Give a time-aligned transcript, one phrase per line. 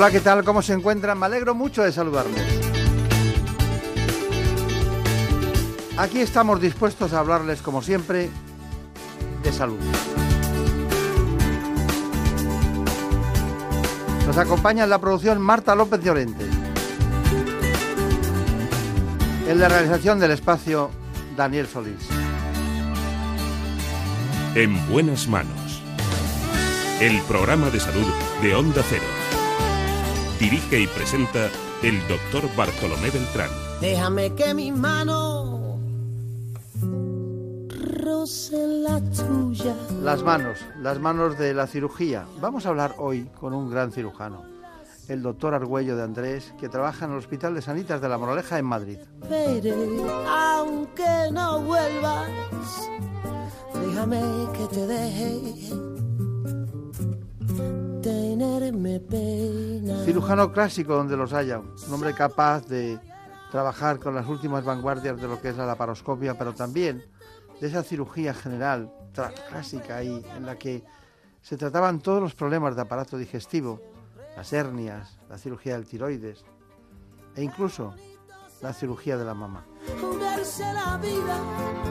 [0.00, 0.42] Hola, ¿qué tal?
[0.44, 1.18] ¿Cómo se encuentran?
[1.18, 2.42] Me alegro mucho de saludarles.
[5.98, 8.30] Aquí estamos dispuestos a hablarles, como siempre,
[9.42, 9.78] de salud.
[14.26, 16.46] Nos acompaña en la producción Marta López Llorente.
[19.48, 20.90] En la realización del espacio,
[21.36, 22.08] Daniel Solís.
[24.54, 25.82] En buenas manos.
[27.02, 28.06] El programa de salud
[28.40, 29.19] de Onda Cero.
[30.40, 31.50] Dirige y presenta
[31.82, 33.50] el doctor Bartolomé Beltrán.
[33.78, 35.78] Déjame que mi mano
[38.02, 39.76] roce la tuya.
[40.02, 42.24] Las manos, las manos de la cirugía.
[42.40, 44.44] Vamos a hablar hoy con un gran cirujano,
[45.08, 48.58] el doctor Argüello de Andrés, que trabaja en el Hospital de Sanitas de la Moraleja
[48.58, 48.98] en Madrid.
[49.28, 49.74] Veré,
[50.26, 52.30] aunque no vuelvas,
[53.74, 54.22] déjame
[54.56, 55.89] que te deje
[58.40, 60.02] tenerme pena.
[60.04, 62.98] Cirujano clásico donde los haya, un hombre capaz de
[63.50, 67.04] trabajar con las últimas vanguardias de lo que es la laparoscopia, pero también
[67.60, 68.92] de esa cirugía general
[69.50, 70.82] clásica ahí, en la que
[71.42, 73.82] se trataban todos los problemas de aparato digestivo,
[74.36, 76.44] las hernias, la cirugía del tiroides
[77.36, 77.94] e incluso
[78.62, 79.66] la cirugía de la mama.
[80.00, 81.36] Jugarse la vida,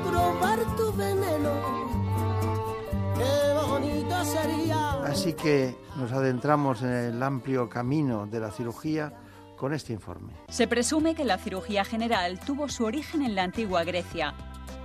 [0.04, 2.59] probar tu veneno.
[3.20, 4.94] Qué bonito sería.
[5.04, 9.14] Así que nos adentramos en el amplio camino de la cirugía
[9.58, 10.34] con este informe.
[10.48, 14.34] Se presume que la cirugía general tuvo su origen en la antigua Grecia.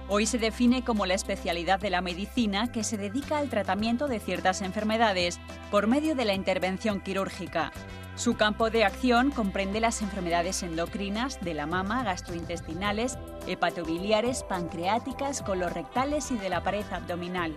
[0.09, 4.21] Hoy se define como la especialidad de la medicina que se dedica al tratamiento de
[4.21, 5.41] ciertas enfermedades
[5.71, 7.73] por medio de la intervención quirúrgica.
[8.17, 16.31] Su campo de acción comprende las enfermedades endocrinas de la mama, gastrointestinales, hepatobiliares, pancreáticas, colorectales
[16.31, 17.57] y de la pared abdominal.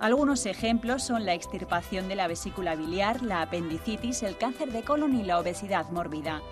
[0.00, 5.14] Algunos ejemplos son la extirpación de la vesícula biliar, la apendicitis, el cáncer de colon
[5.14, 6.42] y la obesidad mórbida.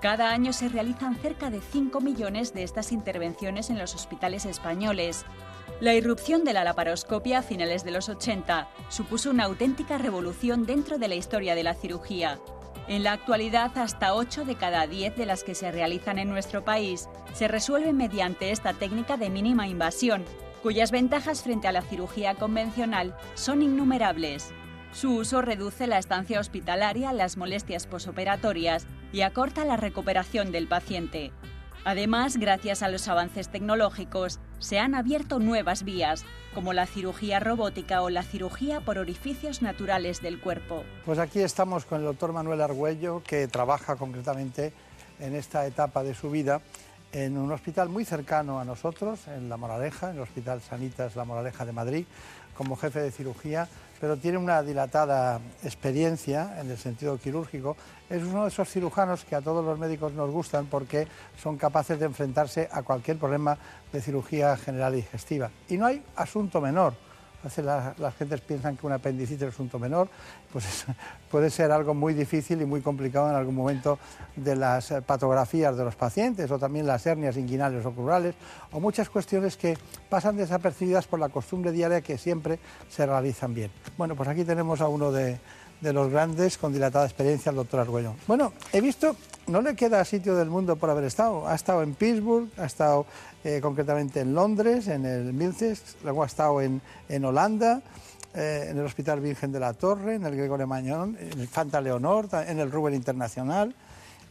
[0.00, 5.24] Cada año se realizan cerca de 5 millones de estas intervenciones en los hospitales españoles.
[5.80, 10.98] La irrupción de la laparoscopia a finales de los 80 supuso una auténtica revolución dentro
[10.98, 12.38] de la historia de la cirugía.
[12.88, 16.64] En la actualidad, hasta 8 de cada 10 de las que se realizan en nuestro
[16.64, 20.24] país se resuelven mediante esta técnica de mínima invasión,
[20.66, 24.48] cuyas ventajas frente a la cirugía convencional son innumerables.
[24.90, 31.30] Su uso reduce la estancia hospitalaria, las molestias posoperatorias y acorta la recuperación del paciente.
[31.84, 38.02] Además, gracias a los avances tecnológicos, se han abierto nuevas vías, como la cirugía robótica
[38.02, 40.82] o la cirugía por orificios naturales del cuerpo.
[41.04, 44.72] Pues aquí estamos con el doctor Manuel Argüello, que trabaja concretamente
[45.20, 46.60] en esta etapa de su vida
[47.16, 51.24] en un hospital muy cercano a nosotros, en La Moraleja, en el Hospital Sanitas La
[51.24, 52.04] Moraleja de Madrid,
[52.54, 53.66] como jefe de cirugía,
[53.98, 57.74] pero tiene una dilatada experiencia en el sentido quirúrgico.
[58.10, 61.08] Es uno de esos cirujanos que a todos los médicos nos gustan porque
[61.42, 63.56] son capaces de enfrentarse a cualquier problema
[63.90, 65.50] de cirugía general digestiva.
[65.70, 67.05] Y no hay asunto menor.
[67.44, 70.08] Veces la- las gentes piensan que un apendicitis es un asunto menor,
[70.52, 70.84] pues es-
[71.30, 73.98] puede ser algo muy difícil y muy complicado en algún momento
[74.34, 78.34] de las eh, patografías de los pacientes o también las hernias inguinales o crurales
[78.72, 79.78] o muchas cuestiones que
[80.08, 82.58] pasan desapercibidas por la costumbre diaria que siempre
[82.90, 83.70] se realizan bien.
[83.96, 85.38] Bueno, pues aquí tenemos a uno de,
[85.80, 88.14] de los grandes con dilatada experiencia, el doctor Argüello.
[88.26, 89.14] Bueno, he visto,
[89.46, 91.46] no le queda sitio del mundo por haber estado.
[91.46, 93.06] Ha estado en Pittsburgh, ha estado
[93.46, 97.80] eh, concretamente en Londres, en el Milces, luego ha estado en, en Holanda,
[98.34, 101.80] eh, en el Hospital Virgen de la Torre, en el Gregorio Mañón, en el Fanta
[101.80, 103.72] Leonor, en el Ruber Internacional.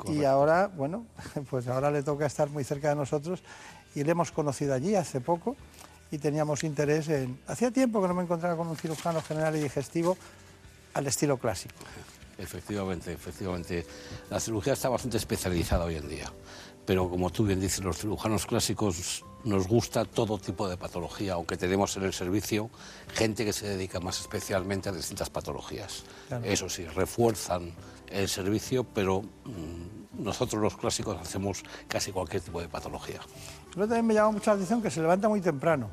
[0.10, 1.06] Y ahora, bueno,
[1.50, 3.42] pues ahora le toca estar muy cerca de nosotros
[3.96, 5.56] y le hemos conocido allí hace poco
[6.12, 7.40] y teníamos interés en...
[7.48, 10.18] Hacía tiempo que no me encontraba con un cirujano general y digestivo
[10.94, 11.76] al estilo clásico.
[12.38, 13.86] Efectivamente, efectivamente.
[14.30, 16.30] La cirugía está bastante especializada hoy en día.
[16.86, 21.56] Pero como tú bien dices, los cirujanos clásicos nos gusta todo tipo de patología, aunque
[21.56, 22.70] tenemos en el servicio
[23.14, 26.04] gente que se dedica más especialmente a distintas patologías.
[26.44, 27.72] Eso sí, refuerzan
[28.10, 33.20] el servicio, pero mm, nosotros los clásicos hacemos casi cualquier tipo de patología.
[33.74, 35.90] Pero también me llama mucho la atención que se levanta muy temprano.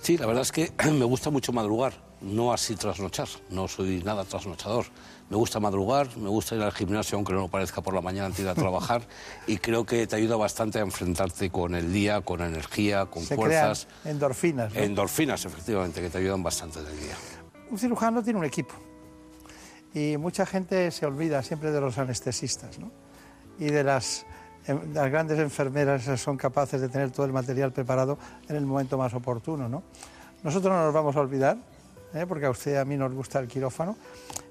[0.00, 4.24] Sí, la verdad es que me gusta mucho madrugar, no así trasnochar, no soy nada
[4.24, 4.86] trasnochador.
[5.28, 8.26] Me gusta madrugar, me gusta ir al gimnasio, aunque no lo parezca por la mañana
[8.26, 9.02] antes de ir a trabajar,
[9.46, 13.34] y creo que te ayuda bastante a enfrentarte con el día, con energía, con Se
[13.34, 13.88] fuerzas.
[14.02, 14.74] crean endorfinas.
[14.74, 14.80] ¿no?
[14.80, 17.16] Endorfinas, efectivamente, que te ayudan bastante del día.
[17.70, 18.74] Un cirujano tiene un equipo
[19.96, 22.92] y mucha gente se olvida siempre de los anestesistas ¿no?
[23.58, 24.26] y de las,
[24.66, 28.18] em, las grandes enfermeras son capaces de tener todo el material preparado
[28.48, 29.68] en el momento más oportuno.
[29.68, 29.82] ¿no?
[30.44, 31.56] Nosotros no nos vamos a olvidar,
[32.14, 32.26] ¿eh?
[32.28, 33.96] porque a usted y a mí nos gusta el quirófano,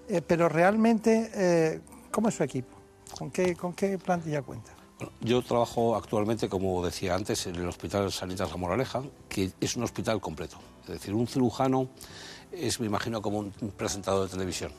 [0.10, 1.82] eh, pero realmente, eh,
[2.12, 2.76] ¿cómo es su equipo?
[3.18, 4.72] ¿Con qué, ¿Con qué plantilla cuenta?
[5.20, 9.84] Yo trabajo actualmente, como decía antes, en el Hospital Sanitas La Moraleja, que es un
[9.84, 10.58] hospital completo.
[10.84, 11.90] Es decir, un cirujano
[12.52, 14.72] es, me imagino, como un presentador de televisión.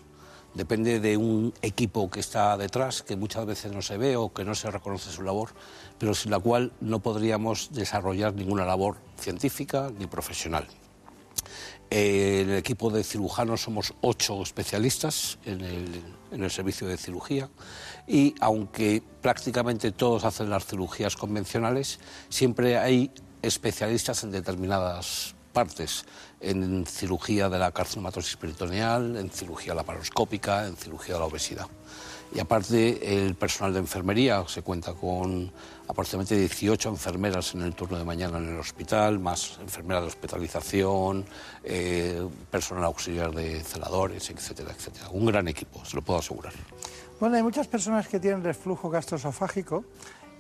[0.54, 4.42] Depende de un equipo que está detrás, que muchas veces no se ve o que
[4.42, 5.50] no se reconoce su labor,
[5.98, 10.66] pero sin la cual no podríamos desarrollar ninguna labor científica ni profesional.
[11.90, 16.02] En el equipo de cirujanos somos ocho especialistas en el,
[16.32, 17.48] en el servicio de cirugía
[18.08, 23.12] y aunque prácticamente todos hacen las cirugías convencionales, siempre hay
[23.42, 26.04] especialistas en determinadas partes,
[26.40, 31.66] en cirugía de la carcinomatosis peritoneal, en cirugía laparoscópica, en cirugía de la obesidad.
[32.36, 35.50] Y aparte, el personal de enfermería se cuenta con
[35.88, 41.24] aproximadamente 18 enfermeras en el turno de mañana en el hospital, más enfermeras de hospitalización,
[41.64, 45.08] eh, personal auxiliar de celadores, etcétera, etcétera.
[45.12, 46.52] Un gran equipo, se lo puedo asegurar.
[47.18, 49.86] Bueno, hay muchas personas que tienen reflujo gastroesofágico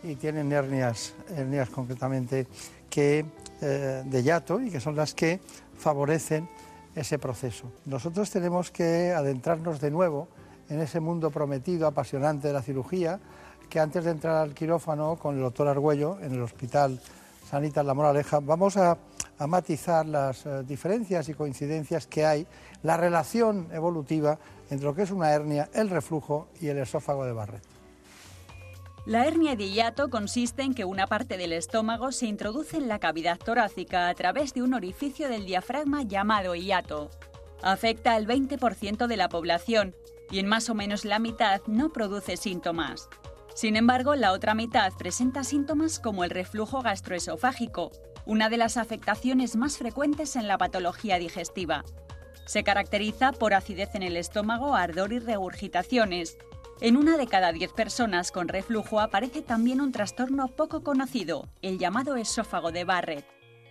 [0.02, 2.46] y tienen hernias, hernias concretamente
[2.90, 3.24] que,
[3.62, 5.40] eh, de hiato y que son las que
[5.78, 6.46] favorecen
[6.94, 7.72] ese proceso.
[7.86, 10.28] Nosotros tenemos que adentrarnos de nuevo
[10.68, 13.20] en ese mundo prometido, apasionante de la cirugía,
[13.68, 17.00] que antes de entrar al quirófano con el doctor Argüello en el Hospital
[17.48, 18.98] Sanitas La Moraleja, vamos a,
[19.46, 22.46] matizar las eh, diferencias y coincidencias que hay,
[22.82, 24.38] la relación evolutiva
[24.70, 27.62] entre lo que es una hernia, el reflujo y el esófago de Barrett.
[29.04, 32.98] La hernia de hiato consiste en que una parte del estómago se introduce en la
[32.98, 37.10] cavidad torácica a través de un orificio del diafragma llamado hiato.
[37.62, 39.94] Afecta al 20% de la población
[40.30, 43.08] y en más o menos la mitad no produce síntomas.
[43.54, 47.90] Sin embargo, la otra mitad presenta síntomas como el reflujo gastroesofágico,
[48.26, 51.84] una de las afectaciones más frecuentes en la patología digestiva.
[52.44, 56.36] Se caracteriza por acidez en el estómago, ardor y regurgitaciones.
[56.80, 61.78] En una de cada diez personas con reflujo aparece también un trastorno poco conocido, el
[61.78, 63.24] llamado esófago de Barrett.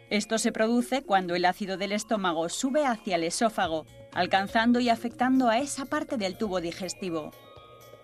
[0.09, 3.85] Esto se produce cuando el ácido del estómago sube hacia el esófago,
[4.15, 7.31] alcanzando y afectando a esa parte del tubo digestivo.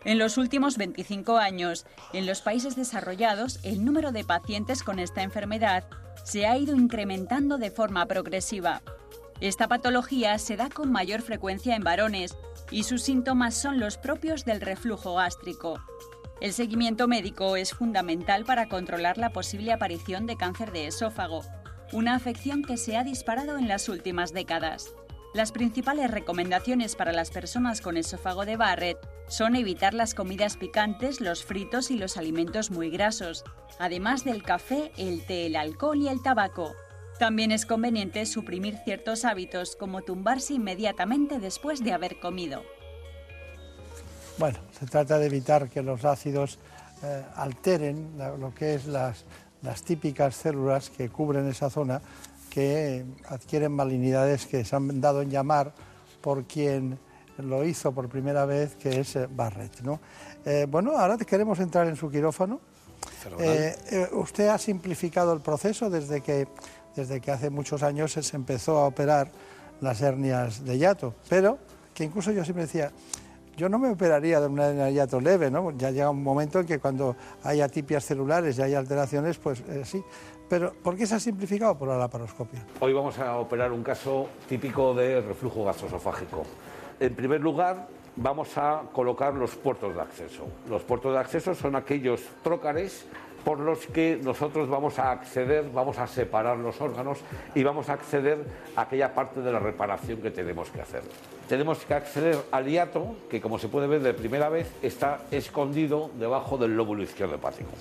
[0.03, 5.23] En los últimos 25 años, en los países desarrollados, el número de pacientes con esta
[5.23, 5.85] enfermedad
[6.23, 8.81] se ha ido incrementando de forma progresiva.
[9.39, 12.35] Esta patología se da con mayor frecuencia en varones
[12.69, 15.79] y sus síntomas son los propios del reflujo gástrico.
[16.41, 21.43] El seguimiento médico es fundamental para controlar la posible aparición de cáncer de esófago,
[21.91, 24.95] una afección que se ha disparado en las últimas décadas.
[25.33, 28.97] Las principales recomendaciones para las personas con esófago de Barrett
[29.29, 33.45] son evitar las comidas picantes, los fritos y los alimentos muy grasos,
[33.79, 36.73] además del café, el té, el alcohol y el tabaco.
[37.17, 42.63] También es conveniente suprimir ciertos hábitos como tumbarse inmediatamente después de haber comido.
[44.37, 46.59] Bueno, se trata de evitar que los ácidos
[47.03, 49.23] eh, alteren lo que es las,
[49.61, 52.01] las típicas células que cubren esa zona
[52.51, 55.73] que adquieren malignidades que se han dado en llamar
[56.21, 56.99] por quien
[57.37, 59.81] lo hizo por primera vez, que es eh, Barrett.
[59.81, 59.99] ¿no?
[60.45, 62.59] Eh, bueno, ahora queremos entrar en su quirófano.
[63.39, 66.47] Eh, eh, usted ha simplificado el proceso desde que,
[66.95, 69.31] desde que hace muchos años se empezó a operar
[69.79, 71.57] las hernias de hiato, pero
[71.93, 72.91] que incluso yo siempre decía,
[73.57, 75.71] yo no me operaría de una hernia de hiato leve, ¿no?
[75.71, 79.83] Ya llega un momento en que cuando hay atipias celulares y hay alteraciones, pues eh,
[79.85, 80.03] sí.
[80.51, 81.77] Pero ¿por qué se ha simplificado?
[81.77, 82.59] Por la laparoscopia.
[82.81, 86.43] Hoy vamos a operar un caso típico de reflujo gastroesofágico.
[86.99, 90.45] En primer lugar, vamos a colocar los puertos de acceso.
[90.69, 93.05] Los puertos de acceso son aquellos trócares
[93.45, 97.19] por los que nosotros vamos a acceder, vamos a separar los órganos
[97.55, 101.01] y vamos a acceder a aquella parte de la reparación que tenemos que hacer.
[101.51, 106.09] Tenemos que acceder al hiato, que como se puede ver de primera vez, está escondido
[106.17, 107.71] debajo del lóbulo izquierdo hepático.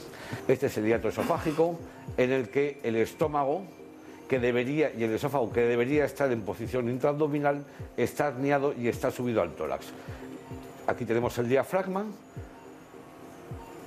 [0.49, 1.79] Este es el hiato esofágico,
[2.17, 3.62] en el que el estómago
[4.29, 7.65] que debería, y el esófago que debería estar en posición intraabdominal,
[7.97, 9.87] está herniado y está subido al tórax.
[10.89, 12.07] Aquí tenemos el diafragma,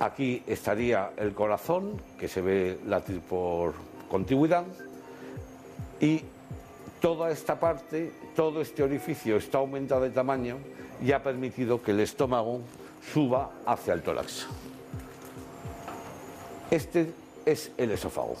[0.00, 3.74] Aquí estaría el corazón, que se ve latir por
[4.10, 4.64] contigüidad,
[6.00, 6.24] y
[7.04, 10.56] toda esta parte, todo este orificio está aumentado de tamaño
[11.02, 12.62] y ha permitido que el estómago
[13.12, 14.46] suba hacia el tórax.
[16.70, 17.12] Este
[17.44, 18.36] es el esófago,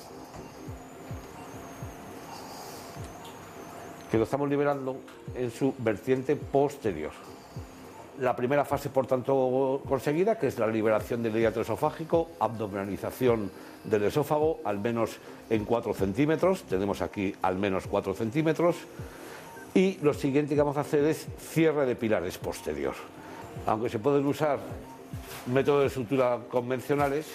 [4.10, 4.96] que lo estamos liberando
[5.34, 7.12] en su vertiente posterior.
[8.20, 13.50] La primera fase, por tanto, conseguida, que es la liberación del hiato esofágico, abdominalización
[13.82, 15.18] del esófago, al menos
[15.50, 16.62] en 4 centímetros.
[16.62, 18.76] Tenemos aquí al menos 4 centímetros.
[19.74, 22.94] Y lo siguiente que vamos a hacer es cierre de pilares posterior.
[23.66, 24.60] Aunque se pueden usar
[25.46, 27.26] métodos de sutura convencionales,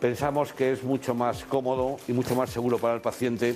[0.00, 3.54] pensamos que es mucho más cómodo y mucho más seguro para el paciente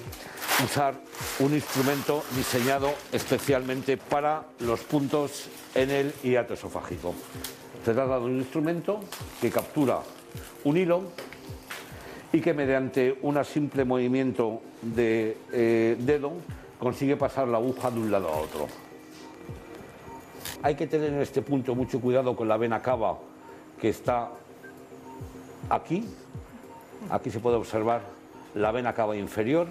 [0.63, 0.95] usar
[1.41, 7.15] un instrumento diseñado especialmente para los puntos en el hiato esofágico.
[7.85, 9.01] Se trata de un instrumento
[9.41, 10.01] que captura
[10.65, 11.03] un hilo
[12.33, 16.33] y que mediante un simple movimiento de eh, dedo
[16.79, 18.67] consigue pasar la aguja de un lado a otro.
[20.63, 23.19] Hay que tener en este punto mucho cuidado con la vena cava
[23.81, 24.31] que está
[25.71, 26.05] aquí.
[27.11, 28.03] Aquí se puede observar
[28.55, 29.67] la vena cava inferior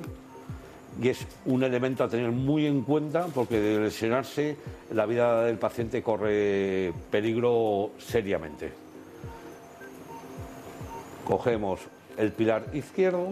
[1.01, 4.57] y es un elemento a tener muy en cuenta porque de lesionarse
[4.91, 8.71] la vida del paciente corre peligro seriamente.
[11.25, 11.79] Cogemos
[12.17, 13.29] el pilar izquierdo,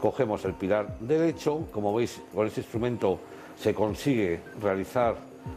[0.00, 3.20] cogemos el pilar derecho, como veis con este instrumento
[3.58, 5.16] se consigue realizar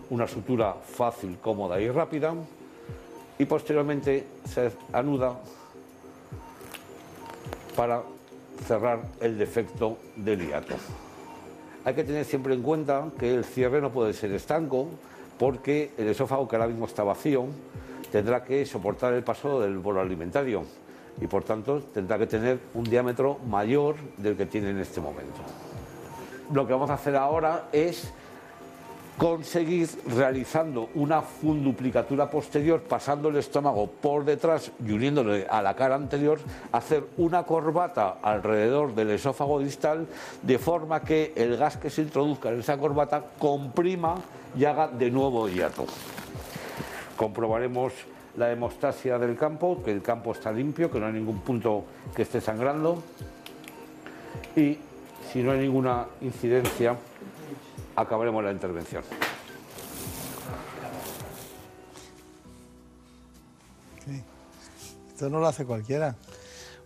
[0.09, 2.33] una sutura fácil, cómoda y rápida
[3.39, 5.37] y posteriormente se anuda
[7.77, 8.01] para
[8.65, 10.73] cerrar el defecto del hiato.
[11.85, 14.87] Hay que tener siempre en cuenta que el cierre no puede ser estanco
[15.37, 17.45] porque el esófago que ahora mismo está vacío
[18.11, 20.63] tendrá que soportar el paso del bolo alimentario
[21.21, 25.39] y por tanto tendrá que tener un diámetro mayor del que tiene en este momento.
[26.51, 28.11] Lo que vamos a hacer ahora es
[29.17, 35.95] conseguir realizando una funduplicatura posterior, pasando el estómago por detrás y uniéndole a la cara
[35.95, 36.39] anterior,
[36.71, 40.07] hacer una corbata alrededor del esófago distal,
[40.43, 44.15] de forma que el gas que se introduzca en esa corbata comprima
[44.55, 45.85] y haga de nuevo hiato.
[47.15, 47.93] Comprobaremos
[48.37, 52.21] la hemostasia del campo, que el campo está limpio, que no hay ningún punto que
[52.21, 53.01] esté sangrando.
[54.55, 54.77] Y
[55.31, 56.95] si no hay ninguna incidencia,
[57.97, 59.03] acabaremos la intervención.
[65.09, 66.15] Esto no lo hace cualquiera.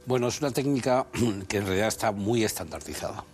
[0.06, 1.06] Bueno, es una técnica
[1.50, 3.26] que en realidad está muy estandarizada.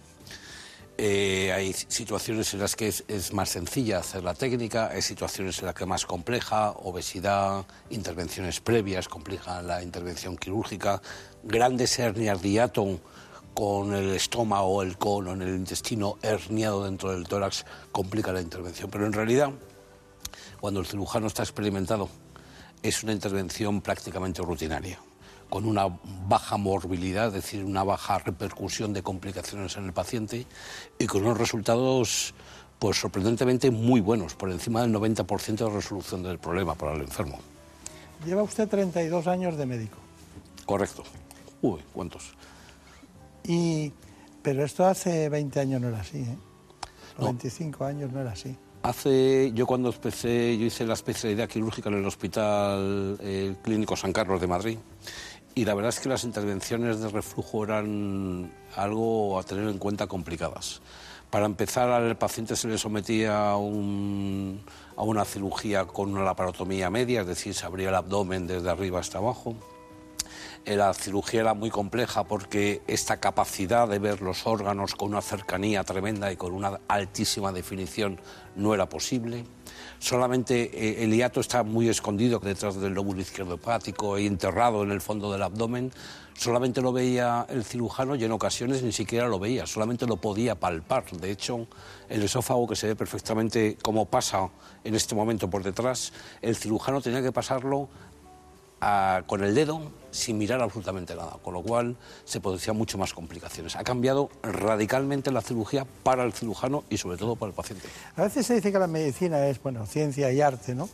[0.97, 5.59] Eh, hay situaciones en las que es, es, más sencilla hacer la técnica, hay situaciones
[5.59, 10.99] en las que es más compleja, obesidad, intervenciones previas complican la intervención quirúrgica,
[11.43, 12.99] grandes hernias de hiato
[13.57, 18.87] con el estómago, el colon, el intestino herniado dentro del tórax complica la intervención.
[18.91, 19.49] Pero en realidad,
[20.61, 22.07] cuando el cirujano está experimentado,
[22.83, 24.99] es una intervención prácticamente rutinaria,
[25.49, 25.87] con una
[26.27, 30.45] baja morbilidad, es decir, una baja repercusión de complicaciones en el paciente
[30.99, 32.35] y con unos resultados
[32.77, 37.39] pues sorprendentemente muy buenos, por encima del 90% de resolución del problema para el enfermo.
[38.23, 39.97] Lleva usted 32 años de médico.
[40.67, 41.01] Correcto.
[41.63, 42.37] Uy, ¿cuántos?
[43.47, 43.93] Y,
[44.41, 46.37] pero esto hace 20 años no era así, ¿eh?
[47.17, 47.25] No.
[47.25, 48.55] 25 años no era así.
[48.83, 54.13] Hace, yo cuando empecé, yo hice la especialidad quirúrgica en el Hospital eh, Clínico San
[54.13, 54.77] Carlos de Madrid
[55.55, 60.05] y la verdad es que las intervenciones de reflujo eran algo a tener en cuenta
[60.05, 60.81] complicadas.
[61.31, 64.61] Para empezar, al paciente se le sometía a, un,
[64.95, 68.99] a una cirugía con una laparotomía media, es decir, se abría el abdomen desde arriba
[68.99, 69.55] hasta abajo
[70.65, 75.83] la cirugía era muy compleja porque esta capacidad de ver los órganos con una cercanía
[75.83, 78.19] tremenda y con una altísima definición
[78.55, 79.45] no era posible.
[79.99, 84.91] Solamente eh, el hiato está muy escondido detrás del lóbulo izquierdo hepático y enterrado en
[84.91, 85.91] el fondo del abdomen.
[86.33, 90.53] Solamente lo veía el cirujano y en ocasiones ni siquiera lo veía, solamente lo podía
[90.53, 91.09] palpar.
[91.11, 91.65] De hecho,
[92.09, 94.49] el esófago, que se ve perfectamente cómo pasa
[94.83, 96.13] en este momento por detrás,
[96.43, 97.89] el cirujano tenía que pasarlo
[98.81, 103.13] a- con el dedo sin mirar absolutamente nada, con lo cual se producían mucho más
[103.13, 103.75] complicaciones.
[103.75, 107.87] Ha cambiado radicalmente la cirugía para el cirujano y sobre todo para el paciente.
[108.15, 110.89] A veces se dice que la medicina es, bueno, ciencia y arte, ¿no?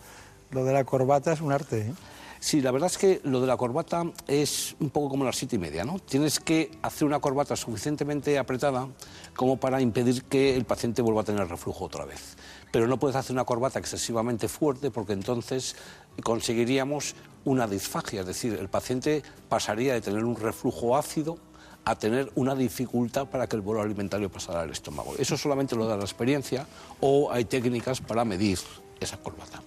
[0.52, 1.94] Lo de la corbata es un arte, ¿eh?
[2.40, 5.56] Sí, la verdad es que lo de la corbata es un poco como las siete
[5.56, 6.00] y media, ¿no?
[6.00, 8.90] Tienes que hacer una corbata suficientemente apretada
[9.34, 12.36] como para impedir que el paciente vuelva a tener reflujo otra vez.
[12.70, 15.78] Pero no puedes hacer una corbata excesivamente fuerte porque entonces
[16.22, 21.38] conseguiríamos una disfagia, es decir, el paciente pasaría de tener un reflujo ácido
[21.86, 25.16] a tener una dificultad para que el bolo alimentario pasara al estómago.
[25.18, 26.66] Eso solamente lo da la experiencia
[27.02, 28.60] o hay técnicas para medir
[29.00, 29.62] esa corbata.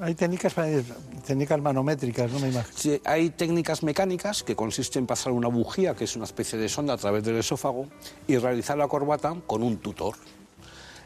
[0.00, 0.54] Hay técnicas,
[1.26, 2.72] técnicas manométricas, no me imagino.
[2.76, 6.68] Sí, hay técnicas mecánicas que consisten en pasar una bujía, que es una especie de
[6.68, 7.88] sonda a través del esófago,
[8.28, 10.14] y realizar la corbata con un tutor.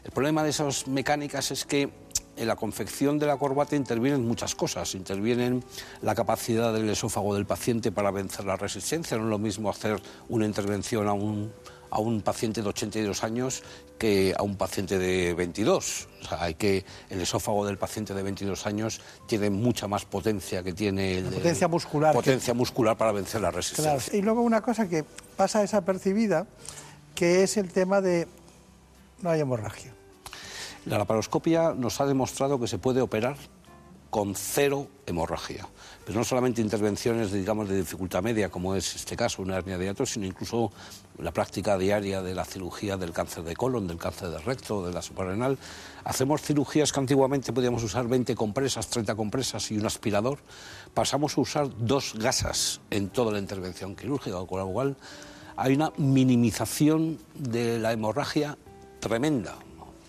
[0.03, 1.89] El problema de esas mecánicas es que
[2.35, 4.95] en la confección de la corbata intervienen muchas cosas.
[4.95, 5.63] Intervienen
[6.01, 9.17] la capacidad del esófago del paciente para vencer la resistencia.
[9.17, 11.51] No es lo mismo hacer una intervención a un,
[11.91, 13.61] a un paciente de 82 años
[13.99, 16.07] que a un paciente de 22.
[16.23, 20.63] O sea, hay que, el esófago del paciente de 22 años tiene mucha más potencia
[20.63, 23.57] que tiene el potencia muscular que- Potencia muscular para vencer la Claro.
[23.57, 24.17] resistencia.
[24.17, 25.05] Y luego una cosa que
[25.37, 26.47] pasa desapercibida,
[27.15, 28.27] que es el tema de
[29.21, 29.93] no hay hemorragia.
[30.85, 33.37] La laparoscopia nos ha demostrado que se puede operar
[34.13, 35.67] con cero hemorragia.
[36.05, 39.85] Pero no solamente intervenciones, digamos, de dificultad media, como es este caso, una hernia de
[39.85, 40.71] hiato, sino incluso
[41.17, 44.93] la práctica diaria de la cirugía del cáncer de colon, del cáncer de recto, de
[44.93, 45.57] la suprarrenal.
[46.03, 50.37] Hacemos cirugías que antiguamente podíamos usar 20 compresas, 30 compresas y un aspirador.
[50.93, 54.95] Pasamos a usar dos gasas en toda la intervención quirúrgica, con lo cual
[55.55, 58.59] hay una minimización de la hemorragia
[58.99, 59.55] tremenda.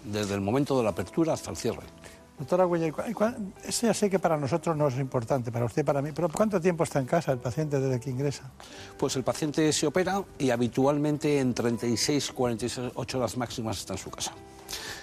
[0.05, 1.83] Desde el momento de la apertura hasta el cierre.
[2.39, 5.53] Doctora Güella, ¿y cua- y cua- eso ya sé que para nosotros no es importante,
[5.53, 8.51] para usted, para mí, pero ¿cuánto tiempo está en casa el paciente desde que ingresa?
[8.99, 14.11] Pues el paciente se opera y habitualmente en 36, 48 horas máximas está en su
[14.11, 14.33] casa.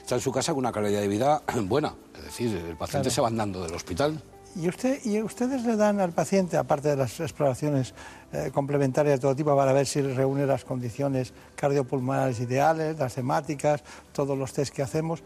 [0.02, 3.12] Está en su casa con una calidad de vida buena, es decir, el paciente Claro.
[3.16, 4.22] se va andando del hospital.
[4.54, 7.94] ¿Y, usted, ¿Y ustedes le dan al paciente, aparte de las exploraciones
[8.34, 13.84] eh, complementarias de todo tipo, para ver si reúne las condiciones cardiopulmonares ideales, las hemáticas,
[14.14, 15.22] todos los test que hacemos,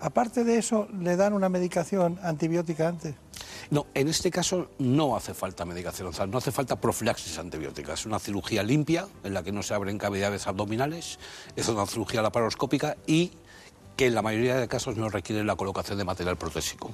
[0.00, 3.14] aparte de eso, le dan una medicación antibiótica antes?
[3.70, 7.94] No, en este caso no hace falta medicación, no hace falta profilaxis antibiótica.
[7.94, 11.18] Es una cirugía limpia en la que no se abren cavidades abdominales,
[11.56, 13.32] es una cirugía laparoscópica y
[13.96, 16.90] que en la mayoría de casos no requiere la colocación de material protésico.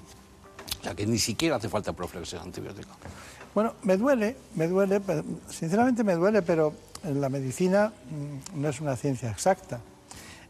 [0.80, 2.90] O sea, que ni siquiera hace falta profilaxis antibiótica.
[3.56, 5.00] Bueno, me duele, me duele,
[5.48, 9.80] sinceramente me duele, pero la medicina mm, no es una ciencia exacta.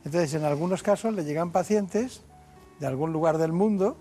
[0.04, 2.22] Entonces, en algunos casos le llegan pacientes
[2.80, 3.96] de algún lugar del mundo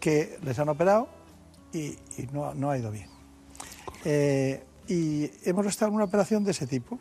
[0.00, 1.06] que les han operado
[1.70, 3.10] y, y no, no ha ido bien.
[4.06, 6.98] Eh, y hemos estado en una operación de ese tipo.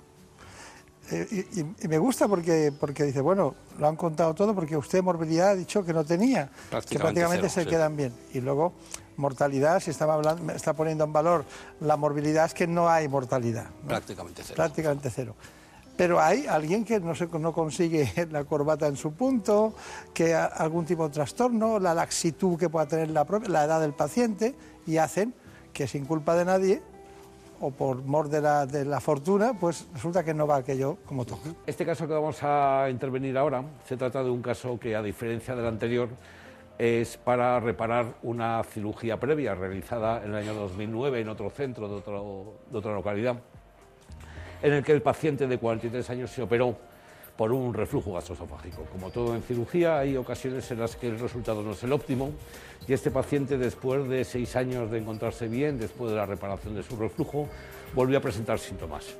[1.10, 1.46] Eh,
[1.82, 5.56] y, me gusta porque, porque dice, bueno, lo han contado todo porque usted morbilidad ha
[5.56, 7.70] dicho que no tenía, que Prácticamente prácticamente cero, se sí.
[7.70, 8.14] quedan bien.
[8.34, 8.74] Y luego,
[9.18, 11.46] mortalidad, si estaba hablando, está poniendo en valor
[11.82, 13.66] la morbilidad, es que no hay mortalidad.
[13.84, 13.88] ¿no?
[13.90, 14.56] Prácticamente cero.
[14.56, 15.36] Prácticamente cero.
[15.96, 19.74] Pero hay alguien que no, se, no consigue la corbata en su punto,
[20.14, 23.80] que ha algún tipo de trastorno, la laxitud que pueda tener la, propia- la edad
[23.82, 24.56] del paciente,
[24.88, 25.34] y hacen
[25.72, 26.82] que sin culpa de nadie,
[27.62, 31.26] o por mor de la, de la fortuna, pues resulta que no va aquello como
[31.26, 31.50] toca.
[31.66, 35.56] Este caso que vamos a intervenir ahora se trata de un caso que, a diferencia
[35.56, 36.10] del anterior,
[36.84, 41.96] es para reparar una cirugía previa realizada en el año 2009 en otro centro de,
[41.96, 43.38] otro- de otra localidad,
[44.62, 46.76] en el que el paciente de 43 años se operó
[47.38, 48.84] por un reflujo gastroesofágico.
[48.92, 52.32] Como todo en cirugía, hay ocasiones en las que el resultado no es el óptimo
[52.86, 56.84] y este paciente, después de seis años de encontrarse bien, después de la reparación de
[56.84, 57.48] su reflujo,
[57.96, 59.16] volvió a presentar síntomas.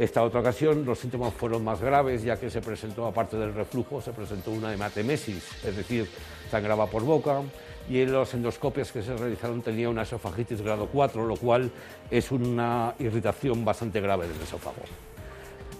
[0.00, 4.00] Esta otra ocasión los síntomas fueron más graves ya que se presentó, aparte del reflujo,
[4.00, 6.08] se presentó una hematemesis, es decir,
[6.50, 7.42] sangraba por boca
[7.86, 11.70] y en las endoscopias que se realizaron tenía una esofagitis grado 4, lo cual
[12.10, 14.80] es una irritación bastante grave del esófago.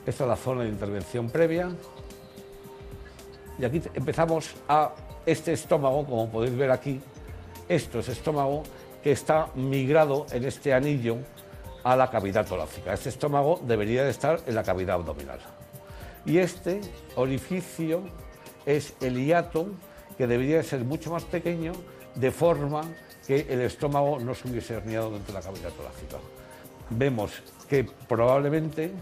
[0.04, 1.70] Esta es la zona de intervención previa.
[3.58, 4.92] Y aquí empezamos a
[5.24, 7.00] este estómago, como podéis ver aquí.
[7.70, 8.64] Esto es estómago
[9.02, 11.16] que está migrado en este anillo
[11.82, 12.92] a la cavidad torácica.
[12.92, 15.38] Este estómago debería de estar en la cavidad abdominal.
[16.26, 16.80] Y este
[17.16, 18.02] orificio
[18.66, 19.68] es el hiato
[20.16, 21.72] que debería de ser mucho más pequeño
[22.14, 22.82] de forma
[23.26, 26.18] que el estómago no se hubiese herniado dentro de la cavidad torácica.
[26.90, 28.92] Vemos que probablemente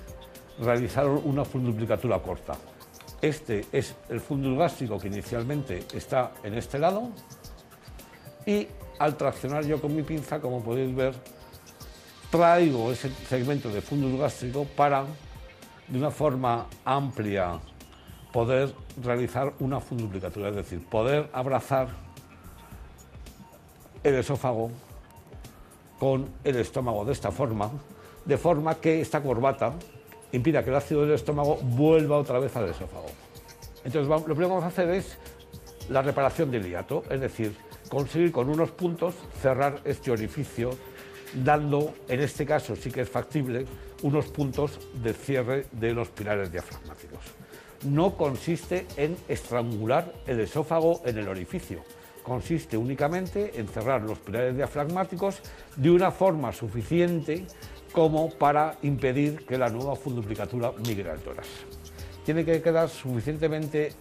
[0.60, 2.54] realizaron una funduplicatura corta.
[3.20, 7.10] Este es el fundus gástrico que inicialmente está en este lado
[8.46, 11.14] y al traccionar yo con mi pinza, como podéis ver,
[12.30, 15.04] traigo ese segmento de fundus gástrico para,
[15.86, 17.58] de una forma amplia,
[18.32, 21.88] poder realizar una funduplicatura, es decir, poder abrazar
[24.02, 24.70] el esófago
[25.98, 27.70] con el estómago de esta forma,
[28.24, 29.72] de forma que esta corbata
[30.32, 33.06] impida que el ácido del estómago vuelva otra vez al esófago.
[33.84, 35.16] Entonces, lo primero que vamos a hacer es
[35.88, 37.56] la reparación del hiato, es decir,
[37.88, 40.70] conseguir con unos puntos cerrar este orificio,
[41.34, 43.66] dando, en este caso sí que es factible,
[44.02, 47.20] unos puntos de cierre de los pilares diafragmáticos.
[47.84, 51.84] No consiste en estrangular el esófago en el orificio,
[52.22, 55.40] consiste únicamente en cerrar los pilares diafragmáticos
[55.76, 57.46] de una forma suficiente
[57.92, 61.48] como para impedir que la nueva funduplicatura migre al tórax.
[62.24, 63.92] Tiene que quedar suficientemente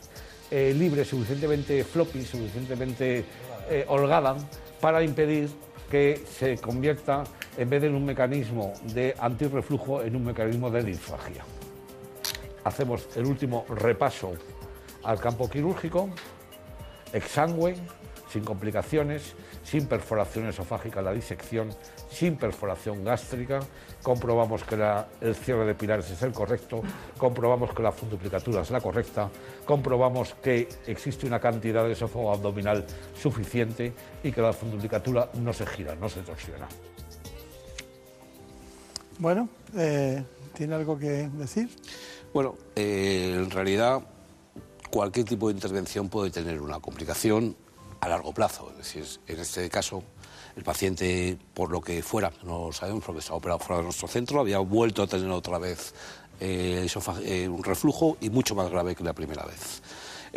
[0.52, 3.24] eh, libre, suficientemente floppy, suficientemente
[3.70, 4.36] eh, holgada
[4.82, 5.50] para impedir
[5.90, 7.24] que se convierta,
[7.58, 11.44] en vez de en un mecanismo de antirreflujo, en un mecanismo de disfagia.
[12.64, 14.34] Hacemos el último repaso
[15.04, 16.10] al campo quirúrgico,
[17.14, 17.76] exangüe,
[18.30, 21.70] sin complicaciones, sin perforación esofágica la disección,
[22.10, 23.60] sin perforación gástrica,
[24.08, 24.76] comprobamos que
[25.20, 26.82] el cierre de pilares es el correcto,
[27.18, 29.30] comprobamos que la funduplicatura es la correcta,
[29.66, 32.86] comprobamos que existe una cantidad de esófago abdominal
[33.22, 33.92] suficiente
[34.24, 36.70] y que la funduplicatura no se gira, no se torsiona.
[39.20, 41.70] Bueno, eh, ¿tiene algo que decir?
[42.34, 44.04] Bueno, eh, en realidad
[44.90, 47.58] cualquier tipo de intervención puede tener una complicación
[48.00, 48.72] a largo plazo.
[48.72, 50.02] Es decir, en este caso,
[50.58, 54.40] el paciente, por lo que fuera, no sabemos porque estaba operado fuera de nuestro centro,
[54.40, 55.94] había vuelto a tener otra vez
[56.40, 56.88] eh,
[57.24, 59.84] eh, un reflujo y mucho más grave que la primera vez.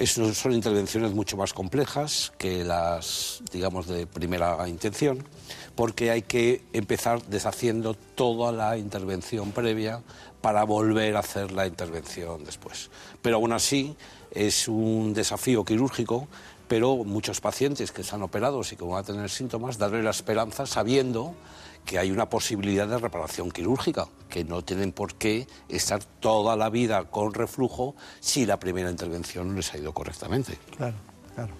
[0.06, 5.24] son intervenciones mucho más complejas que las, digamos, de primera intención,
[5.74, 10.02] porque hay que empezar deshaciendo toda la intervención previa
[10.42, 12.90] para volver a hacer la intervención después.
[13.22, 13.96] Pero aún así
[14.30, 16.28] es un desafío quirúrgico
[16.70, 20.66] pero muchos pacientes que están operados y que van a tener síntomas, darle la esperanza
[20.66, 21.34] sabiendo
[21.84, 26.70] que hay una posibilidad de reparación quirúrgica, que no tienen por qué estar toda la
[26.70, 30.60] vida con reflujo si la primera intervención no les ha ido correctamente.
[30.76, 30.94] Claro,
[31.34, 31.52] claro.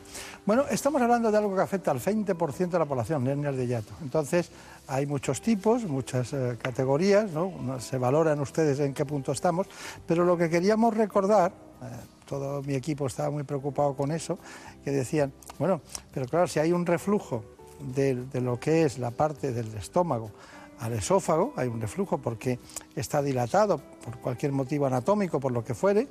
[0.47, 3.93] Bueno, estamos hablando de algo que afecta al 20% de la población, hernias de hiato.
[4.03, 4.49] Entonces,
[4.87, 7.81] hay muchos tipos, muchas eh, categorías, ¿no?
[7.81, 9.67] Se valoran ustedes en qué punto estamos,
[10.07, 11.51] pero lo que queríamos recordar,
[11.83, 14.39] eh, todo mi equipo estaba muy preocupado con eso,
[14.85, 15.81] que decían, bueno,
[16.15, 17.43] pero claro, si hay un reflujo
[17.81, 20.31] de, lo que es la parte del estómago
[20.79, 22.61] al esófago, hay un reflujo porque
[22.95, 26.07] está dilatado por cualquier motivo anatómico, por lo que fuere,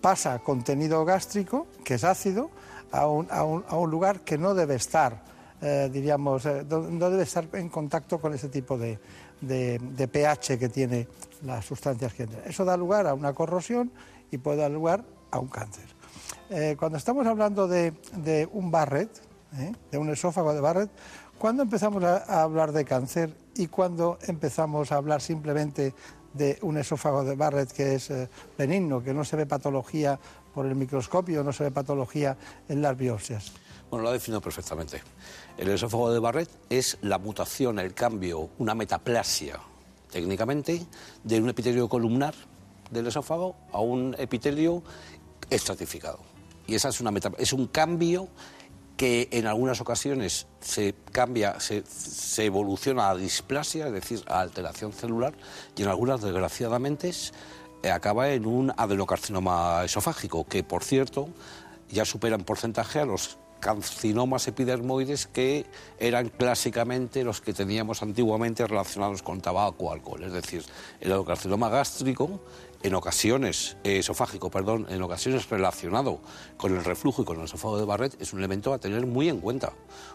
[0.00, 2.50] pasa contenido gástrico, que es ácido,
[2.90, 5.22] a un, lugar que no debe estar,
[5.62, 8.98] eh, diríamos, eh, no debe estar en contacto con ese tipo de,
[9.40, 11.06] pH que tiene
[11.44, 12.42] las sustancias que entran.
[12.44, 13.92] Eso da lugar a una corrosión
[14.30, 15.84] y puede dar lugar a un cáncer.
[16.50, 17.92] Eh, cuando estamos hablando de,
[18.52, 19.10] un Barrett,
[19.58, 19.72] ¿eh?
[19.90, 20.90] de un esófago de Barrett,
[21.38, 25.94] ¿cuándo empezamos a, hablar de cáncer y cuándo empezamos a hablar simplemente
[26.32, 30.18] de un esófago de Barrett que es eh, benigno, que no se ve patología
[30.52, 32.36] por el microscopio, no se ve patología
[32.68, 33.52] en las biopsias?
[33.90, 35.02] Bueno, lo ha definido perfectamente.
[35.56, 39.58] El esófago de Barrett es la mutación, el cambio, una metaplasia,
[40.10, 40.84] técnicamente,
[41.22, 42.34] de un epitelio columnar
[42.90, 44.82] del esófago a un epitelio
[45.54, 46.20] estratificado.
[46.66, 48.28] Y esa es una meta, es un cambio
[48.96, 51.82] que en algunas ocasiones se cambia, se,
[52.44, 55.34] evoluciona a displasia, es decir, a alteración celular,
[55.76, 57.10] y en algunas, desgraciadamente,
[57.82, 61.28] eh, acaba en un adenocarcinoma esofágico, que, por cierto,
[61.90, 65.64] ya supera en porcentaje a los carcinomas epidermoides que
[65.98, 70.62] eran clásicamente los que teníamos antiguamente relacionados con tabaco o alcohol, es decir,
[71.00, 72.40] el adenocarcinoma gástrico
[72.84, 76.20] en ocasiones, eh, esofágico, perdón, en ocasiones relacionado
[76.58, 79.30] con el reflujo y con el esófago de Barrett, es un elemento a tener muy
[79.30, 79.72] en cuenta.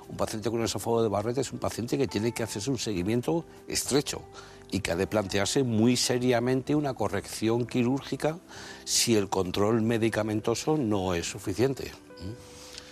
[0.08, 2.78] Un paciente con el esófago de Barrett es un paciente que tiene que hacerse un
[2.78, 4.22] seguimiento estrecho
[4.70, 8.38] y que ha de plantearse muy seriamente una corrección quirúrgica
[8.86, 11.92] si el control medicamentoso no es suficiente.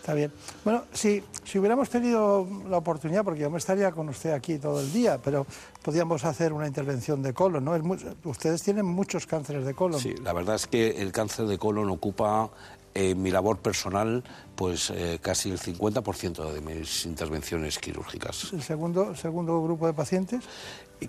[0.07, 0.31] Está bien.
[0.63, 4.79] Bueno, si, si hubiéramos tenido la oportunidad, porque yo me estaría con usted aquí todo
[4.79, 5.45] el día, pero
[5.81, 7.75] podríamos hacer una intervención de colon, ¿no?
[8.23, 9.99] ustedes tienen muchos cánceres de colon.
[9.99, 12.49] Sí, la verdad es que el cáncer de colon ocupa
[12.93, 14.23] en mi labor personal,
[14.55, 18.53] pues eh, casi el 50% de mis intervenciones quirúrgicas.
[18.53, 20.45] ¿El segundo, segundo grupo de pacientes?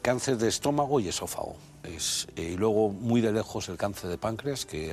[0.02, 1.54] cáncer de estómago y esófago.
[1.84, 4.92] Es, eh, y luego, muy de lejos, el cáncer de páncreas, que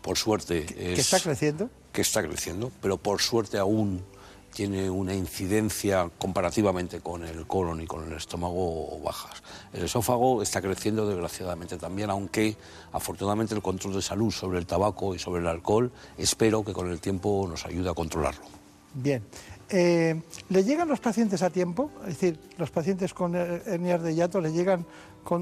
[0.00, 0.64] por suerte...
[0.64, 1.68] ¿Que está creciendo?
[1.94, 4.04] Que está creciendo, pero por suerte aún
[4.52, 9.42] tiene una incidencia comparativamente con el colon y con el estómago bajas.
[9.72, 12.56] El esófago está creciendo desgraciadamente también, aunque
[12.92, 16.90] afortunadamente el control de salud sobre el tabaco y sobre el alcohol espero que con
[16.90, 18.44] el tiempo nos ayude a controlarlo.
[18.92, 19.22] Bien.
[19.70, 21.90] Eh, ¿Le llegan los pacientes a tiempo?
[22.02, 24.84] Es decir, ¿los pacientes con hernias de hiato le llegan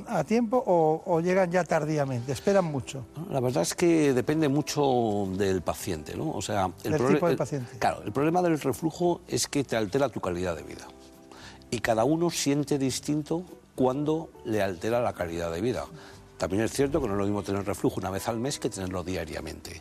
[0.07, 2.33] a tiempo o, llegan ya tardíamente?
[2.33, 3.07] ¿Esperan mucho?
[3.31, 6.31] La verdad es que depende mucho del paciente, ¿no?
[6.31, 7.79] O sea, el, tipo de paciente.
[7.79, 10.87] claro, el problema del reflujo es que te altera tu calidad de vida.
[11.71, 15.87] Y cada uno siente distinto cuando le altera la calidad de vida.
[16.38, 18.68] También es cierto que no es lo mismo tener reflujo una vez al mes que
[18.68, 19.81] tenerlo diariamente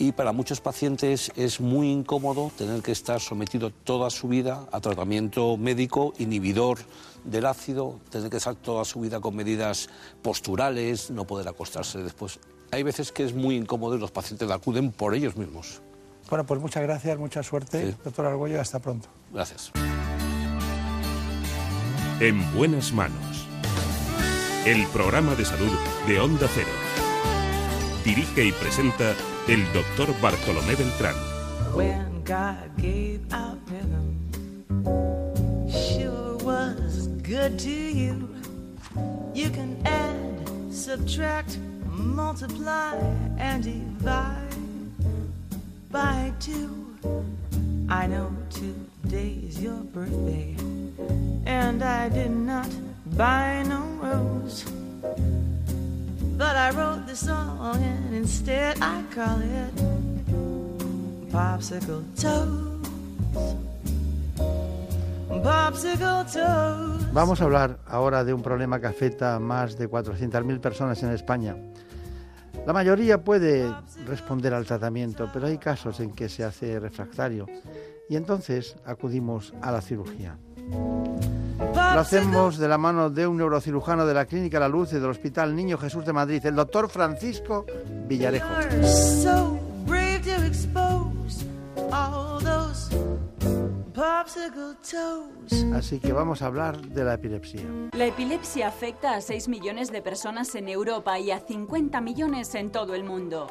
[0.00, 4.80] y para muchos pacientes es muy incómodo tener que estar sometido toda su vida a
[4.80, 6.78] tratamiento médico inhibidor
[7.24, 9.90] del ácido, tener que estar toda su vida con medidas
[10.22, 12.40] posturales, no poder acostarse después.
[12.70, 15.82] Hay veces que es muy incómodo y los pacientes acuden por ellos mismos.
[16.30, 19.08] Bueno, pues muchas gracias, mucha suerte, doctor Argüello, hasta pronto.
[19.30, 19.70] Gracias.
[22.20, 23.46] En buenas manos.
[24.64, 25.72] El programa de salud
[26.06, 26.70] de Onda Cero.
[28.02, 29.14] Dirige y presenta
[29.50, 31.16] el doctor Bartolomé Beltrán.
[31.74, 34.14] When God gave out rhythm,
[35.68, 38.28] sure was good to you.
[39.34, 41.58] You can add, subtract,
[41.90, 42.96] multiply,
[43.38, 44.54] and divide
[45.90, 46.70] by two.
[47.88, 50.54] I know today's your birthday,
[51.44, 52.70] and I did not
[53.16, 54.64] buy no rose.
[56.40, 59.74] But I wrote the song and instead I call it
[61.30, 62.80] Popsicle Toes.
[65.28, 67.12] Popsicle Toes.
[67.12, 71.10] Vamos a hablar ahora de un problema que afecta a más de 400.000 personas en
[71.10, 71.56] España.
[72.66, 73.70] La mayoría puede
[74.06, 77.48] responder al tratamiento, pero hay casos en que se hace refractario
[78.08, 80.38] y entonces acudimos a la cirugía.
[81.92, 85.06] Lo hacemos de la mano de un neurocirujano de la Clínica La Luz y del
[85.10, 87.66] Hospital Niño Jesús de Madrid, el doctor Francisco
[88.06, 88.48] Villarejo.
[95.74, 97.62] Así que vamos a hablar de la epilepsia.
[97.92, 102.70] La epilepsia afecta a 6 millones de personas en Europa y a 50 millones en
[102.70, 103.48] todo el mundo.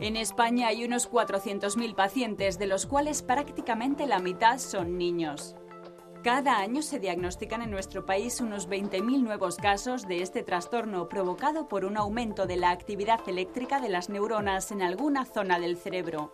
[0.00, 5.56] En España hay unos 400.000 pacientes, de los cuales prácticamente la mitad son niños.
[6.22, 11.66] Cada año se diagnostican en nuestro país unos 20.000 nuevos casos de este trastorno provocado
[11.66, 16.30] por un aumento de la actividad eléctrica de las neuronas en alguna zona del cerebro.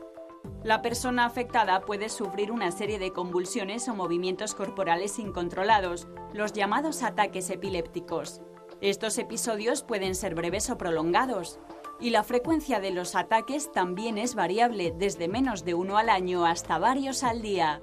[0.65, 7.05] La persona afectada puede sufrir una serie de convulsiones o movimientos corporales incontrolados, los llamados
[7.05, 8.41] ataques epilépticos.
[8.81, 11.61] Estos episodios pueden ser breves o prolongados,
[12.01, 16.45] y la frecuencia de los ataques también es variable, desde menos de uno al año
[16.45, 17.81] hasta varios al día.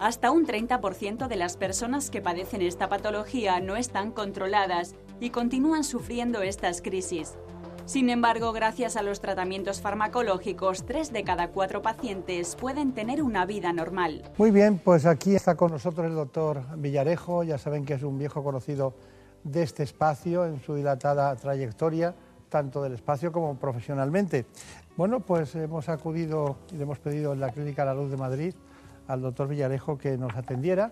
[0.00, 5.84] Hasta un 30% de las personas que padecen esta patología no están controladas y continúan
[5.84, 7.34] sufriendo estas crisis.
[7.84, 13.44] Sin embargo, gracias a los tratamientos farmacológicos, 3 de cada 4 pacientes pueden tener una
[13.44, 14.22] vida normal.
[14.38, 18.18] Muy bien, pues aquí está con nosotros el doctor Villarejo, ya saben que es un
[18.18, 18.94] viejo conocido
[19.44, 22.14] de este espacio en su dilatada trayectoria,
[22.48, 24.46] tanto del espacio como profesionalmente.
[24.96, 28.54] Bueno, pues hemos acudido y le hemos pedido en la Clínica La Luz de Madrid
[29.10, 30.90] al doctor Villarejo que nos atendiera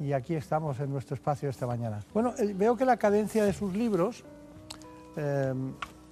[0.00, 2.00] y aquí estamos en nuestro espacio esta mañana.
[2.14, 4.24] Bueno, eh, veo que la cadencia de sus libros
[5.16, 5.52] eh,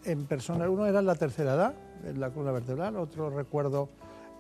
[0.05, 3.89] en persona, uno era en la tercera edad, en la columna vertebral, otro recuerdo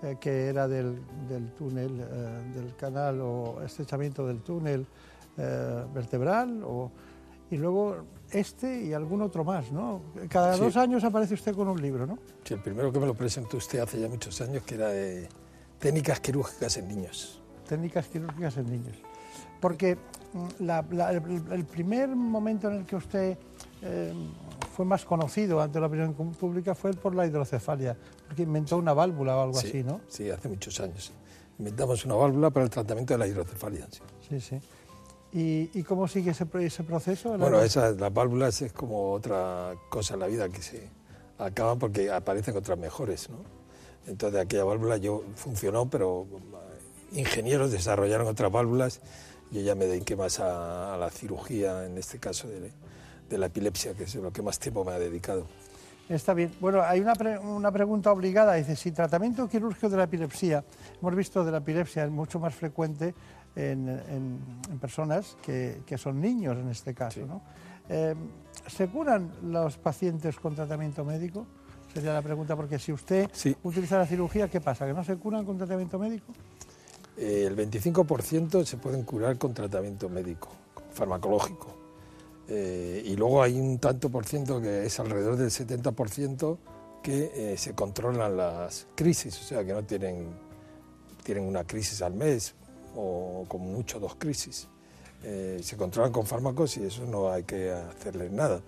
[0.02, 1.00] eh, que era del,
[1.56, 1.96] túnel,
[2.54, 4.86] del canal o estrechamiento del túnel
[5.36, 6.90] vertebral, o,
[7.50, 7.96] y luego
[8.30, 10.00] este y algún otro más, ¿no?
[10.30, 12.18] Cada dos años aparece usted con un libro, ¿no?
[12.42, 15.28] Sí, el primero que me lo presentó usted hace ya muchos años, que era de
[15.78, 17.42] Técnicas quirúrgicas en niños.
[17.68, 18.96] Técnicas quirúrgicas en niños.
[19.60, 19.96] Porque
[20.32, 23.38] mm, el, primer momento en el que usted
[23.82, 24.12] eh,
[24.74, 29.36] fue más conocido ante la opinión pública fue por la hidrocefalia, porque inventó una válvula
[29.36, 30.00] o algo así, ¿no?
[30.08, 31.12] Sí, hace muchos años.
[31.58, 33.86] Inventamos una válvula para el tratamiento de la hidrocefalia.
[34.28, 34.60] Sí, sí.
[35.32, 37.36] ¿Y, cómo sigue ese, ese proceso?
[37.36, 40.88] Bueno, esa, las válvulas es como otra cosa en la vida que se
[41.38, 43.38] acaban porque aparecen otras mejores, ¿no?
[44.06, 46.26] Entonces aquella válvula yo funcionó, pero
[47.12, 49.00] eh, ingenieros desarrollaron otras válvulas.
[49.50, 54.04] Yo ya me dediqué más a, la cirugía, en este caso de, la epilepsia, que
[54.04, 55.46] es lo que más tiempo me ha dedicado.
[56.08, 56.52] Está bien.
[56.60, 58.54] Bueno, hay una, una, pregunta obligada.
[58.54, 60.64] Dice, si tratamiento quirúrgico de la epilepsia,
[61.00, 63.14] hemos visto de la epilepsia es mucho más frecuente
[63.56, 64.38] en,
[64.80, 67.20] personas que, son niños en este caso.
[67.26, 67.42] ¿no?
[67.88, 68.14] Eh,
[68.66, 71.46] ¿Se curan los pacientes con tratamiento médico?
[71.96, 73.30] Sería la pregunta, porque si usted
[73.62, 74.84] utiliza la cirugía, ¿qué pasa?
[74.86, 76.30] ¿Que no se curan con tratamiento médico?
[77.16, 80.48] eh, el 25% se pueden curar con tratamiento médico,
[80.92, 81.74] farmacológico.
[82.48, 86.58] Eh, y luego hay un tanto por ciento que es alrededor del 70%
[87.02, 90.28] que eh, se controlan las crisis, o sea que no tienen,
[91.22, 92.54] tienen una crisis al mes
[92.94, 94.68] o como mucho dos crisis.
[95.24, 98.60] Eh, se controlan con fármacos y eso no hay que hacerles nada.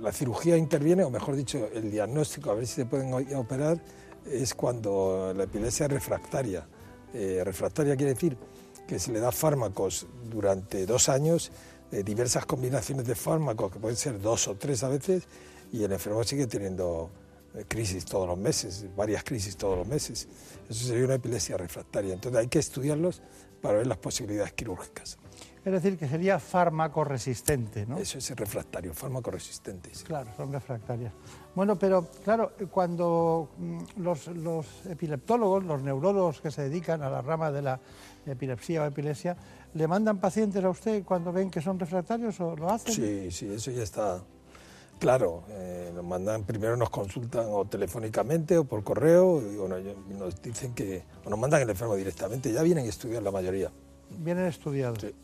[0.00, 3.80] La cirugía interviene, o mejor dicho, el diagnóstico, a ver si se pueden operar,
[4.26, 6.66] es cuando la epilepsia es refractaria.
[7.14, 8.36] Eh, refractaria quiere decir
[8.86, 11.50] que se le da fármacos durante dos años,
[11.90, 15.24] eh, diversas combinaciones de fármacos, que pueden ser dos o tres a veces,
[15.72, 17.10] y el enfermo sigue teniendo
[17.54, 20.28] eh, crisis todos los meses, varias crisis todos los meses.
[20.68, 22.14] Eso sería una epilepsia refractaria.
[22.14, 23.22] Entonces hay que estudiarlos
[23.60, 25.18] para ver las posibilidades quirúrgicas.
[25.64, 27.98] Es decir, que sería fármaco resistente, ¿no?
[27.98, 29.90] Eso es refractario, fármaco resistente.
[29.92, 30.04] sí.
[30.04, 31.12] Claro, son refractarias.
[31.54, 37.20] Bueno, pero claro, cuando mm, los, los epileptólogos, los neurólogos que se dedican a la
[37.20, 37.80] rama de la
[38.26, 39.36] epilepsia o epilepsia,
[39.74, 42.94] ¿le mandan pacientes a usted cuando ven que son refractarios o lo hacen?
[42.94, 44.22] Sí, sí, eso ya está
[44.98, 45.44] claro.
[45.50, 49.76] eh, nos mandan, primero nos consultan o telefónicamente o por correo y bueno,
[50.18, 53.70] nos dicen que, o nos mandan el enfermo directamente, ya vienen estudiados la mayoría.
[54.10, 54.98] Vienen estudiados.
[55.00, 55.14] Sí.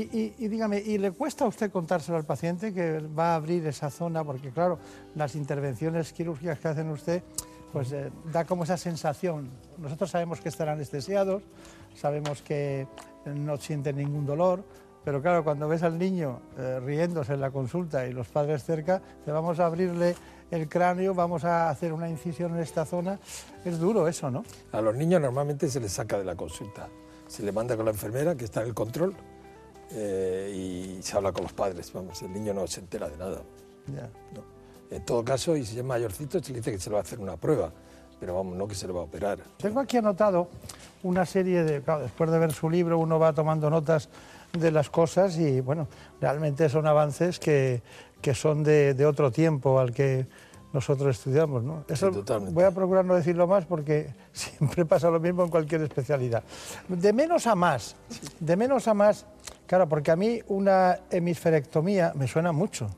[0.00, 3.90] Y, dígame, ¿y le cuesta a usted contárselo al paciente que va a abrir esa
[3.90, 4.22] zona?
[4.22, 4.78] Porque claro,
[5.16, 7.22] las intervenciones quirúrgicas que hacen usted,
[7.72, 9.50] pues eh, da como esa sensación.
[9.76, 11.42] Nosotros sabemos que están anestesiados,
[11.96, 12.86] sabemos que
[13.26, 14.62] no sienten ningún dolor,
[15.04, 19.02] pero claro, cuando ves al niño eh, riéndose en la consulta y los padres cerca,
[19.24, 20.14] te vamos a abrirle
[20.52, 23.18] el cráneo, vamos a hacer una incisión en esta zona.
[23.64, 24.44] Es duro eso, ¿no?
[24.70, 26.88] A los niños normalmente se les saca de la consulta,
[27.26, 29.16] se les manda con la enfermera que está en el control
[29.90, 31.92] eh, y se habla con los padres.
[31.92, 33.42] Vamos, el niño no se entera de nada.
[33.86, 34.08] Ya.
[34.34, 34.42] ¿no?
[34.90, 37.02] En todo caso, y si es mayorcito, se le dice que se le va a
[37.02, 37.70] hacer una prueba,
[38.18, 39.38] pero vamos, no que se le va a operar.
[39.58, 40.48] Tengo aquí anotado
[41.02, 44.08] una serie de, claro, después de ver su libro uno va tomando notas
[44.52, 45.88] de las cosas y bueno,
[46.20, 47.82] realmente son avances que,
[48.22, 50.26] que son de, de otro tiempo al que
[50.72, 51.62] nosotros estudiamos.
[51.62, 51.84] ¿no?
[51.88, 52.54] Eso totalmente.
[52.54, 56.42] voy a procurar no decirlo más porque siempre pasa lo mismo en cualquier especialidad.
[56.88, 57.96] De menos a más,
[58.40, 59.26] de menos a más,
[59.68, 62.88] claro, porque a mí una hemisferectomía me suena mucho,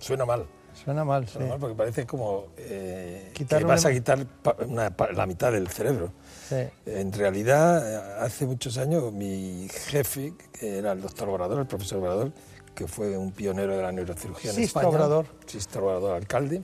[0.00, 0.46] Suena mal.
[0.74, 1.32] suena mal, sí.
[1.34, 4.24] Suena mal porque parece como eh, que una- vas a quitar
[4.68, 6.12] una la mitad del cerebro.
[6.48, 6.56] sí.
[6.86, 12.32] En realidad, hace muchos años, mi jefe, que era el doctor Obrador, el profesor Obrador,
[12.74, 14.88] que fue un pionero de la neurocirugía en Sisto España.
[14.96, 15.26] Obrador.
[15.46, 16.62] Sisto Obrador, alcalde,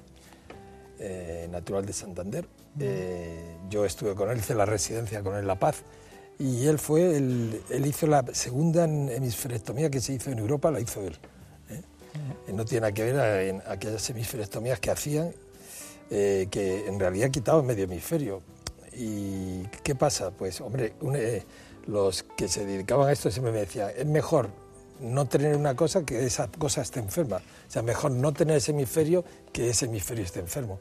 [0.99, 2.49] eh, natural de Santander.
[2.81, 5.83] Eh, yo estuve con él, hice la residencia con él en La Paz,
[6.39, 10.81] y él fue, el- él hizo la segunda hemisferectomía que se hizo en Europa, la
[10.81, 11.17] hizo él.
[11.71, 11.83] ¿eh?
[12.53, 15.33] No tiene nada que ver a- en aquellas hemisferectomías que hacían,
[16.11, 18.43] eh, que en realidad quitaban medio hemisferio.
[18.93, 20.31] ¿Y qué pasa?
[20.31, 21.45] Pues, hombre, un- eh,
[21.87, 24.49] los que se dedicaban a esto siempre me decían, es mejor
[25.01, 27.37] no tener una cosa que esa cosa esté enferma.
[27.37, 30.81] O sea, mejor no tener ese hemisferio que ese hemisferio esté enfermo.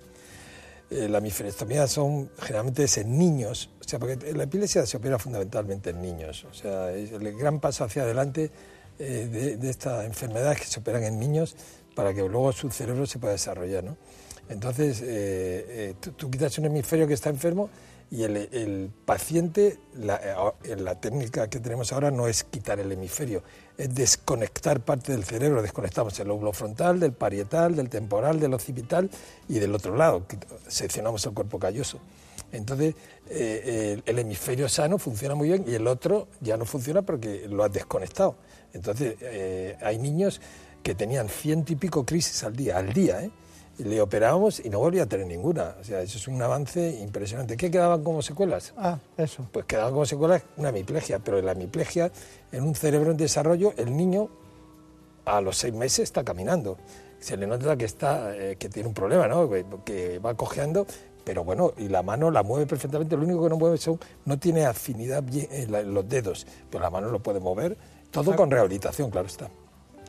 [0.90, 5.20] Eh, la hemisferectomía son generalmente es en niños, o sea, porque la epilepsia se opera
[5.20, 6.46] fundamentalmente en niños.
[6.50, 8.50] O sea, el gran paso hacia adelante
[8.98, 11.56] eh, de, de esta enfermedad es que se operan en niños
[11.94, 13.84] para que luego su cerebro se pueda desarrollar.
[13.84, 13.98] ¿no?
[14.48, 17.70] Entonces, eh, tú, quitas un hemisferio que está enfermo
[18.10, 23.44] y el, paciente, la técnica que tenemos ahora no es quitar el hemisferio,
[23.78, 25.62] es desconectar parte del cerebro.
[25.62, 29.10] Desconectamos el lóbulo frontal, del parietal, del temporal, del occipital
[29.48, 30.26] y del otro lado,
[30.68, 32.00] seccionamos el cuerpo calloso.
[32.52, 32.96] Entonces,
[33.30, 37.48] eh, el, el hemisferio sano funciona muy bien y el otro ya no funciona porque
[37.50, 38.36] lo has desconectado.
[38.74, 40.42] Entonces, eh, hay niños
[40.82, 43.32] que tenían ciento y pico crisis al día, al día, ¿eh?
[43.80, 45.76] Le operábamos y no volvía a tener ninguna.
[45.80, 47.58] O sea, eso es un avance impresionante.
[47.58, 48.74] ¿Qué quedaban como secuelas?
[48.76, 49.48] Ah, eso.
[49.52, 52.12] Pues quedaban como secuelas una hemiplegia, pero la hemiplegia,
[52.52, 54.30] en un cerebro en desarrollo, el niño
[55.26, 56.78] a los seis meses está caminando.
[57.20, 59.50] Se le nota que, está, eh, que tiene un problema, ¿no?
[59.50, 60.88] que, que va cojeando,
[61.24, 63.16] pero bueno, y la mano la mueve perfectamente.
[63.16, 66.48] Lo único que no mueve son, no tiene afinidad bien en, la- en los dedos,
[66.72, 67.78] pero la mano lo puede mover.
[68.10, 69.50] Todo con rehabilitación, claro está.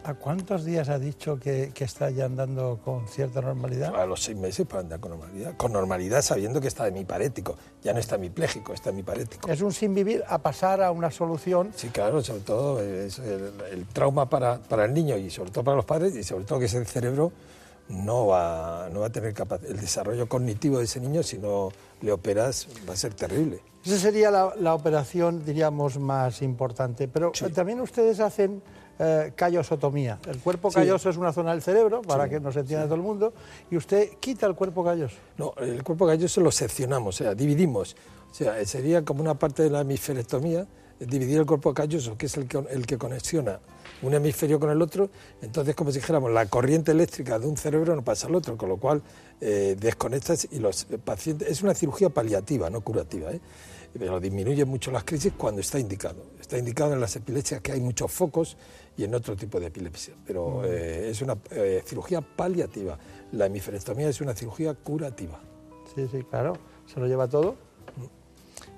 [0.09, 3.95] ¿A cuántos días ha dicho que, que está ya andando con cierta normalidad?
[3.95, 5.55] A los seis meses para andar con normalidad.
[5.59, 7.57] Con normalidad sabiendo que está hemiparético.
[7.83, 9.51] Ya no está hemipléjico, está hemiparético.
[9.51, 11.73] Es un sin vivir a pasar a una solución.
[11.77, 15.63] Sí, claro, sobre todo es el, el trauma para, para el niño y sobre todo
[15.63, 17.31] para los padres y sobre todo que ese cerebro
[17.91, 21.69] no va, no va a tener capaz, el desarrollo cognitivo de ese niño si no
[22.01, 23.61] le operas va a ser terrible.
[23.85, 27.09] Esa sería la, la operación, diríamos, más importante.
[27.09, 27.45] Pero Sí.
[27.51, 28.63] también ustedes hacen
[28.99, 30.19] eh, callosotomía.
[30.29, 30.77] El cuerpo Sí.
[30.77, 33.33] calloso es una zona del cerebro, para Sí, que nos entienda todo el mundo,
[33.71, 35.17] y usted quita el cuerpo calloso.
[35.37, 37.97] No, el cuerpo calloso lo seccionamos, o sea, dividimos.
[38.31, 40.67] O sea, sería como una parte de la hemisferectomía,
[41.01, 43.61] dividir el cuerpo calloso, que es el que, el que conexiona
[44.03, 45.11] un hemisferio con el otro.
[45.43, 48.69] Entonces, como si dijéramos, la corriente eléctrica de un cerebro no pasa al otro, con
[48.69, 49.03] lo cual
[49.41, 51.49] eh, desconectas y los pacientes.
[51.49, 53.41] Es una cirugía paliativa, no curativa, ¿eh?
[53.99, 56.23] pero disminuye mucho las crisis cuando está indicado.
[56.41, 58.57] Está indicado en las epilepsias que hay muchos focos
[58.99, 62.99] y en otro tipo de epilepsia, pero eh, es una eh, cirugía paliativa.
[63.33, 65.41] La hemisferectomía es una cirugía curativa.
[65.95, 66.53] Sí, sí, claro,
[66.87, 67.55] se lo lleva todo.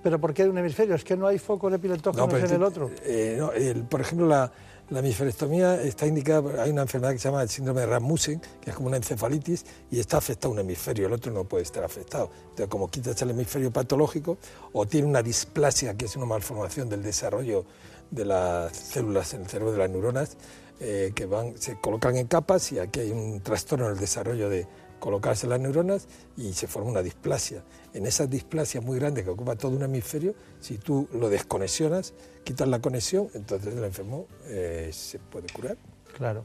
[0.02, 0.94] ¿Pero por qué de un hemisferio?
[0.94, 2.90] Es que no hay focos epileptógenos pero en el otro.
[3.02, 4.50] eh, no, el- por ejemplo, la,
[4.88, 8.70] la hemisferectomía está indicada, hay una enfermedad que se llama el síndrome de Rasmussen, que
[8.70, 12.30] es como una encefalitis, y está afectado un hemisferio, el otro no puede estar afectado.
[12.42, 14.38] Entonces, como quitas el hemisferio patológico,
[14.72, 17.64] o tiene una displasia, que es una malformación del desarrollo
[18.10, 20.36] de las células en el cerebro de las neuronas,
[20.80, 24.48] eh, que van, se colocan en capas, y aquí hay un trastorno en el desarrollo
[24.48, 24.66] de
[24.98, 26.06] colocarse las neuronas
[26.36, 27.62] y se forma una displasia.
[27.94, 32.12] En esa displasia muy grande que ocupa todo un hemisferio, si tú lo desconexionas,
[32.44, 35.76] quitas la conexión, entonces el enfermo eh, se puede curar.
[36.16, 36.44] Claro.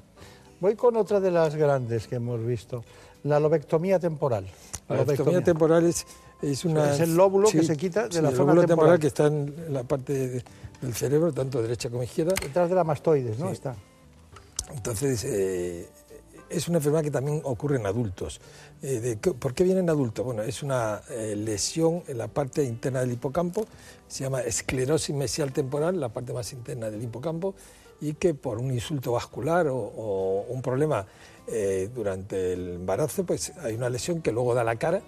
[0.61, 2.84] Voy con otra de las grandes que hemos visto,
[3.24, 4.47] la lobectomía temporal.
[4.88, 6.05] La lobectomía temporal es,
[6.41, 6.93] es una...
[6.93, 8.97] Es el lóbulo que se quita de sí, la el zona lóbulo temporal.
[8.97, 10.43] temporal que está en la parte de-
[10.86, 12.34] del cerebro, tanto derecha como izquierda.
[12.42, 13.48] Detrás de la mastoides, ¿no?
[13.48, 13.54] Sí.
[13.54, 13.76] Está.
[14.74, 15.90] Entonces, eh,
[16.50, 18.40] es una enfermedad que también ocurre en adultos.
[18.82, 20.26] Eh, de ¿Por qué viene en adultos?
[20.26, 23.66] Bueno, es una eh, lesión en la parte interna del hipocampo,
[24.08, 27.56] se llama esclerosis mesial temporal, la parte más interna del hipocampo,
[28.02, 31.06] y que por un insulto vascular o, o un problema
[31.48, 35.02] eh, durante el embarazo, pues hay una lesión que luego da la cara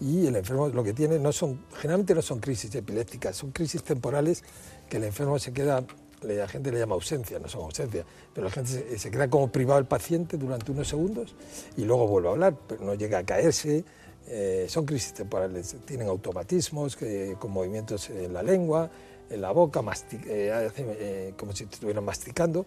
[0.00, 3.82] y el enfermo lo que tiene no son, generalmente no son crisis epilépticas, son crisis
[3.82, 4.42] temporales
[4.90, 5.82] que el enfermo se queda,
[6.22, 9.50] la gente le llama ausencia, no son ausencia, pero la gente se, se queda como
[9.50, 11.34] privado el paciente durante unos segundos
[11.78, 13.84] y luego vuelve a hablar, pero no llega a caerse.
[14.32, 18.88] eh, son crisis temporales, tienen automatismos que- con movimientos en la lengua,
[19.28, 22.64] en la boca, mastic- eh, eh, como si estuvieran masticando.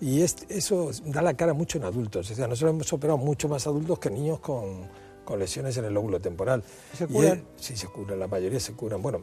[0.00, 2.28] Y es- eso da la cara mucho en adultos.
[2.30, 4.88] O sea, nosotros hemos operado mucho más adultos que niños con,
[5.24, 6.64] con lesiones en el lóbulo temporal.
[6.96, 7.44] ¿Se curan?
[7.56, 9.00] sí, se curan, la mayoría se curan.
[9.02, 9.22] Bueno,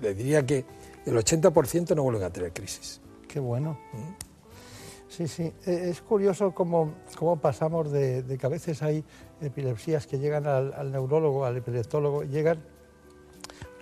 [0.00, 0.64] le diría que
[1.06, 3.00] el 80% no vuelven a tener crisis.
[3.28, 3.78] Qué bueno.
[5.08, 5.52] Sí, sí.
[5.66, 9.04] Eh, Es curioso cómo, cómo pasamos de, de que a veces hay
[9.40, 12.62] epilepsias que llegan al, al neurólogo, al epileptólogo, llegan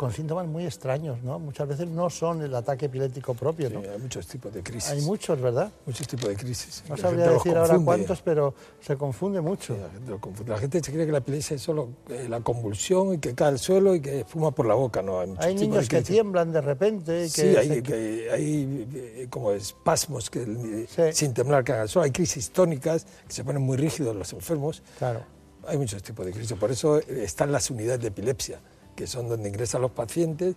[0.01, 1.39] con síntomas muy extraños, ¿no?
[1.39, 3.81] Muchas veces no son el ataque epiléptico propio, Sí, ¿no?
[3.81, 4.89] hay muchos tipos de crisis.
[4.91, 5.71] Hay muchos, ¿verdad?
[5.85, 6.83] muchos tipos de crisis.
[6.89, 9.75] No La sabría decir ahora cuántos, pero se confunde mucho.
[9.75, 10.53] Sí, la, gente lo confunde.
[10.53, 13.49] La gente se cree que la epilepsia es solo eh, la convulsión y que cae
[13.49, 15.03] al suelo y que fuma por la boca.
[15.03, 17.27] No, hay muchos Hay niños que tiemblan de repente.
[17.27, 21.03] y Sí, que hay, se- que- hay, eh, como espasmos que Sí.
[21.13, 22.05] sin temblar caen al suelo.
[22.07, 24.83] Hay crisis tónicas que se ponen muy rígidos los enfermos.
[24.99, 25.21] Claro.
[25.67, 26.57] Hay muchos tipos de crisis.
[26.57, 28.61] Por eso eh, están las unidades de epilepsia,
[29.01, 30.57] que son donde ingresan los pacientes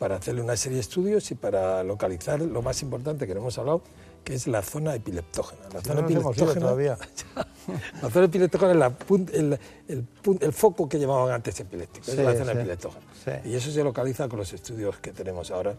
[0.00, 3.56] para hacerle una serie de estudios y para localizar lo más importante que no hemos
[3.56, 3.82] hablado,
[4.24, 5.62] que es la zona epileptógena.
[5.72, 6.98] La Si zona no epileptógena todavía.
[8.02, 10.04] la zona epiléptica es la pun- el, el
[10.40, 12.58] el foco que llamaban antes epiléptico, Sí, es la zona sí.
[12.58, 13.04] epiléptógena.
[13.24, 13.30] Sí.
[13.50, 15.76] Y eso se localiza con los estudios que tenemos ahora,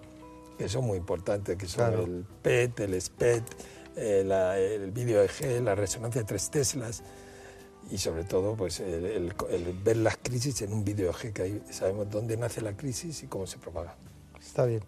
[0.57, 2.03] que son muy importantes, que son Claro.
[2.05, 3.43] el PET, el SPET,
[3.97, 7.03] eh, la- el vídeo EG, la resonancia de tres teslas
[7.91, 11.41] y sobre todo pues el, el- el ver las crisis en un vídeo EG, que
[11.43, 13.95] ahí sabemos dónde nace la crisis y cómo se propaga.
[14.39, 14.81] Está bien.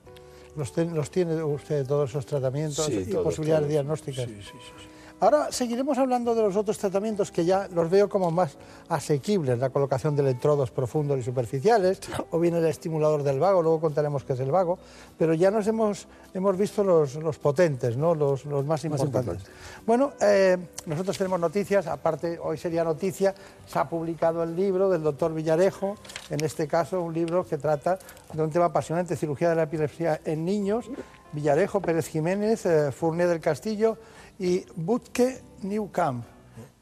[0.56, 3.72] ¿Los, ten- los tiene usted todos esos tratamientos Sí, y todo, posibilidades todo.
[3.72, 4.26] diagnósticas?
[4.26, 4.87] Sí, sí, sí, sí.
[5.20, 8.56] Ahora seguiremos hablando de los otros tratamientos que ya los veo como más
[8.88, 12.00] asequibles, la colocación de electrodos profundos y superficiales,
[12.30, 14.78] o bien el estimulador del vago, luego contaremos qué es el vago,
[15.18, 18.14] pero ya nos hemos, hemos visto los, los potentes, ¿no?
[18.14, 19.42] los, los más importantes.
[19.88, 20.56] Bueno, eh,
[20.86, 23.34] nosotros tenemos noticias, aparte hoy sería noticia,
[23.66, 25.96] se ha publicado el libro del doctor Villarejo,
[26.30, 27.98] en este caso un libro que trata
[28.34, 30.86] de un tema apasionante, cirugía de la epilepsia en niños,
[31.34, 33.98] Villarejo, Pérez Jiménez, eh, del Castillo
[34.40, 36.26] y Butke Newcamp.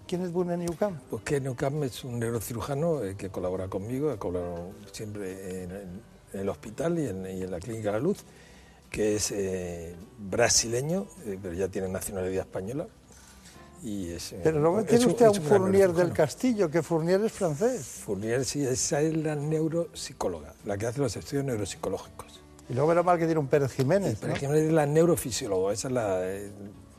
[0.07, 0.99] ¿Quién es Butke Newcamp?
[1.23, 6.49] Que Newcamp es un neurocirujano eh, que colabora conmigo, ha colaborado siempre en, en- el
[6.49, 8.25] hospital y en, y en la Clínica La Luz,
[8.91, 12.87] que es eh, brasileño, eh, pero ya tiene nacionalidad española.
[13.81, 16.11] Y es, eh, Pero luego es tiene usted a un Fournier del.
[16.11, 17.85] Castillo, que Fournier es francés.
[18.05, 22.41] Fournier, sí, esa es la neuropsicóloga, la que hace los estudios neuropsicológicos.
[22.67, 24.17] Y luego menos mal que tiene un Pérez Jiménez.
[24.19, 24.39] Pero ¿no?
[24.39, 26.51] Jiménez es la neurofisióloga, esa es la, eh,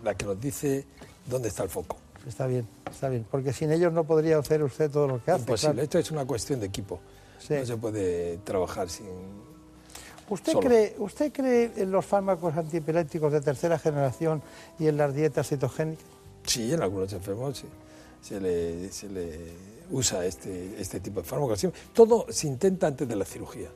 [0.03, 0.85] la que nos dice
[1.27, 1.97] dónde está el foco.
[2.27, 5.41] Está bien, está bien, porque sin ellos no podría hacer usted todo lo que hace.
[5.43, 5.85] Imposible, claro.
[5.85, 6.99] esto es una cuestión de equipo.
[7.39, 7.55] Sí.
[7.55, 9.07] No se puede trabajar sin...
[10.29, 10.67] ¿Usted solo.
[10.67, 14.43] cree, ¿Usted cree en los fármacos antiepilépticos de tercera generación
[14.79, 16.05] y en las dietas cetogénicas?
[16.45, 17.67] Sí, en algunos enfermos sí.
[18.23, 19.39] se, le, se le
[19.93, 21.65] usa este, este tipo de fármacos.
[21.93, 23.69] Todo se intenta antes de la cirugía.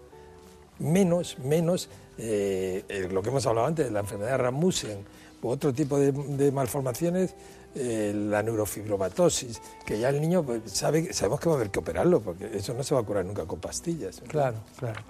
[0.81, 4.99] Menos, menos eh, eh, lo que hemos hablado antes, de la enfermedad de Rasmussen
[5.43, 7.35] otro tipo de, malformaciones,
[7.75, 11.79] eh, la neurofibromatosis, que ya el niño pues, sabe, sabemos que va a haber que
[11.79, 14.23] operarlo, porque eso no se va a curar nunca con pastillas.
[14.27, 15.01] Claro, claro.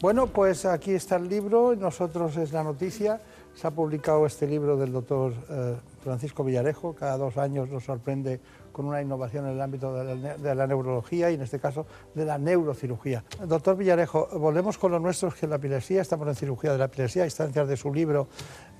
[0.00, 3.20] Bueno, pues aquí está el libro, nosotros es la noticia.
[3.54, 8.40] Se ha publicado este libro del doctor eh, Francisco Villarejo, cada dos años nos sorprende
[8.72, 11.86] con una innovación en el ámbito de la, de la neurología y en este caso
[12.14, 13.24] de la neurocirugía.
[13.46, 16.86] Doctor Villarejo, volvemos con lo nuestro, que es la epilepsia, estamos en cirugía de la
[16.86, 18.28] epilepsia, a instancias de su libro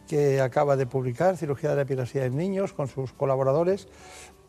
[0.09, 3.88] que acaba de publicar, Cirugía de la epilepsia en niños, con sus colaboradores.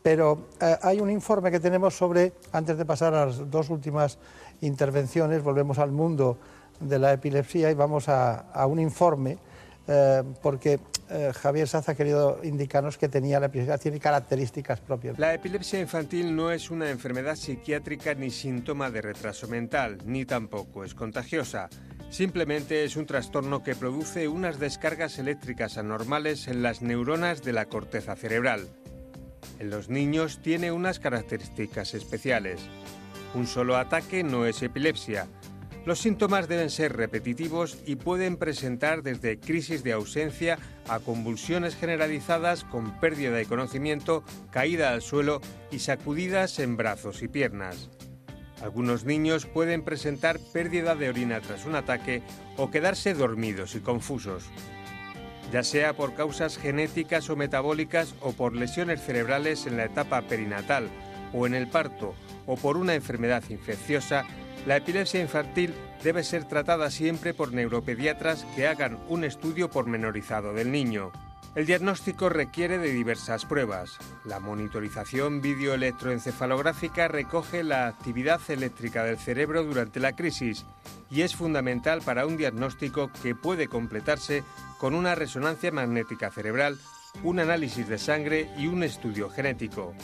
[0.02, 4.18] Pero eh, hay un informe que tenemos sobre, antes de pasar a las dos últimas
[4.60, 6.36] intervenciones, volvemos al mundo
[6.80, 9.38] de la epilepsia y vamos a un informe,
[9.86, 10.80] eh, porque
[11.10, 15.18] eh, Javier Saz ha querido indicarnos que tenía la epilepsia, tiene características propias.
[15.18, 20.84] La epilepsia infantil no es una enfermedad psiquiátrica ni síntoma de retraso mental, ni tampoco
[20.84, 21.68] es contagiosa.
[22.10, 27.66] Simplemente es un trastorno que produce unas descargas eléctricas anormales en las neuronas de la
[27.66, 28.68] corteza cerebral.
[29.58, 32.60] En los niños tiene unas características especiales.
[33.34, 35.26] Un solo ataque no es epilepsia.
[35.86, 40.58] Los síntomas deben ser repetitivos y pueden presentar desde crisis de ausencia
[40.88, 47.28] a convulsiones generalizadas con pérdida de conocimiento, caída al suelo y sacudidas en brazos y
[47.28, 47.90] piernas.
[48.62, 52.22] Algunos niños pueden presentar pérdida de orina tras un ataque
[52.56, 54.44] o quedarse dormidos y confusos.
[55.52, 60.88] Ya sea por causas genéticas o metabólicas o por lesiones cerebrales en la etapa perinatal
[61.34, 62.14] o en el parto
[62.46, 64.24] o por una enfermedad infecciosa,
[64.66, 70.72] la epilepsia infantil debe ser tratada siempre por neuropediatras que hagan un estudio pormenorizado del
[70.72, 71.12] niño.
[71.54, 73.98] El diagnóstico requiere de diversas pruebas.
[74.24, 80.66] La monitorización videoelectroencefalográfica recoge la actividad eléctrica del cerebro durante la crisis
[81.10, 84.42] y es fundamental para un diagnóstico que puede completarse
[84.78, 86.76] con una resonancia magnética cerebral,
[87.22, 89.94] un análisis de sangre y un estudio genético.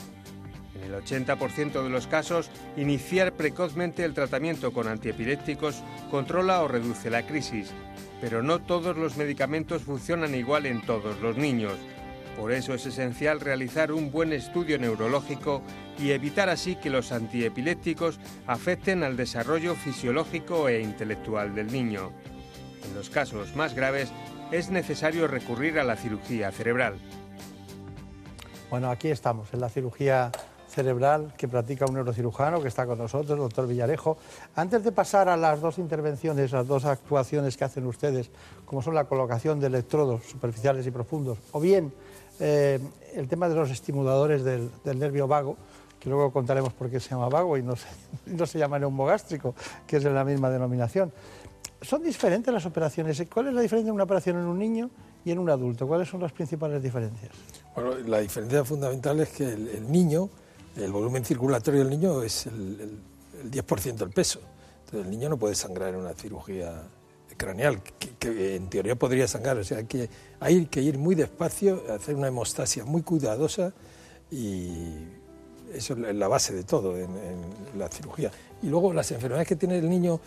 [0.81, 7.09] En el 80% de los casos, iniciar precozmente el tratamiento con antiepilépticos controla o reduce
[7.09, 7.71] la crisis,
[8.19, 11.73] pero no todos los medicamentos funcionan igual en todos los niños.
[12.37, 15.61] Por eso es esencial realizar un buen estudio neurológico
[15.99, 22.11] y evitar así que los antiepilépticos afecten al desarrollo fisiológico e intelectual del niño.
[22.87, 24.11] En los casos más graves
[24.51, 26.95] es necesario recurrir a la cirugía cerebral.
[28.69, 30.31] Bueno, aquí estamos, en la cirugía
[30.71, 34.17] cerebral que practica un neurocirujano que está con nosotros, el doctor Villarejo.
[34.55, 38.31] Antes de pasar a las dos intervenciones, las dos actuaciones que hacen ustedes,
[38.65, 41.93] como son la colocación de electrodos superficiales y profundos, o bien
[42.39, 42.79] eh,
[43.13, 45.57] el tema de los estimuladores del, nervio vago,
[45.99, 47.87] que luego contaremos por qué se llama vago y no se,
[48.25, 49.53] no se llama neumogástrico,
[49.85, 51.11] que es de la misma denominación.
[51.81, 53.21] ¿Son diferentes las operaciones?
[53.31, 54.89] ¿Cuál es la diferencia de una operación en un niño
[55.25, 55.87] y en un adulto?
[55.87, 57.31] ¿Cuáles son las principales diferencias?
[57.75, 60.29] Bueno, la diferencia fundamental es que el niño,
[60.75, 62.99] el volumen circulatorio del niño es el, el-
[63.43, 64.39] el 10% del peso.
[64.85, 66.83] Entonces el niño no puede sangrar en una cirugía
[67.37, 69.57] craneal, que, que en teoría podría sangrar.
[69.57, 70.09] O sea, que
[70.39, 73.73] hay que ir muy despacio, hacer una hemostasia muy cuidadosa
[74.29, 74.69] y
[75.73, 78.31] eso es la base de todo en, en la cirugía.
[78.61, 80.19] Y luego las enfermedades que tiene el niño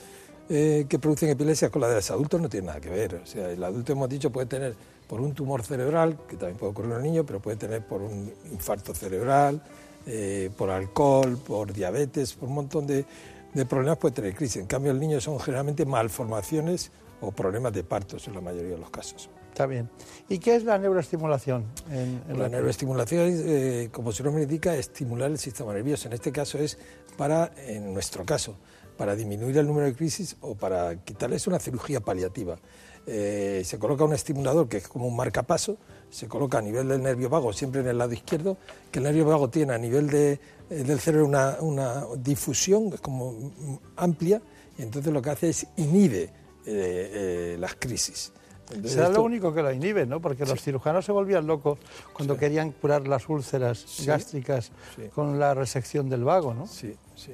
[0.49, 3.15] eh, que producen epilepsia con las de los adultos no tienen nada que ver.
[3.17, 4.75] O sea, el adulto, hemos dicho, puede tener
[5.07, 8.01] por un tumor cerebral, que también puede ocurrir en el niño, pero puede tener por
[8.03, 9.63] un infarto cerebral,
[10.07, 13.05] eh, por alcohol, por diabetes, por un montón de,
[13.53, 14.57] de problemas puede tener crisis.
[14.57, 16.91] En cambio, el niño son generalmente malformaciones
[17.21, 19.31] o problemas de partos en la mayoría de los casos.
[19.49, 19.89] Está bien.
[20.29, 21.65] ¿Y qué es la neuroestimulación?
[21.89, 26.09] En, en La neuroestimulación, es, eh, como su nombre indica, estimular el sistema nervioso.
[26.09, 26.77] En este caso es
[27.17, 28.57] para, en nuestro caso,
[28.97, 32.59] para disminuir el número de crisis o para quitarle, es una cirugía paliativa.
[33.07, 35.77] Eh, se coloca un estimulador que es como un marcapaso,
[36.15, 38.57] se coloca a nivel del nervio vago, siempre en el lado izquierdo,
[38.93, 40.33] que el nervio vago tiene a nivel de,
[40.71, 44.41] eh, del cerebro una, una difusión como mm, amplia,
[44.79, 46.31] y entonces lo que hace es inhibe eh,
[46.67, 48.33] eh, las crisis.
[48.71, 50.21] Entonces Será esto- lo único que lo inhibe, ¿no?
[50.21, 51.79] Porque los cirujanos se volvían locos
[52.13, 54.07] cuando querían curar las úlceras Sí.
[54.07, 54.71] gástricas
[55.17, 56.67] con la resección del vago, ¿no?
[56.69, 57.33] Sí, sí.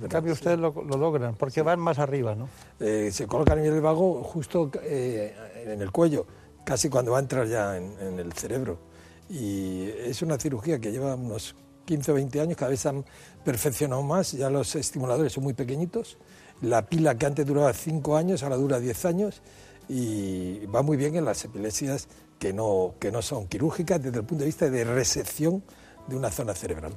[0.00, 2.48] En cambio, ustedes lo, lo logran, porque van más arriba, ¿no?
[2.78, 6.26] Eh, se coloca a nivel del vago justo en el cuello,
[6.64, 8.78] casi cuando va a entrar ya en, el cerebro.
[9.28, 11.54] Y es una cirugía que lleva unos
[11.84, 13.04] 15 o 20 años, cada vez se han
[13.44, 16.18] perfeccionado más, ya los estimuladores son muy pequeñitos
[16.62, 19.42] la pila que antes duraba 5 años, ahora dura 10 años
[19.88, 22.08] y va muy bien en las epilepsias
[22.38, 25.62] que no, que no son quirúrgicas desde el punto de vista de resección
[26.06, 26.92] de una zona cerebral.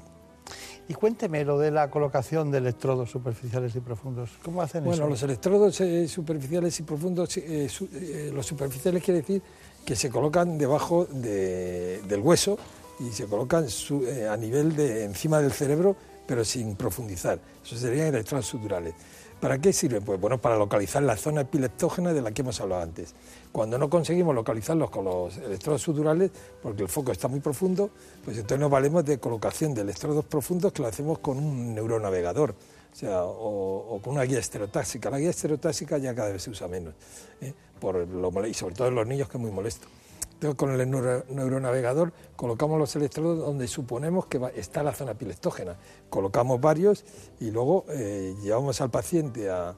[0.87, 4.31] Y cuénteme lo de la colocación de electrodos superficiales y profundos.
[4.43, 5.09] ¿Cómo hacen Bueno, eso?
[5.09, 9.41] los electrodos eh, superficiales y profundos, eh, su- eh, los superficiales quiere decir
[9.85, 12.57] que se colocan debajo de- del hueso
[12.99, 15.95] y se colocan su- a nivel de encima del cerebro,
[16.27, 17.39] pero sin profundizar.
[17.65, 18.93] Eso serían electrodos suturales.
[19.39, 20.03] ¿Para qué sirven?
[20.03, 23.13] Pues bueno, para localizar la zona epileptógena de la que hemos hablado antes.
[23.53, 26.31] Cuando no conseguimos localizarlos con los electrodos suturales,
[26.61, 27.91] porque el foco está muy profundo,
[28.25, 32.49] pues entonces nos valemos de colocación de electrodos profundos que lo hacemos con un neuronavegador,
[32.51, 35.11] o sea, o, con una guía estereotáxica.
[35.11, 36.95] La guía estereotáxica ya cada vez se usa menos,
[37.41, 37.53] ¿eh?
[37.79, 39.87] por lo y sobre todo en los niños que es muy molesto.
[40.33, 45.77] Entonces, con el neuro- neuronavegador colocamos los electrodos donde suponemos que está la zona epileptógena.
[46.09, 47.05] Colocamos varios
[47.39, 49.75] y luego eh, llevamos al paciente a,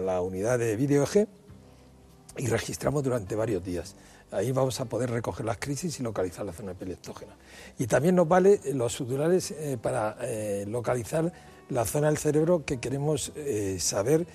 [0.00, 1.26] la unidad de video EG
[2.36, 3.94] y registramos durante varios días.
[4.30, 7.34] Ahí vamos a poder recoger las crisis y localizar la zona epileptógena.
[7.78, 11.32] Y también nos vale eh, los sudurales eh, para eh, localizar
[11.68, 13.32] la zona del cerebro que queremos
[13.78, 14.26] saber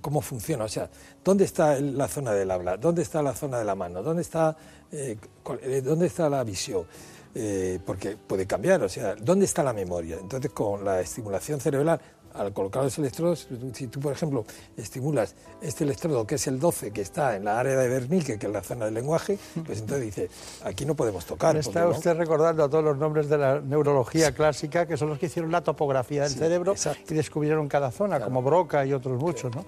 [0.00, 0.64] cómo funciona.
[0.64, 0.90] O sea,
[1.22, 2.76] ¿dónde está la zona del habla?
[2.76, 4.02] ¿Dónde está la zona de la mano?
[4.02, 4.56] ¿Dónde está,
[5.84, 6.86] ¿dónde está la visión?
[7.86, 10.18] Porque puede cambiar, o sea, ¿dónde está la memoria?
[10.20, 12.00] Entonces, con la estimulación cerebral,
[12.34, 14.44] al colocar los electrodos, si tú, por ejemplo,
[14.76, 18.46] estimulas este electrodo, que es el 12, que está en la área de Wernicke, que
[18.46, 20.30] es la zona del lenguaje, pues entonces dice,
[20.64, 21.54] aquí no podemos tocar.
[21.54, 25.08] Me está no- usted recordando a todos los nombres de la neurología clásica, que son
[25.08, 27.12] los que hicieron la topografía del Sí, cerebro exacto.
[27.12, 28.24] y descubrieron cada zona, Claro.
[28.26, 29.64] como Broca y otros muchos, ¿no?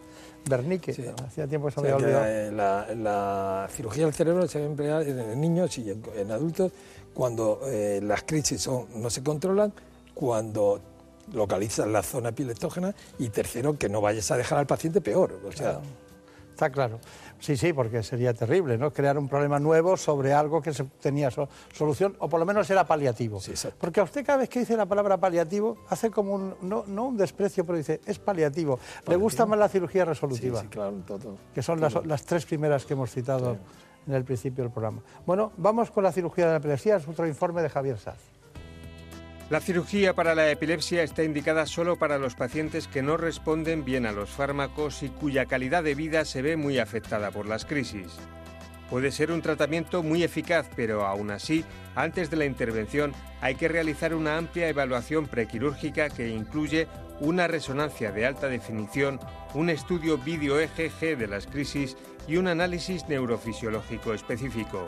[0.51, 0.91] Wernicke,
[1.27, 2.53] hacía tiempo que se me había olvidado.
[2.53, 6.73] la, la- cirugía del cerebro se va a emplear en niños y en, en adultos
[7.15, 9.73] cuando eh, las crisis son- no se controlan,
[10.15, 10.81] cuando
[11.33, 15.41] localizan la zona epileptógena y tercero, que no vayas a dejar al paciente peor.
[15.47, 15.81] O sea,
[16.51, 17.01] Está claro.
[17.41, 18.93] Sí, sí, porque sería terrible, ¿no?
[18.93, 22.69] Crear un problema nuevo sobre algo que se tenía so- solución, o por lo menos
[22.71, 23.41] era paliativo.
[23.41, 26.85] Sí, porque a usted cada vez que dice la palabra paliativo, hace como un, no,
[26.87, 28.79] no un desprecio, pero dice, es paliativo.
[29.09, 31.37] Le gusta más la cirugía sí, resolutiva, sí, claro, todo.
[31.55, 33.57] que son las, las tres primeras que hemos citado
[34.07, 35.01] en el principio del programa.
[35.27, 38.19] Bueno, vamos con la cirugía de la epilepsia, es otro informe de Javier Saz.
[39.53, 44.07] La cirugía para la epilepsia está indicada solo para los pacientes que no responden bien
[44.07, 48.17] a los fármacos y cuya calidad de vida se ve muy afectada por las crisis.
[48.89, 53.69] Puede ser un tratamiento muy eficaz, pero aún así, antes de la intervención hay que
[53.69, 56.89] realizar una amplia evaluación prequirúrgica que incluye
[57.21, 59.21] una resonancia de alta definición,
[59.53, 64.87] un estudio vídeo EGG de las crisis y un análisis neurofisiológico específico.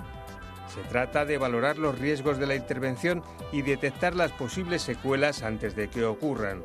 [0.75, 3.23] Se trata de valorar los riesgos de la intervención
[3.53, 6.65] y detectar las posibles secuelas antes de que ocurran.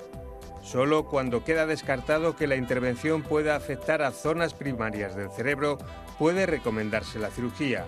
[0.63, 5.77] Solo cuando queda descartado que la intervención pueda afectar a zonas primarias del cerebro
[6.17, 7.85] puede recomendarse la cirugía.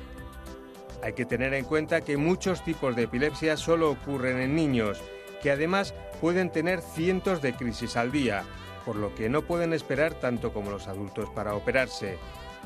[1.04, 5.02] Hay que tener en cuenta que muchos tipos de epilepsia solo ocurren en niños,
[5.42, 8.44] que además pueden tener cientos de crisis al día,
[8.86, 12.20] por lo que no pueden esperar tanto como los adultos para operarse,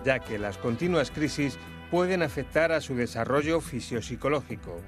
[0.04, 1.58] ya que las continuas crisis
[1.92, 4.82] pueden afectar a su desarrollo fisiopsicológico.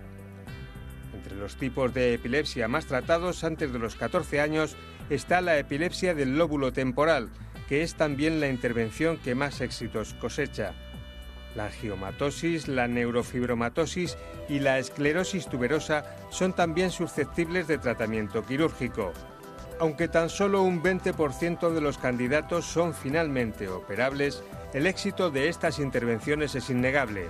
[1.14, 4.76] Entre los tipos de epilepsia más tratados antes de los 14 años
[5.10, 7.30] está la epilepsia del lóbulo temporal,
[7.68, 10.74] que es también la intervención que más éxitos cosecha.
[11.56, 14.18] La angiomatosis, la neurofibromatosis
[14.48, 19.12] y la esclerosis tuberosa son también susceptibles de tratamiento quirúrgico.
[19.80, 24.44] Aunque tan solo un 20% de los candidatos son finalmente operables,
[24.74, 27.30] el éxito de estas intervenciones es innegable.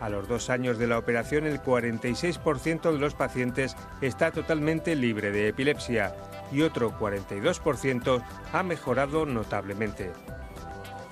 [0.00, 5.30] A los dos años de la operación, el 46% de los pacientes está totalmente libre
[5.30, 6.14] de epilepsia
[6.52, 8.22] y otro 42%
[8.52, 10.10] ha mejorado notablemente.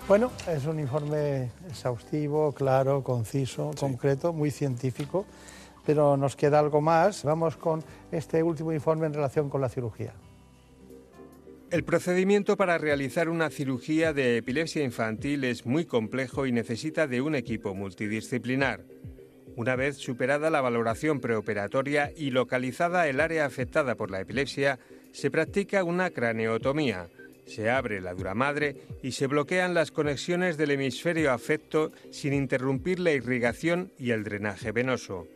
[0.09, 5.25] Bueno, es un informe exhaustivo, claro, conciso, concreto, muy científico,
[5.87, 7.25] pero nos queda algo más.
[7.25, 10.13] Vamos con este último informe en relación con la cirugía.
[11.73, 17.23] El procedimiento para realizar una cirugía de epilepsia infantil es muy complejo y necesita de
[17.23, 18.85] un equipo multidisciplinar.
[19.57, 24.81] Una vez superada la valoración preoperatoria y localizada el área afectada por la epilepsia,
[25.13, 27.09] se practica una craneotomía.
[27.47, 33.01] Se abre la dura madre y se bloquean las conexiones del hemisferio afecto sin interrumpir
[33.01, 35.27] la irrigación y el drenaje venoso.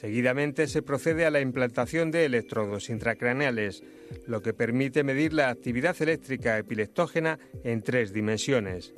[0.00, 3.82] Seguidamente se procede a la implantación de electrodos intracraneales,
[4.26, 8.94] lo que permite medir la actividad eléctrica epileptógena en tres dimensiones.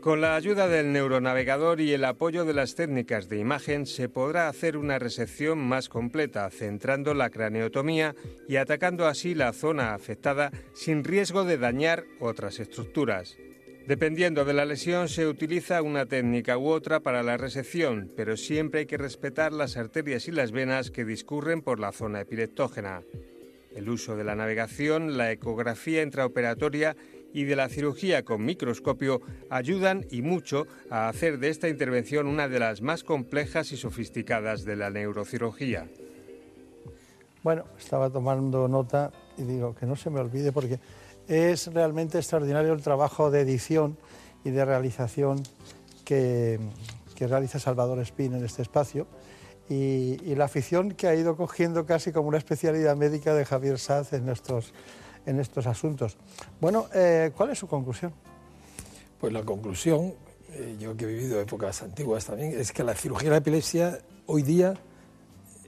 [0.00, 4.48] Con la ayuda del neuronavegador y el apoyo de las técnicas de imagen se podrá
[4.48, 8.16] hacer una resección más completa, centrando la craneotomía
[8.48, 13.36] y atacando así la zona afectada sin riesgo de dañar otras estructuras.
[13.86, 18.80] Dependiendo de la lesión se utiliza una técnica u otra para la resección, pero siempre
[18.80, 23.02] hay que respetar las arterias y las venas que discurren por la zona epileptógena.
[23.74, 26.94] El uso de la navegación, la ecografía intraoperatoria
[27.32, 29.20] y de la cirugía con microscopio
[29.50, 34.64] ayudan y mucho a hacer de esta intervención una de las más complejas y sofisticadas
[34.64, 35.88] de la neurocirugía.
[37.42, 40.78] Bueno, estaba tomando nota y digo que no se me olvide porque
[41.28, 43.96] es realmente extraordinario el trabajo de edición
[44.44, 45.42] y de realización
[46.04, 46.58] que,
[47.20, 49.06] realiza Salvador Espín en este espacio
[49.68, 53.78] y, y, la afición que ha ido cogiendo casi como una especialidad médica de Javier
[53.78, 54.74] Saz en estos,
[55.26, 56.16] en estos asuntos.
[56.60, 58.12] Bueno, eh, ¿cuál es su conclusión?
[59.20, 60.14] Pues la conclusión,
[60.50, 63.98] eh, yo que he vivido épocas antiguas también, es que la cirugía de la epilepsia
[64.26, 64.74] hoy día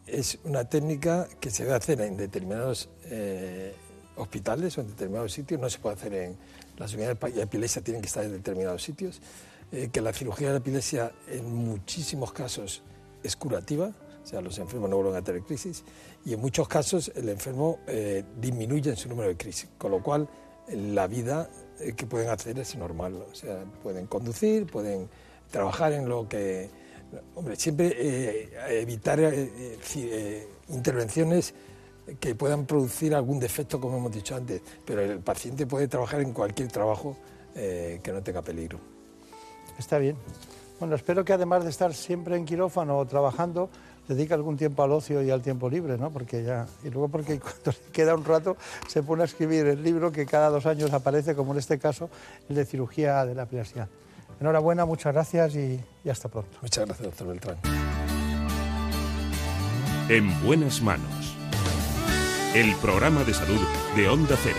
[0.06, 3.74] es una técnica que se debe hacer en determinados eh,
[4.16, 6.36] hospitales o en determinados sitios, no se puede hacer en
[6.76, 9.20] las unidades de epilepsia, tienen que estar en determinados sitios,
[9.72, 12.82] eh, que la cirugía de la epilepsia en muchísimos casos
[13.22, 13.92] es curativa,
[14.22, 15.84] o sea, los enfermos no vuelven a tener crisis,
[16.24, 20.02] y en muchos casos el enfermo eh, disminuye en su número de crisis, con lo
[20.02, 20.28] cual
[20.68, 21.50] la vida
[21.80, 25.08] eh, que pueden hacer es normal, o sea, pueden conducir, pueden
[25.50, 26.70] trabajar en lo que...
[27.36, 29.20] Hombre, siempre eh, evitar
[30.68, 31.54] intervenciones
[32.20, 36.32] que puedan producir algún defecto, como hemos dicho antes, pero el paciente puede trabajar en
[36.32, 37.16] cualquier trabajo
[37.54, 38.80] que no tenga peligro.
[39.78, 40.16] Está bien.
[40.80, 43.70] Bueno, espero que además de estar siempre en quirófano o trabajando,
[44.08, 46.10] dedique algún tiempo al ocio y al tiempo libre, ¿no?
[46.10, 48.56] Porque ya y luego porque cuando le queda un rato
[48.88, 52.10] se pone a escribir el libro que cada dos años aparece, como en este caso
[52.48, 53.88] el de cirugía de la epilepsia.
[54.40, 56.58] Enhorabuena, muchas gracias y, y hasta pronto.
[56.60, 57.56] Muchas gracias, doctor Beltrán.
[60.08, 61.23] En buenas manos.
[62.54, 63.58] El programa de salud
[63.96, 64.56] de Onda Cero.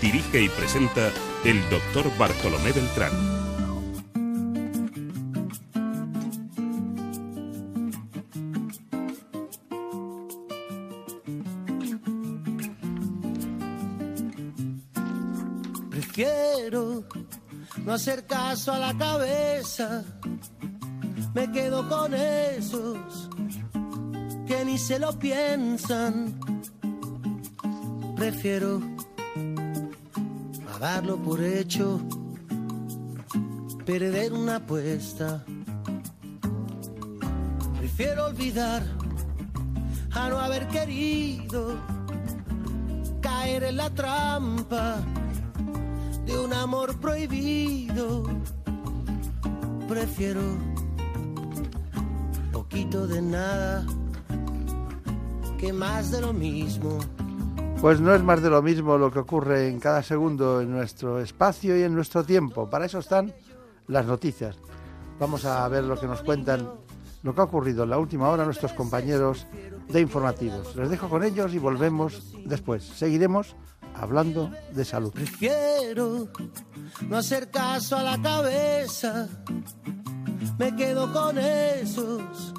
[0.00, 1.10] Dirige y presenta
[1.44, 3.10] el doctor Bartolomé Beltrán.
[15.90, 17.02] Prefiero
[17.84, 20.04] no hacer caso a la cabeza.
[21.34, 23.28] Me quedo con esos
[24.46, 26.51] que ni se lo piensan.
[28.22, 28.80] Prefiero
[30.72, 32.00] a darlo por hecho,
[33.84, 35.44] perder una apuesta.
[37.78, 38.84] Prefiero olvidar
[40.12, 41.76] a no haber querido
[43.20, 45.00] caer en la trampa
[46.24, 48.22] de un amor prohibido.
[49.88, 50.42] Prefiero
[52.52, 53.84] poquito de nada
[55.58, 57.00] que más de lo mismo.
[57.82, 61.18] Pues no es más de lo mismo lo que ocurre en cada segundo en nuestro
[61.20, 62.70] espacio y en nuestro tiempo.
[62.70, 63.34] Para eso están
[63.88, 64.56] las noticias.
[65.18, 66.70] Vamos a ver lo que nos cuentan,
[67.24, 69.48] lo que ha ocurrido en la última hora nuestros compañeros
[69.88, 70.76] de informativos.
[70.76, 72.84] Les dejo con ellos y volvemos después.
[72.84, 73.56] Seguiremos
[73.96, 75.12] hablando de salud.
[75.12, 76.28] Prefiero
[77.08, 79.28] no hacer caso a la cabeza.
[80.56, 82.54] Me quedo con esos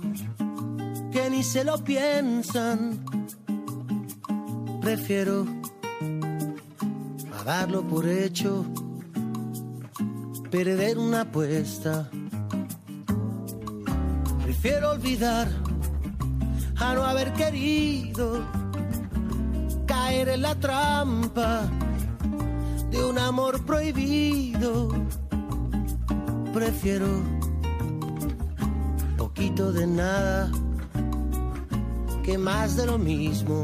[1.14, 3.06] que ni se lo piensan.
[4.84, 5.46] Prefiero
[7.32, 8.66] a darlo por hecho,
[10.52, 12.10] perder una apuesta.
[14.44, 15.48] Prefiero olvidar
[16.76, 18.46] a no haber querido
[19.86, 21.62] caer en la trampa
[22.92, 24.90] de un amor prohibido.
[26.54, 27.08] Prefiero
[29.18, 30.52] poquito de nada
[32.22, 33.64] que más de lo mismo.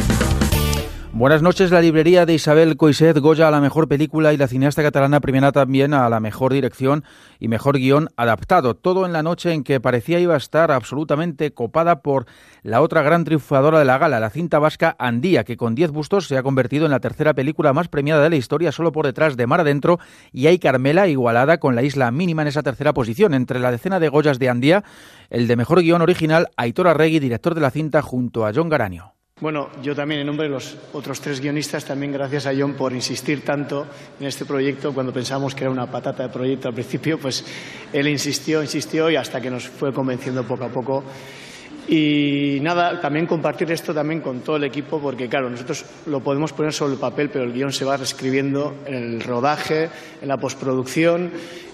[1.21, 1.69] Buenas noches.
[1.69, 5.51] La librería de Isabel Coiset Goya a la mejor película y la cineasta catalana primera
[5.51, 7.03] también a la mejor dirección
[7.39, 8.75] y mejor guion adaptado.
[8.75, 12.25] Todo en la noche en que parecía iba a estar absolutamente copada por
[12.63, 16.25] la otra gran triunfadora de la gala, la cinta vasca Andía, que con 10 bustos
[16.25, 19.37] se ha convertido en la tercera película más premiada de la historia, solo por detrás
[19.37, 19.99] de Mar Adentro
[20.31, 23.35] y hay Carmela igualada con la isla mínima en esa tercera posición.
[23.35, 24.83] Entre la decena de Goyas de Andía,
[25.29, 29.20] el de mejor guion original, Aitor Arregui, director de la cinta, junto a John Garanio.
[29.41, 32.93] Bueno, yo también en nombre de los otros tres guionistas, también gracias a John por
[32.93, 33.87] insistir tanto
[34.19, 37.43] en este proyecto cuando pensábamos que era una patata de proyecto al principio, pues
[37.91, 41.03] él insistió, insistió y hasta que nos fue convenciendo poco a poco.
[41.87, 46.53] Y nada, también compartir esto también con todo el equipo, porque claro, nosotros lo podemos
[46.53, 49.89] poner sobre el papel, pero el guion se va reescribiendo en el rodaje,
[50.21, 51.31] en la postproducción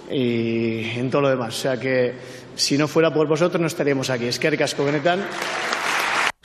[0.09, 1.49] y en todo lo demás.
[1.49, 2.13] O sea que
[2.55, 4.27] si no fuera por vosotros no estaríamos aquí.
[4.27, 5.19] Es que Casco Benetan.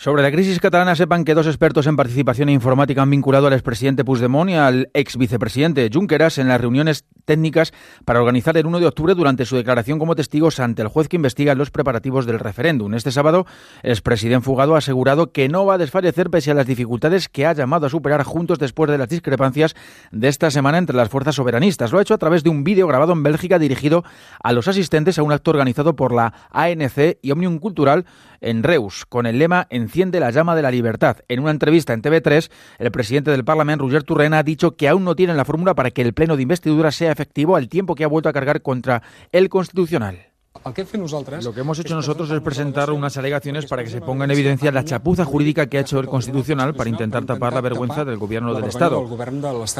[0.02, 4.04] Sobre la crisis catalana, sepan que dos expertos en participación informática han vinculado al expresidente
[4.04, 7.72] Puigdemont y al ex vicepresidente Junqueras en las reuniones técnicas
[8.04, 11.14] para organizar el 1 de octubre durante su declaración como testigos ante el juez que
[11.14, 12.94] investiga los preparativos del referéndum.
[12.94, 13.46] Este sábado,
[13.84, 17.46] el expresidente Fugado ha asegurado que no va a desfallecer pese a las dificultades que
[17.46, 19.76] ha llamado a superar juntos después de las discrepancias
[20.10, 21.92] de esta semana entre las fuerzas soberanistas.
[21.92, 24.02] Lo ha hecho a través de un vídeo grabado en Bélgica dirigido
[24.42, 28.04] a los asistentes a un acto organizado por la ANC y Omnium Cultural
[28.42, 31.18] en Reus, con el lema Enciende la llama de la libertad.
[31.28, 35.04] En una entrevista en TV3, el presidente del Parlamento, Roger Turrena, ha dicho que aún
[35.04, 38.04] no tienen la fórmula para que el pleno de investidura sea efectivo al tiempo que
[38.04, 40.31] ha vuelto a cargar contra el Constitucional.
[40.64, 44.70] Lo que hemos hecho nosotros es presentar unas alegaciones para que se ponga en evidencia
[44.70, 48.54] la chapuza jurídica que ha hecho el Constitucional para intentar tapar la vergüenza del Gobierno
[48.54, 49.04] del Estado.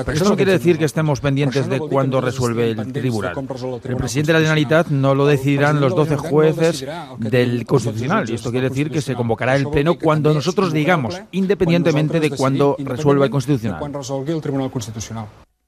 [0.04, 3.34] Pero eso no quiere decir que estemos pendientes de cuándo resuelve el tribunal.
[3.84, 6.86] El presidente de la Generalitat no lo decidirán los 12 jueces
[7.18, 8.28] del Constitucional.
[8.28, 12.76] Y esto quiere decir que se convocará el Pleno cuando nosotros digamos, independientemente de cuándo
[12.78, 13.80] resuelva el Constitucional.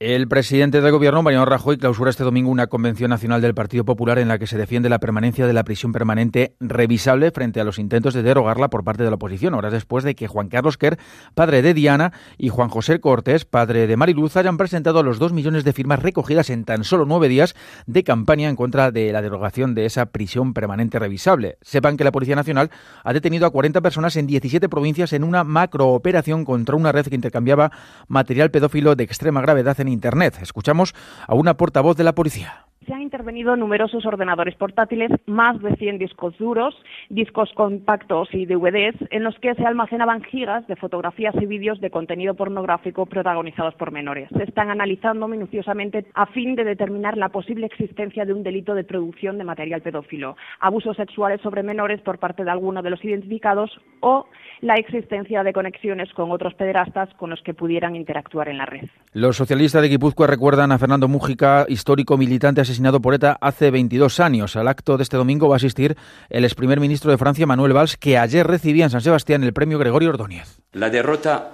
[0.07, 4.19] El presidente del Gobierno, Mariano Rajoy, clausura este domingo una convención nacional del Partido Popular
[4.19, 7.79] en la que se defiende la permanencia de la prisión permanente revisable frente a los
[7.79, 10.99] intentos de derogarla por parte de la oposición, horas después de que Juan Carlos Quer,
[11.33, 15.63] padre de Diana, y Juan José Cortés, padre de Mariluz, hayan presentado los dos millones
[15.63, 17.55] de firmas recogidas en tan solo nueve días
[17.87, 21.57] de campaña en contra de la derogación de esa prisión permanente revisable.
[21.63, 22.69] Sepan que la Policía Nacional
[23.03, 27.15] ha detenido a 40 personas en 17 provincias en una macrooperación contra una red que
[27.15, 27.71] intercambiaba
[28.07, 30.37] material pedófilo de extrema gravedad en Internet.
[30.41, 30.93] Escuchamos
[31.27, 32.67] a una portavoz de la policía.
[33.15, 36.75] Intervenido numerosos ordenadores portátiles, más de 100 discos duros,
[37.09, 41.89] discos compactos y DVDs, en los que se almacenaban gigas de fotografías y vídeos de
[41.89, 44.27] contenido pornográfico protagonizados por menores.
[44.35, 48.83] Se están analizando minuciosamente a fin de determinar la posible existencia de un delito de
[48.83, 53.79] producción de material pedófilo, abusos sexuales sobre menores por parte de alguno de los identificados
[54.01, 54.27] o
[54.59, 58.89] la existencia de conexiones con otros pederastas con los que pudieran interactuar en la red.
[59.13, 64.19] Los socialistas de Guipúzcoa recuerdan a Fernando Mújica, histórico militante asesinado por ETA hace 22
[64.19, 64.55] años.
[64.55, 65.95] Al acto de este domingo va a asistir
[66.29, 69.53] el ex primer ministro de Francia, Manuel Valls, que ayer recibía en San Sebastián el
[69.53, 70.59] premio Gregorio Ordóñez.
[70.73, 71.51] La derrota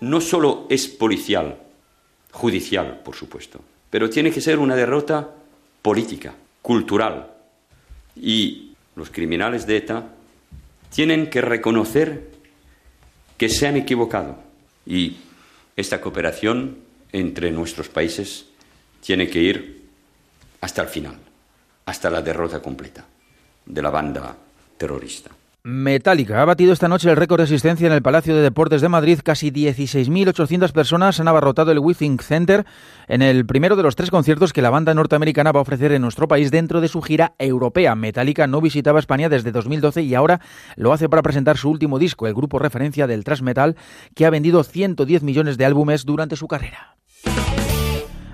[0.00, 1.56] no solo es policial,
[2.32, 3.60] judicial, por supuesto,
[3.90, 5.28] pero tiene que ser una derrota
[5.82, 7.30] política, cultural.
[8.16, 10.06] Y los criminales de ETA
[10.90, 12.30] tienen que reconocer
[13.36, 14.36] que se han equivocado
[14.84, 15.16] y
[15.76, 16.78] esta cooperación
[17.12, 18.46] entre nuestros países
[19.00, 19.79] tiene que ir
[20.60, 21.16] hasta el final,
[21.86, 23.04] hasta la derrota completa
[23.66, 24.36] de la banda
[24.76, 25.30] terrorista.
[25.62, 28.88] Metallica ha batido esta noche el récord de asistencia en el Palacio de Deportes de
[28.88, 29.20] Madrid.
[29.22, 32.64] Casi 16.800 personas han abarrotado el Withing Center
[33.08, 36.00] en el primero de los tres conciertos que la banda norteamericana va a ofrecer en
[36.00, 37.94] nuestro país dentro de su gira europea.
[37.94, 40.40] Metallica no visitaba España desde 2012 y ahora
[40.76, 43.76] lo hace para presentar su último disco, el grupo referencia del thrash metal,
[44.14, 46.96] que ha vendido 110 millones de álbumes durante su carrera.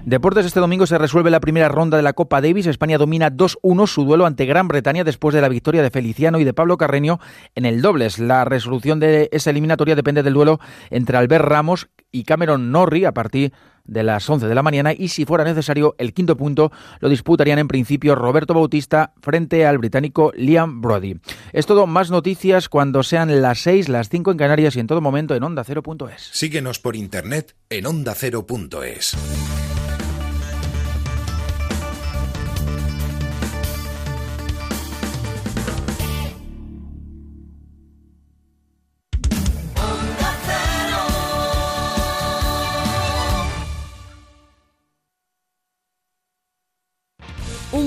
[0.07, 2.69] Deportes, este domingo se resuelve la primera ronda de la Copa Davis.
[2.69, 6.45] España domina 2-1 su duelo ante Gran Bretaña después de la victoria de Feliciano y
[6.45, 7.19] de Pablo Carreño
[7.57, 8.21] en el dobles.
[8.21, 13.15] La resolución de esa eliminatoria depende del duelo entre Albert Ramos y Cameron Norrie a
[13.15, 13.53] partir
[13.85, 17.59] de las 11 de la mañana y si fuera necesario el quinto punto lo disputarían
[17.59, 21.17] en principio Roberto Bautista frente al británico Liam Brody.
[21.53, 25.01] Es todo, más noticias cuando sean las 6, las 5 en Canarias y en todo
[25.01, 26.31] momento en onda0.es.
[26.33, 29.17] Síguenos por internet en onda0.es.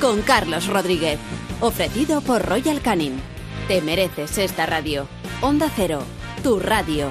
[0.00, 1.18] Con Carlos Rodríguez.
[1.60, 3.20] Ofrecido por Royal Canin.
[3.68, 5.06] Te mereces esta radio.
[5.42, 6.02] Onda Cero.
[6.42, 7.10] Tu radio.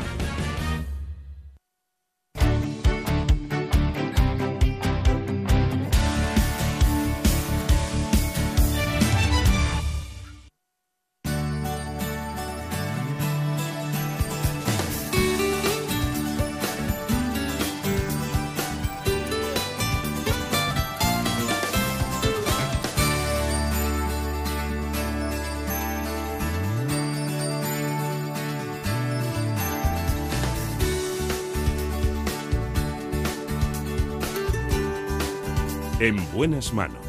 [36.09, 37.05] En buenas manos.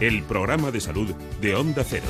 [0.00, 2.04] El programa de salud de Onda Cero.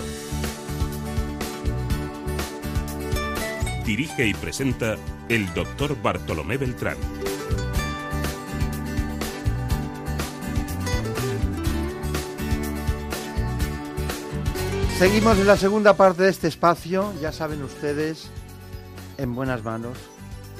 [3.86, 4.96] Dirige y presenta
[5.28, 6.96] el doctor Bartolomé Beltrán.
[14.98, 18.28] Seguimos en la segunda parte de este espacio, ya saben ustedes,
[19.18, 19.98] en buenas manos.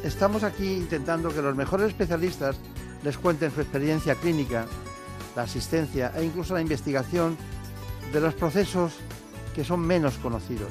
[0.05, 2.57] Estamos aquí intentando que los mejores especialistas
[3.05, 4.66] les cuenten su experiencia clínica,
[5.36, 7.36] la asistencia e incluso la investigación
[8.12, 8.92] de los procesos
[9.55, 10.70] que son menos conocidos.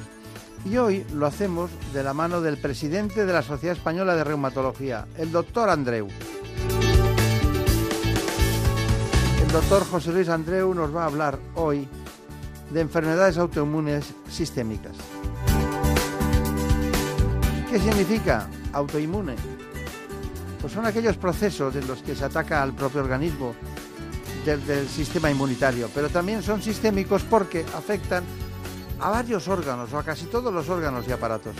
[0.64, 5.06] Y hoy lo hacemos de la mano del presidente de la Sociedad Española de Reumatología,
[5.18, 6.08] el doctor Andreu.
[9.42, 11.88] El doctor José Luis Andreu nos va a hablar hoy
[12.70, 14.96] de enfermedades autoinmunes sistémicas.
[17.72, 19.34] ¿Qué significa autoinmune?
[20.60, 23.54] Pues son aquellos procesos en los que se ataca al propio organismo
[24.44, 28.24] del, sistema inmunitario, pero también son sistémicos porque afectan
[29.00, 31.56] a varios órganos o a casi todos los órganos y aparatos.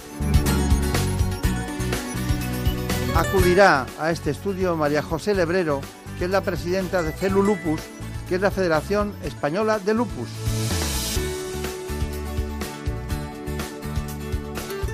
[3.17, 5.81] Acudirá a este estudio María José Lebrero,
[6.19, 7.81] que es la presidenta de Celu Lupus,
[8.29, 10.29] que es la Federación Española de Lupus.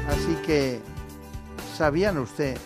[0.08, 0.80] Así que,
[1.78, 2.58] ¿sabían usted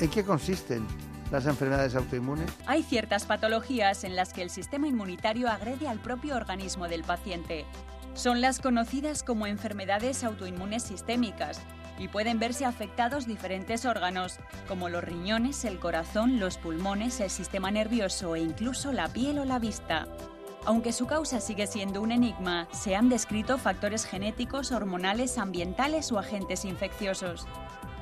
[0.00, 0.86] en qué consisten
[1.30, 2.50] las enfermedades autoinmunes?
[2.66, 7.64] Hay ciertas patologías en las que el sistema inmunitario agrede al propio organismo del paciente.
[8.12, 11.58] Son las conocidas como enfermedades autoinmunes sistémicas
[11.98, 17.70] y pueden verse afectados diferentes órganos, como los riñones, el corazón, los pulmones, el sistema
[17.70, 20.06] nervioso e incluso la piel o la vista.
[20.66, 26.18] Aunque su causa sigue siendo un enigma, se han descrito factores genéticos, hormonales, ambientales o
[26.18, 27.46] agentes infecciosos.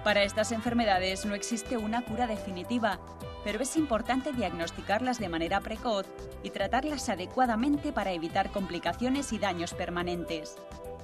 [0.02, 2.98] Para estas enfermedades no existe una cura definitiva,
[3.44, 6.06] pero es importante diagnosticarlas de manera precoz
[6.42, 10.56] y tratarlas adecuadamente para evitar complicaciones y daños permanentes.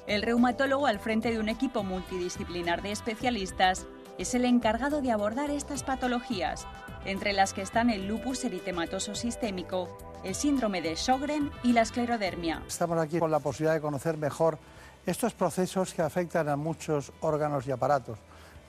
[0.07, 3.87] El reumatólogo al frente de un equipo multidisciplinar de especialistas
[4.19, 6.67] es el encargado de abordar estas patologías,
[7.05, 12.63] entre las que están el lupus eritematoso sistémico, el síndrome de Sjögren y la esclerodermia.
[12.67, 14.59] Estamos aquí con la posibilidad de conocer mejor
[15.05, 18.19] estos procesos que afectan a muchos órganos y aparatos.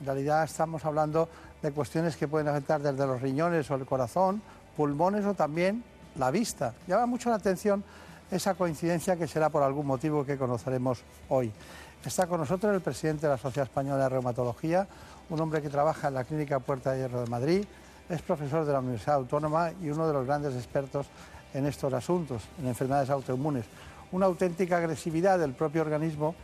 [0.02, 1.30] En realidad estamos hablando
[1.62, 4.42] de cuestiones que pueden afectar desde los riñones o el corazón,
[4.76, 5.82] pulmones o también
[6.18, 6.74] la vista.
[6.88, 7.84] Llama mucho la atención
[8.30, 11.54] esa coincidencia que será por algún motivo que conoceremos hoy.
[12.04, 14.88] Está con nosotros el presidente de la Sociedad Española de Reumatología,
[15.30, 17.66] un hombre que trabaja en la Clínica Puerta de Hierro de Madrid,
[18.10, 21.08] es profesor de la Universidad Autónoma y uno de los grandes expertos
[21.56, 23.66] en estos asuntos, en enfermedades autoinmunes.
[24.12, 26.36] Una auténtica agresividad del propio organismo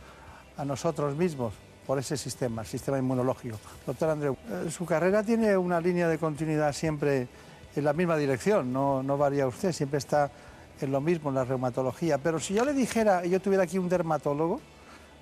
[0.56, 1.52] a nosotros mismos
[1.86, 3.58] por ese sistema, el sistema inmunológico.
[3.86, 7.28] Doctor Andreu, eh, su carrera tiene una línea de continuidad siempre
[7.76, 10.30] en la misma dirección, no, no varía usted, siempre está
[10.80, 12.18] en lo mismo, en la reumatología.
[12.18, 14.60] Pero si yo le dijera, yo tuviera aquí un dermatólogo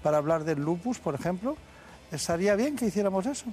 [0.03, 1.57] para hablar del lupus, por ejemplo,
[2.13, 3.47] ¿estaría bien que hiciéramos eso?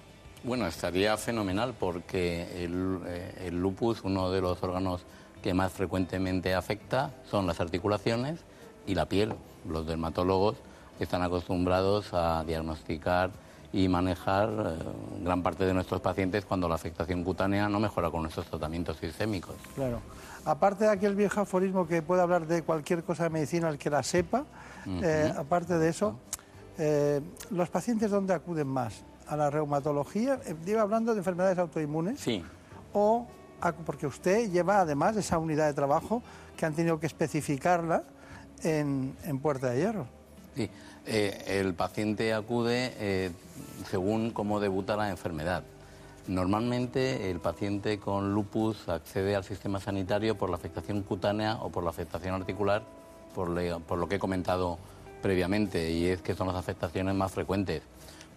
[0.43, 5.05] Bueno, estaría fenomenal porque el, eh, el lupus, uno de los órganos
[5.47, 8.41] que más frecuentemente afecta son las articulaciones
[8.85, 9.33] y la piel.
[9.65, 10.57] Los dermatólogos
[10.99, 13.31] están acostumbrados a diagnosticar
[13.71, 18.23] y manejar eh, gran parte de nuestros pacientes cuando la afectación cutánea no mejora con
[18.23, 19.55] nuestros tratamientos sistémicos.
[19.73, 20.01] Claro.
[20.43, 23.89] Aparte de aquel viejo aforismo que puede hablar de cualquier cosa de medicina el que
[23.89, 24.43] la sepa,
[24.85, 26.17] eh, aparte de eso,
[26.77, 27.21] eh,
[27.51, 32.43] los pacientes dónde acuden más, a la reumatología, digo, hablando de enfermedades autoinmunes, Sí,
[32.91, 33.27] o
[33.85, 36.21] porque usted lleva además esa unidad de trabajo
[36.55, 38.03] que han tenido que especificarla
[38.63, 40.07] en, Puerta de Hierro.
[40.55, 40.69] sí.
[41.09, 43.31] Eh, el paciente acude eh,
[43.89, 45.63] según cómo debuta la enfermedad.
[46.27, 51.85] Normalmente el paciente con lupus accede al sistema sanitario por la afectación cutánea o por
[51.85, 52.83] la afectación articular,
[53.33, 54.77] por lo que he comentado
[55.21, 57.83] previamente, y es que son las afectaciones más frecuentes.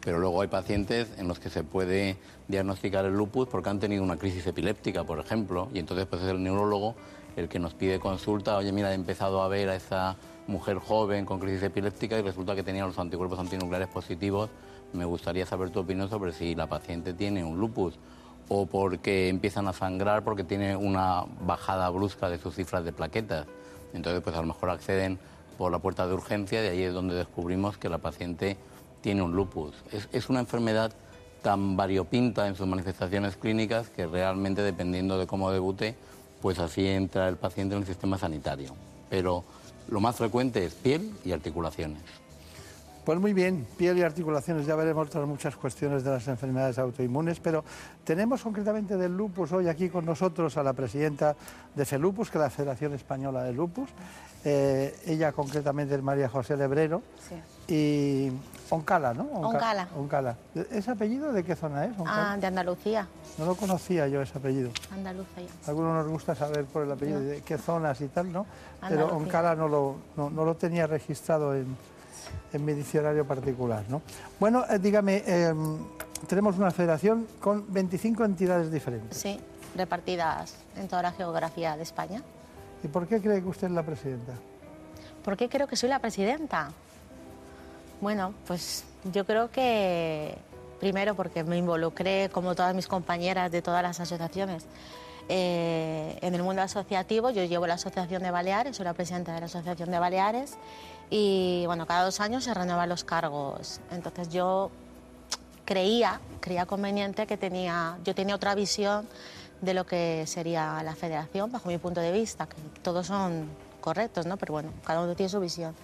[0.03, 2.17] Pero luego hay pacientes en los que se puede
[2.49, 6.29] diagnosticar el lupus porque han tenido una crisis epiléptica, por ejemplo, y entonces pues es
[6.29, 6.95] el neurólogo
[7.37, 11.25] el que nos pide consulta, oye, mira, he empezado a ver a esa mujer joven
[11.25, 14.51] con crisis epiléptica y resulta que tenía los anticuerpos antinucleares positivos.
[14.93, 17.95] Me gustaría saber tu opinión sobre si la paciente tiene un lupus
[18.49, 23.47] o porque empiezan a sangrar porque tiene una bajada brusca de sus cifras de plaquetas.
[23.95, 25.19] Entonces, pues a lo mejor acceden
[25.57, 28.57] por la puerta de urgencia y ahí es donde descubrimos que la paciente
[29.01, 29.75] tiene un lupus.
[29.93, 30.93] Es, es una enfermedad
[31.43, 35.95] tan variopinta en sus manifestaciones clínicas que realmente dependiendo de cómo debute,
[36.43, 38.75] pues así entra el paciente en el sistema sanitario.
[39.09, 39.45] Pero
[39.89, 42.03] lo más frecuente es piel y articulaciones.
[43.11, 47.41] Pues muy bien, piel y articulaciones, ya veremos otras muchas cuestiones de las enfermedades autoinmunes,
[47.41, 47.65] pero
[48.05, 51.35] tenemos concretamente del lupus hoy aquí con nosotros a la presidenta
[51.75, 53.89] de FELUPUS, que es la Federación Española de Lupus.
[54.45, 57.03] Eh, ella concretamente es María José Lebrero
[57.67, 58.31] y
[58.71, 59.25] Oncala, ¿no?
[59.25, 59.89] Onca- Oncala.
[59.97, 60.37] Oncala.
[60.71, 61.99] ¿Ese apellido de qué zona es?
[61.99, 62.33] Oncala?
[62.35, 63.09] Ah, de Andalucía.
[63.39, 64.71] No lo conocía yo ese apellido.
[64.93, 65.49] Andalucía.
[65.67, 67.27] Algunos nos gusta saber por el apellido No.
[67.27, 68.47] de qué zonas y tal, ¿no?
[68.89, 69.09] Pero.
[69.17, 71.77] Oncala no lo, no, no lo tenía registrado en,
[72.53, 74.03] en mi diccionario particular, ¿no?
[74.39, 75.55] Bueno, eh, dígame, eh,
[76.27, 79.19] tenemos una federación con 25 entidades diferentes.
[79.19, 79.39] Sí,
[79.77, 82.23] repartidas en toda la geografía de España.
[82.83, 84.33] ¿Y por qué cree que usted es la presidenta?
[85.25, 86.73] ¿Por qué creo que soy la presidenta?
[88.01, 90.37] Bueno, pues yo creo que
[90.81, 94.65] primero porque me involucré, como todas mis compañeras de todas las asociaciones,
[95.29, 97.31] eh, en el mundo asociativo.
[97.31, 100.57] Yo llevo la Asociación de Baleares, soy la presidenta de la Asociación de Baleares
[101.11, 103.81] y bueno, cada dos años se renuevan los cargos.
[103.91, 104.71] Entonces yo
[105.65, 109.09] creía, creía conveniente que tenía, yo tenía otra visión
[109.61, 113.49] de lo que sería la federación, bajo mi punto de vista, que todos son
[113.81, 114.37] correctos, ¿no?
[114.37, 115.75] Pero bueno, cada uno tiene su visión.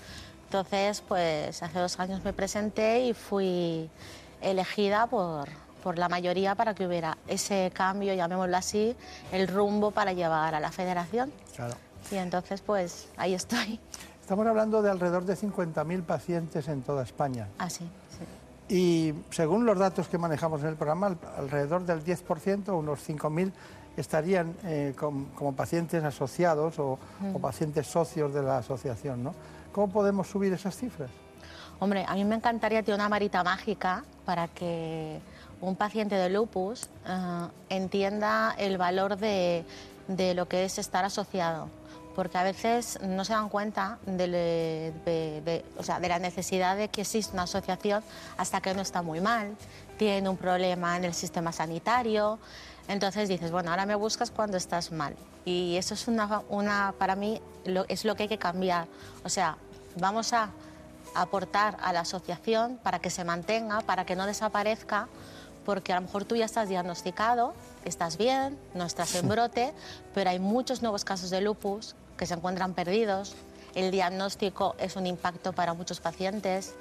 [0.45, 3.91] Entonces, pues hace dos años me presenté y fui
[4.41, 5.49] elegida por,
[5.83, 8.97] por la mayoría para que hubiera ese cambio, llamémoslo así,
[9.33, 11.33] el rumbo para llevar a la federación.
[11.55, 11.75] Claro.
[12.11, 13.81] Y entonces, pues ahí estoy.
[14.27, 17.47] Estamos hablando de alrededor de 50.000 pacientes en toda España.
[17.59, 17.89] Así,
[18.69, 18.75] sí.
[18.75, 23.53] Y según los datos que manejamos en el programa, al- alrededor del 10%, unos 5.000,
[23.97, 27.37] estarían eh, com- como pacientes asociados o, Mm.
[27.37, 29.23] o pacientes socios de la asociación.
[29.23, 29.33] ¿no?
[29.71, 31.09] ¿Cómo podemos subir esas cifras?
[31.79, 35.21] Hombre, a mí me encantaría tener una varita mágica para que
[35.61, 39.65] un paciente de lupus eh, entienda el valor de,
[40.09, 41.69] de lo que es estar asociado.
[42.17, 46.19] Porque a veces no se dan cuenta de, le- de- de- o sea, de la
[46.19, 48.03] necesidad de que existe una asociación
[48.39, 49.55] hasta que uno está muy mal,
[49.99, 52.39] tiene un problema en el sistema sanitario.
[52.89, 55.15] Entonces dices, bueno, ahora me buscas cuando estás mal.
[55.45, 58.87] Y eso es una, una para mí, lo- es lo que hay que cambiar.
[59.23, 59.59] O sea,
[59.97, 60.49] vamos a
[61.15, 65.09] aportar a la asociación para que se mantenga, para que no desaparezca,
[65.67, 67.53] porque a lo mejor tú ya estás diagnosticado,
[67.85, 69.75] estás bien, no estás en brote,
[70.15, 73.35] pero hay muchos nuevos casos de lupus que se encuentran perdidos.
[73.75, 76.75] El diagnóstico es un impacto para muchos pacientes.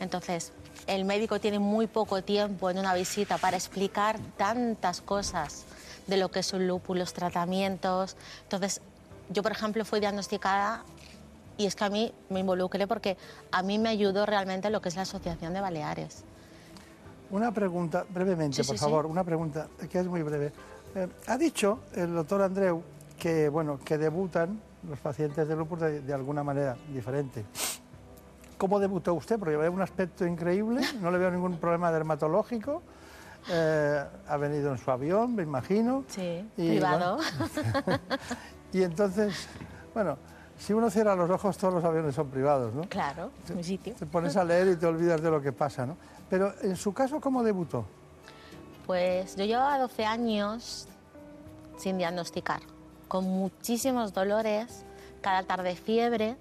[0.00, 0.52] Entonces,
[0.86, 5.64] el médico tiene muy poco tiempo en una visita para explicar tantas cosas
[6.06, 8.16] de lo que es un los tratamientos.
[8.42, 8.80] Entonces,
[9.28, 10.82] yo, por ejemplo, fui diagnosticada
[11.56, 13.16] y es que a mí me involucré porque
[13.52, 16.24] a mí me ayudó realmente lo que es la Asociación de Baleares.
[17.30, 18.84] Una pregunta, brevemente, Sí, sí, por sí.
[18.84, 20.52] favor, una pregunta que es muy breve.
[20.96, 22.82] Eh, ha dicho el doctor Andreu
[23.16, 27.44] que, bueno, que debutan los pacientes de lupus de, de alguna manera diferente.
[28.58, 29.38] ¿Cómo debutó usted?
[29.38, 32.82] Porque ve un aspecto increíble, no le veo ningún problema dermatológico.
[33.48, 36.04] Eh, ha venido en su avión, me imagino.
[36.08, 37.16] Sí, Y, privado.
[37.16, 38.00] bueno,
[38.72, 39.48] y entonces,
[39.94, 40.18] bueno,
[40.58, 42.82] si uno cierra los ojos, todos los aviones son privados, ¿no?
[42.82, 43.94] Claro, mi sitio.
[43.94, 45.96] Te pones a leer y te olvidas de lo que pasa, ¿no?
[46.28, 47.86] Pero en su caso, ¿cómo debutó?
[48.86, 50.86] Pues yo llevaba 12 años
[51.78, 52.60] sin diagnosticar,
[53.10, 54.84] con muchísimos dolores,
[55.20, 56.36] cada tarde fiebre,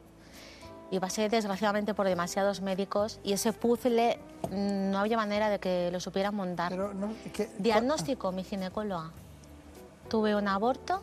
[0.92, 4.20] y pasé desgraciadamente por demasiados médicos y ese puzzle
[4.52, 6.74] mm, no había manera de que lo supieran montar.
[7.58, 9.10] Diagnóstico, mi ginecóloga.
[10.10, 11.02] Tuve un aborto,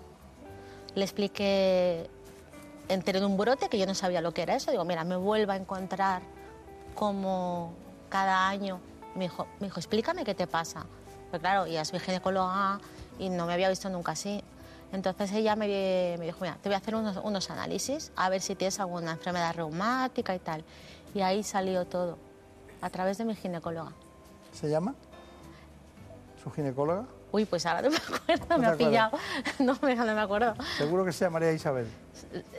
[0.94, 2.08] le expliqué,
[2.88, 5.16] entré en un brote que yo no sabía lo que era eso, digo, mira, me
[5.16, 6.22] vuelvo a encontrar
[6.94, 7.72] como
[8.08, 8.80] cada año
[9.16, 10.86] me dijo, me dijo, explícame qué te pasa.
[11.30, 12.78] Pues claro, ya soy ginecóloga
[13.18, 14.44] y no me había visto nunca así.
[14.92, 15.66] Entonces ella me,
[16.18, 19.12] me dijo, mira, te voy a hacer unos, unos análisis a ver si tienes alguna
[19.12, 20.64] enfermedad reumática y tal.
[21.14, 22.18] Y ahí salió todo,
[22.80, 23.92] a través de mi ginecóloga.
[24.52, 24.94] ¿Se llama?
[26.42, 27.04] ¿Su ginecóloga?
[27.32, 29.18] Uy, pues ahora no me acuerdo, ¿No me ha pillado.
[29.58, 30.54] No, me- no me acuerdo.
[30.78, 31.86] Seguro que se llamaría Isabel.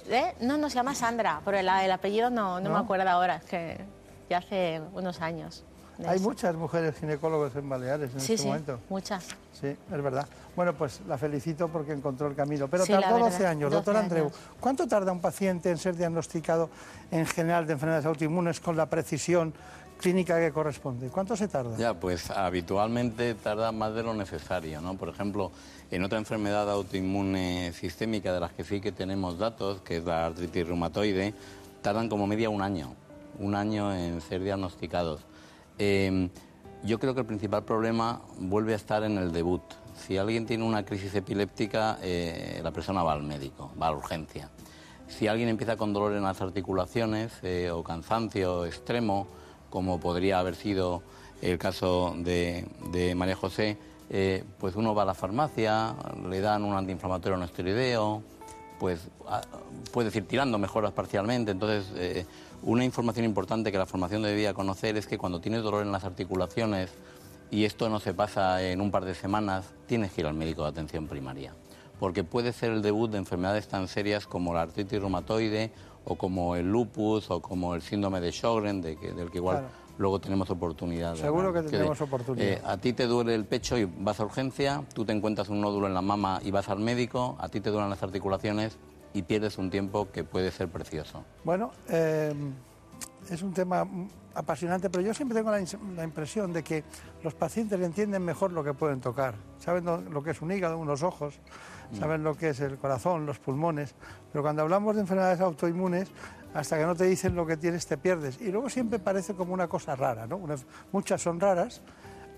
[0.09, 0.35] ¿Eh?
[0.41, 2.75] No, no, se llama Sandra, pero el, el apellido no, no, ¿No?
[2.75, 3.77] me acuerdo ahora, es que
[4.29, 5.63] ya hace unos años.
[5.97, 6.23] De Hay eso.
[6.29, 8.79] muchas mujeres ginecólogos en Baleares en Sí, este sí, momento.
[8.89, 9.25] muchas.
[9.59, 10.27] Sí, es verdad.
[10.55, 12.67] Bueno, pues la felicito porque encontró el camino.
[12.67, 13.71] Pero Sí, tardó 12 verdad, años.
[13.71, 14.31] 12 Doctor Andreu.
[14.59, 16.69] ¿cuánto tarda un paciente en ser diagnosticado
[17.11, 19.53] en general de enfermedades autoinmunes con la precisión
[19.99, 21.09] clínica que corresponde?
[21.09, 21.75] ¿Cuánto se tarda?
[21.77, 24.95] Ya, pues habitualmente tarda más de lo necesario, ¿no?
[24.95, 25.51] Por ejemplo,
[25.89, 30.27] en otra enfermedad autoinmune sistémica de las que sí que tenemos datos, que es la
[30.27, 31.33] artritis reumatoide,
[31.81, 32.93] tardan como media un año,
[33.39, 35.21] un año en ser diagnosticados.
[35.79, 36.29] Eh,
[36.83, 39.61] yo creo que el principal problema vuelve a estar en el debut.
[39.95, 43.97] Si alguien tiene una crisis epiléptica, eh, la persona va al médico, va a la
[43.97, 44.49] urgencia.
[45.07, 49.27] Si alguien empieza con dolor en las articulaciones eh, o cansancio extremo,
[49.69, 51.01] como podría haber sido
[51.41, 52.65] el caso de,
[53.15, 53.77] María José,
[54.09, 55.95] eh, pues uno va a la farmacia,
[56.29, 58.21] le dan un antiinflamatorio no esteroideo,
[58.79, 59.41] pues a-
[59.91, 61.51] puede ir tirando mejoras parcialmente.
[61.51, 62.25] Entonces,
[62.63, 66.03] una información importante que la formación debía conocer es que cuando tienes dolor en las
[66.03, 66.91] articulaciones
[67.51, 70.63] y esto no se pasa en un par de semanas, tienes que ir al médico
[70.63, 71.53] de atención primaria.
[71.99, 75.71] Porque puede ser el debut de enfermedades tan serias como la artritis reumatoide
[76.05, 79.57] o como el lupus o como el síndrome de Sjögren, de que- del que igual
[79.59, 79.73] Claro.
[79.97, 81.13] luego tenemos oportunidad.
[81.13, 81.63] de Seguro hablar.
[81.63, 82.47] que tendremos oportunidad.
[82.47, 85.61] eh, a ti te duele el pecho y vas a urgencia, tú te encuentras un
[85.61, 88.77] nódulo en la mama y vas al médico, a ti te duelen las articulaciones
[89.17, 91.23] y pierdes un tiempo que puede ser precioso.
[91.43, 92.31] Bueno, eh,
[93.31, 96.83] es un tema mm, apasionante, pero yo siempre tengo la, impresión de que
[97.23, 99.33] los pacientes entienden mejor lo que pueden tocar.
[99.57, 101.39] Saben lo, lo que es un hígado, unos ojos,
[101.97, 103.95] saben lo que es el corazón, los pulmones.
[104.31, 106.09] Pero cuando hablamos de enfermedades autoinmunes,
[106.53, 108.39] hasta que no te dicen lo que tienes, te pierdes.
[108.39, 110.37] Y luego siempre parece como una cosa rara, ¿no?
[110.37, 110.57] Una-
[110.91, 111.81] muchas son raras,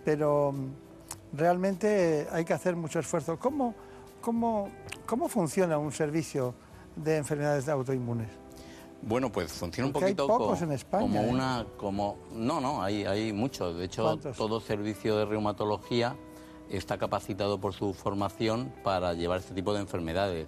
[0.05, 3.37] pero mm, realmente hay que hacer mucho esfuerzo.
[3.37, 3.75] ¿Cómo,
[4.21, 4.69] cómo,
[5.05, 6.55] cómo funciona un servicio
[7.03, 8.29] de enfermedades autoinmunes?
[9.01, 11.27] Bueno, pues funciona un Porque hay poquito pocos co- en España, como ¿eh?
[11.29, 13.77] una, como no, no, hay, hay muchos.
[13.77, 14.35] De hecho, ¿Cuántos?
[14.35, 16.15] todo servicio de reumatología
[16.69, 20.47] está capacitado por su formación para llevar este tipo de enfermedades.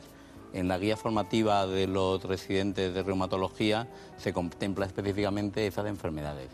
[0.54, 3.88] En la guía formativa de los residentes de reumatología
[4.18, 6.50] se contempla específicamente esas enfermedades.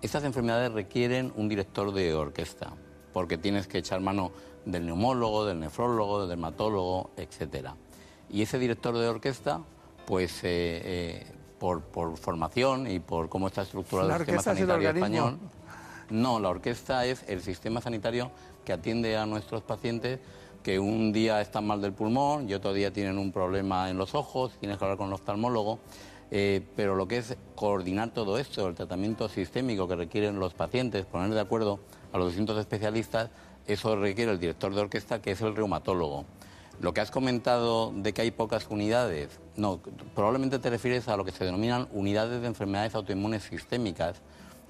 [0.00, 2.72] Estas enfermedades requieren un director de orquesta,
[3.12, 4.32] porque tienes que echar mano
[4.64, 7.76] del neumólogo, del nefrólogo, del dermatólogo, etcétera.
[8.30, 9.60] Y ese director de orquesta,
[10.06, 11.26] pues eh, eh,
[11.58, 15.38] por, por formación y por cómo está estructurado el sistema orquesta es el sanitario español,
[16.10, 18.30] no, la orquesta es el sistema sanitario
[18.64, 20.20] que atiende a nuestros pacientes
[20.62, 24.14] que un día están mal del pulmón y otro día tienen un problema en los
[24.14, 25.78] ojos, tienes que hablar con el oftalmólogo.
[26.30, 31.04] eh, pero lo que es coordinar todo esto, el tratamiento sistémico que requieren los pacientes,
[31.04, 31.80] poner de acuerdo
[32.12, 33.30] a los distintos especialistas,
[33.66, 36.24] eso requiere el director de orquesta, que es el reumatólogo.
[36.80, 39.80] Lo que has comentado de que hay pocas unidades, no,
[40.14, 44.20] probablemente te refieres a lo que se denominan unidades de enfermedades autoinmunes sistémicas,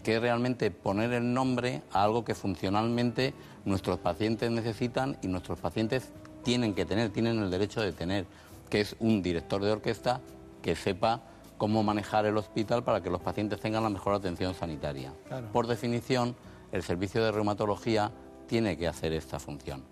[0.03, 5.59] que es realmente poner el nombre a algo que funcionalmente nuestros pacientes necesitan y nuestros
[5.59, 6.11] pacientes
[6.45, 8.27] tienen que tener, tienen el derecho de tener,
[8.69, 10.21] que es un director de orquesta
[10.63, 11.23] que sepa
[11.57, 15.13] cómo manejar el hospital para que los pacientes tengan la mejor atención sanitaria.
[15.29, 15.49] Claro.
[15.53, 16.37] Por definición,
[16.73, 18.13] el servicio de reumatología
[18.47, 19.83] tiene que hacer esta función.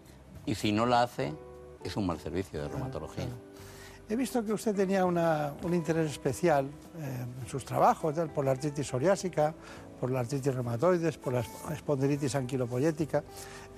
[0.44, 1.32] Y si no la hace,
[1.84, 3.26] es un mal servicio de reumatología.
[4.08, 6.66] He visto que usted tenía una- un interés especial
[6.98, 9.54] eh, en sus trabajos, tal, por la artritis psoriásica,
[10.00, 13.22] por la artritis reumatoides, por la espondilitis anquilopoyética.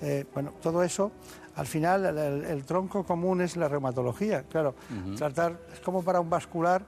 [0.01, 1.11] Eh, bueno, todo eso,
[1.55, 4.43] al final, el, el- el tronco común es la reumatología.
[4.43, 4.75] Claro,
[5.15, 6.83] tratar, es como para un vascular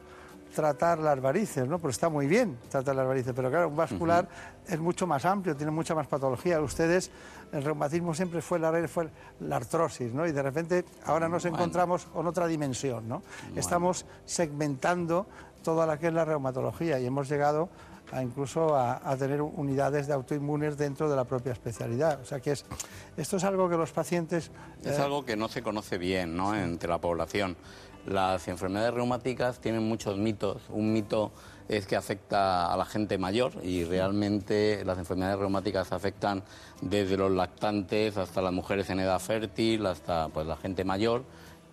[0.54, 1.78] tratar las varices, ¿no?
[1.78, 4.28] Pero está muy bien tratar las varices, pero claro, un vascular
[4.66, 6.60] es mucho más amplio, tiene mucha más patología.
[6.62, 7.12] Ustedes,
[7.52, 9.10] el reumatismo siempre fue la, fue
[9.42, 10.26] la artrosis, ¿no?
[10.28, 11.58] Y de repente ahora nos Bueno.
[11.58, 13.22] encontramos con otra dimensión, ¿no?
[13.56, 15.26] Estamos segmentando
[15.64, 17.70] toda la que es la reumatología y hemos llegado
[18.12, 22.22] a incluso a, a tener unidades de autoinmunes dentro de la propia especialidad.
[22.22, 22.66] O sea que es,
[23.18, 24.50] esto es algo que los pacientes...
[24.84, 26.56] Es eh, algo que no se conoce bien ¿no?
[26.56, 27.58] entre la población.
[28.06, 30.62] Las enfermedades reumáticas tienen muchos mitos.
[30.70, 31.34] Un mito
[31.70, 36.44] es que afecta a la gente mayor y realmente las enfermedades reumáticas afectan
[36.82, 41.24] desde los lactantes hasta las mujeres en edad fértil, hasta pues, la gente mayor.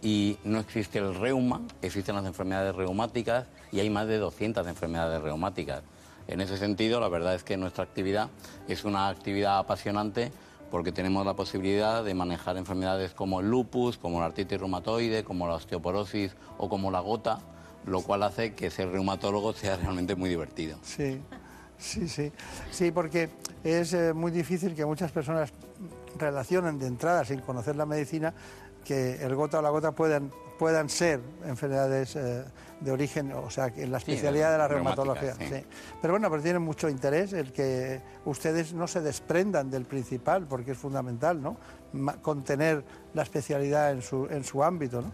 [0.03, 5.23] Y no existe el reuma, existen las enfermedades reumáticas y hay más de 200 enfermedades
[5.23, 5.83] reumáticas.
[6.27, 8.29] En ese sentido, la verdad es que nuestra actividad
[8.69, 10.31] es una actividad apasionante
[10.71, 15.47] porque tenemos la posibilidad de manejar enfermedades como el lupus, como la artritis reumatoide, como
[15.47, 17.39] la osteoporosis o como la gota,
[17.87, 20.79] lo cual hace que ser reumatólogo sea realmente muy divertido.
[20.83, 21.21] Sí,
[21.79, 22.33] sí, sí.
[22.71, 23.31] Sí, porque
[23.63, 25.53] es eh, muy difícil que muchas personas
[26.19, 28.33] relacionen de entrada, sin conocer la medicina,
[28.85, 32.45] que el gota o la gota puedan, puedan ser enfermedades eh,
[32.81, 35.35] de origen, o sea, que en la Sí, especialidad de la reumatología.
[35.35, 35.47] sí.
[35.49, 35.65] sí.
[36.03, 40.73] Pero bueno, pero tiene mucho interés el que ustedes no se desprendan del principal, porque
[40.73, 41.57] es fundamental, ¿no?
[42.23, 42.85] Contener
[43.15, 45.13] la especialidad en su, en su ámbito, ¿no?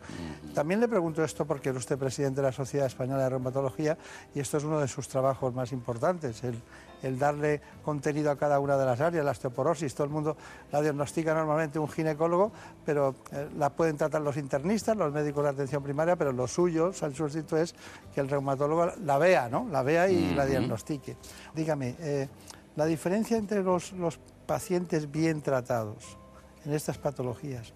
[0.54, 3.98] También le pregunto esto porque es usted presidente de la Sociedad Española de Reumatología
[4.34, 6.54] y esto es uno de sus trabajos más importantes, el,
[7.02, 10.36] el darle contenido a cada una de las áreas, la osteoporosis, todo el mundo
[10.72, 12.52] la diagnostica normalmente un ginecólogo,
[12.84, 16.92] pero eh, la pueden tratar los internistas, los médicos de atención primaria, pero lo suyo,
[17.02, 17.74] el sustituto es
[18.14, 19.68] que el reumatólogo la vea, ¿no?
[19.70, 21.16] La vea y la diagnostique.
[21.54, 22.28] Dígame, eh,
[22.76, 26.19] la diferencia entre los, los pacientes bien tratados
[26.64, 27.72] en estas patologías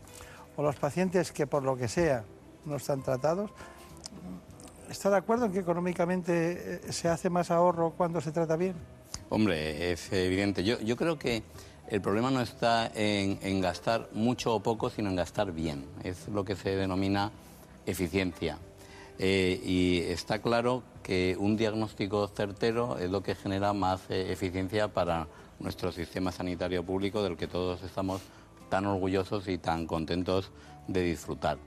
[0.56, 2.24] o los pacientes que por lo que sea
[2.64, 3.50] no están tratados,
[4.88, 8.74] ¿está de acuerdo en que económicamente eh, se hace más ahorro cuando se trata bien?
[9.30, 10.64] Hombre, es evidente.
[10.64, 11.42] Yo, yo creo que
[11.88, 15.84] el problema no está en, en gastar mucho o poco, sino en gastar bien.
[16.02, 17.30] Es lo que se denomina
[17.86, 18.58] eficiencia.
[19.18, 24.88] Eh, y está claro que un diagnóstico certero es lo que genera más eh, eficiencia
[24.88, 25.28] para
[25.60, 28.22] nuestro sistema sanitario público, del que todos estamos
[28.68, 30.50] tan orgullosos y tan contentos
[30.88, 31.58] de disfrutar.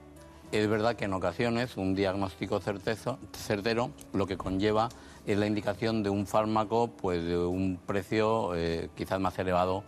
[0.52, 4.88] Es verdad que en ocasiones un diagnóstico certezo- certero lo que conlleva
[5.26, 9.84] es la indicación de un fármaco pues de un precio eh, quizás más elevado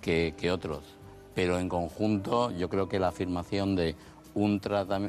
[0.00, 0.82] que, que otros.
[1.34, 3.96] Pero en conjunto yo creo que la afirmación de
[4.34, 4.60] un,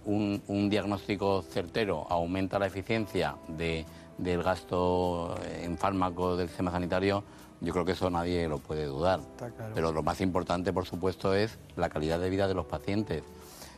[0.05, 3.85] un, un diagnóstico certero aumenta la eficiencia de-
[4.17, 7.23] del gasto en fármacos del sistema sanitario,
[7.65, 9.19] yo creo que eso nadie lo puede dudar.
[9.37, 9.73] claro.
[9.73, 13.23] Pero lo más importante, por supuesto, es la calidad de vida de los pacientes.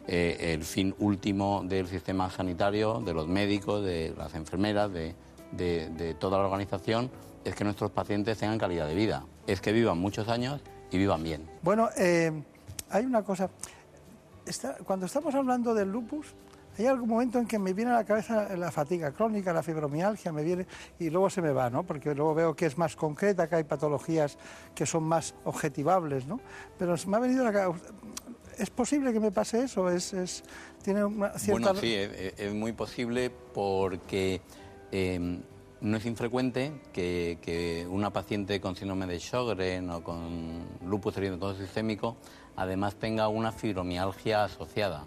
[0.07, 5.15] Eh, el fin último del sistema sanitario, de los médicos, de las enfermeras, de,
[5.51, 7.09] de- de toda la organización,
[7.43, 9.26] es que nuestros pacientes tengan calidad de vida.
[9.47, 10.61] Es que vivan muchos años
[10.91, 11.49] y vivan bien.
[11.61, 12.31] Bueno, eh,
[12.89, 13.49] hay una cosa.
[14.45, 16.27] Está- cuando estamos hablando del lupus,
[16.77, 20.31] hay algún momento en que me viene a la cabeza la fatiga crónica, la fibromialgia,
[20.31, 20.67] me viene
[20.99, 21.83] y luego se me va, ¿no?
[21.83, 24.37] Porque luego veo que es más concreta, que hay patologías
[24.75, 26.39] que son más objetivables, ¿no?
[26.77, 27.85] Pero me ha venido a la cabeza.
[28.57, 29.89] ¿Es posible que me pase eso?
[29.89, 30.43] ¿Es,
[30.83, 31.73] tiene una cierta...
[31.73, 34.41] Bueno, sí, es, muy posible porque
[34.91, 35.39] eh,
[35.81, 41.61] no es infrecuente que, que una paciente con síndrome de Sjögren o con lupus eritematoso
[41.61, 42.17] sistémico
[42.55, 45.05] además tenga una fibromialgia asociada.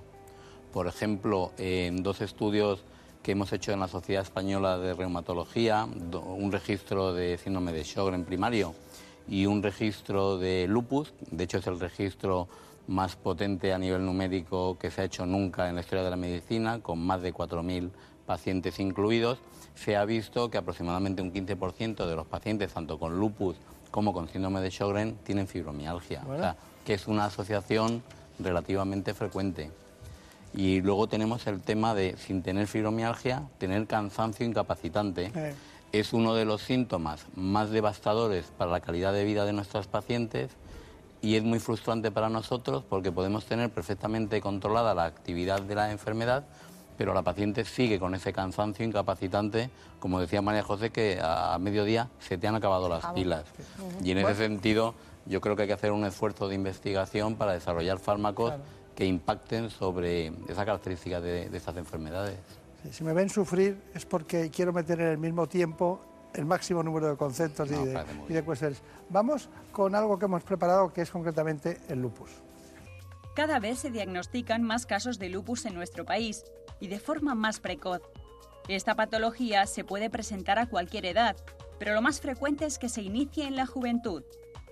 [0.73, 2.81] Por ejemplo, en dos estudios
[3.23, 8.25] que hemos hecho en la Sociedad Española de Reumatología, un registro de síndrome de Sjögren
[8.25, 8.75] primario
[9.29, 12.49] y un registro de lupus, de hecho es el registro
[12.87, 16.17] más potente a nivel numérico que se ha hecho nunca en la historia de la
[16.17, 17.91] medicina, con más de 4.000
[18.27, 19.39] pacientes incluidos,
[19.75, 23.57] se ha visto que aproximadamente un 15% de los pacientes, tanto con lupus
[23.91, 28.03] como con síndrome de Sjögren, tienen fibromialgia, o sea, que es una asociación
[28.39, 29.71] relativamente frecuente.
[30.55, 35.31] Y luego tenemos el tema de, sin tener fibromialgia, tener cansancio incapacitante.
[35.35, 35.55] Eh,
[35.93, 40.51] Es uno de los síntomas más devastadores para la calidad de vida de nuestras pacientes
[41.23, 45.91] y es muy frustrante para nosotros porque podemos tener perfectamente controlada la actividad de la
[45.91, 46.45] enfermedad,
[46.97, 49.69] pero la paciente sigue con ese cansancio incapacitante,
[49.99, 53.45] como decía María José, que a, a mediodía se te han acabado las pilas.
[54.05, 54.95] Y en ese sentido,
[55.27, 58.53] yo creo que hay que hacer un esfuerzo de investigación para desarrollar fármacos
[59.01, 62.37] que impacten sobre esa característica de, de estas enfermedades.
[62.83, 66.03] Sí, Si me ven sufrir es porque quiero meter en el mismo tiempo
[66.35, 68.83] el máximo número de conceptos y, No, de, parece muy y de cuestiones.
[69.09, 72.29] Vamos con algo que hemos preparado que es concretamente el lupus.
[73.35, 76.45] Cada vez se diagnostican más casos de lupus en nuestro país
[76.79, 78.03] y de forma más precoz.
[78.69, 81.37] Esta patología se puede presentar a cualquier edad,
[81.79, 84.25] pero lo más frecuente es que se inicie en la juventud.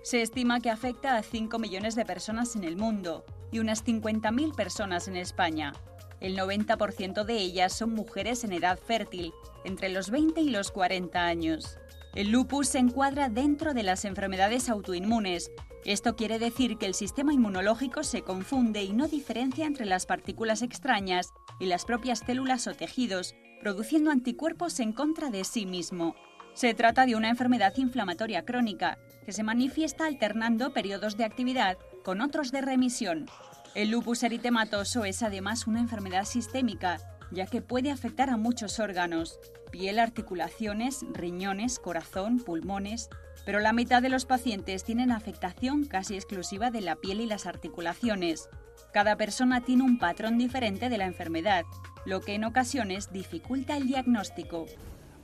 [0.03, 4.55] Se estima que afecta a 5 millones de personas en el mundo y unas 50.000
[4.55, 5.73] personas en España.
[6.19, 11.25] El 90% de ellas son mujeres en edad fértil, entre los 20 y los 40
[11.25, 11.77] años.
[12.15, 15.51] El lupus se encuadra dentro de las enfermedades autoinmunes.
[15.85, 20.61] Esto quiere decir que el sistema inmunológico se confunde y no diferencia entre las partículas
[20.61, 26.15] extrañas y las propias células o tejidos, produciendo anticuerpos en contra de sí mismo.
[26.53, 31.77] Se trata de una enfermedad inflamatoria crónica que se manifiesta alternando periodos de actividad
[32.09, 33.27] con otros de remisión.
[33.75, 36.97] El lupus eritematoso es además una enfermedad sistémica
[37.29, 43.09] ya que puede afectar a muchos órganos, piel, articulaciones, riñones, corazón, pulmones,
[43.45, 47.45] pero la mitad de los pacientes tienen afectación casi exclusiva de la piel y las
[47.45, 48.49] articulaciones.
[48.91, 51.63] Cada persona tiene un patrón diferente de la enfermedad,
[52.05, 54.65] lo que en ocasiones dificulta el diagnóstico.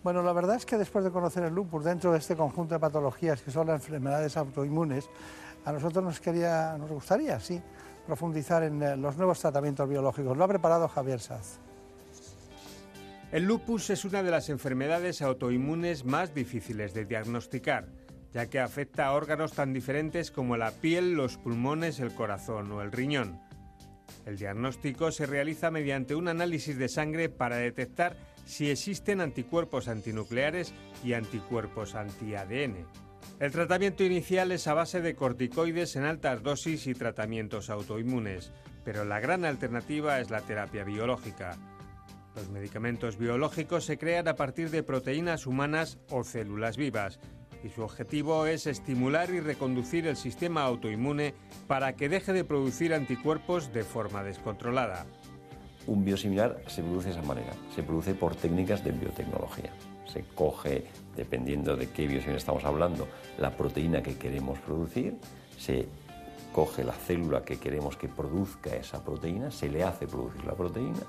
[0.06, 2.80] Bueno, la verdad es que después de conocer el lupus dentro de este conjunto de
[2.80, 5.10] patologías que son las enfermedades autoinmunes,
[5.66, 7.60] a nosotros nos, gustaría, sí,
[8.06, 10.38] profundizar en eh, los nuevos tratamientos biológicos.
[10.38, 11.60] Lo ha preparado Javier Saz.
[13.32, 17.88] El lupus es una de las enfermedades autoinmunes más difíciles de diagnosticar,
[18.32, 22.82] ya que afecta a órganos tan diferentes como la piel, los pulmones, el corazón o
[22.82, 23.42] el riñón.
[24.26, 28.16] El diagnóstico se realiza mediante un análisis de sangre para detectar
[28.46, 30.74] si existen anticuerpos antinucleares
[31.04, 33.05] y anticuerpos anti-ADN.
[33.38, 38.53] El tratamiento inicial es a base de corticoides en altas dosis y tratamientos autoinmunes,
[38.86, 41.57] pero la gran alternativa es la terapia biológica.
[42.34, 47.20] Los medicamentos biológicos se crean a partir de proteínas humanas o células vivas
[47.62, 51.34] y su objetivo es estimular y reconducir el sistema autoinmune
[51.68, 55.06] para que deje de producir anticuerpos de forma descontrolada.
[55.88, 59.74] Un biosimilar se produce de esa manera, se produce por técnicas de biotecnología.
[60.06, 60.86] Se coge,
[61.16, 65.16] dependiendo de qué biosimilar estamos hablando, la proteína que queremos producir,
[65.58, 65.88] se
[66.54, 71.02] coge la célula que queremos que produzca esa proteína, se le hace producir la proteína,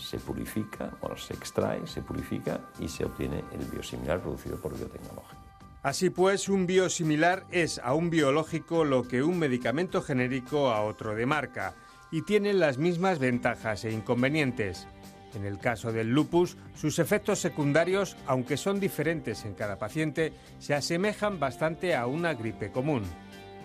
[0.00, 5.38] se purifica, bueno, se extrae, se purifica y se obtiene el biosimilar producido por biotecnología.
[5.82, 11.14] Así pues, un biosimilar es a un biológico lo que un medicamento genérico a otro
[11.14, 11.74] de marca
[12.10, 14.86] y tienen las mismas ventajas e inconvenientes.
[15.34, 20.74] En el caso del lupus, sus efectos secundarios, aunque son diferentes en cada paciente, se
[20.74, 23.02] asemejan bastante a una gripe común.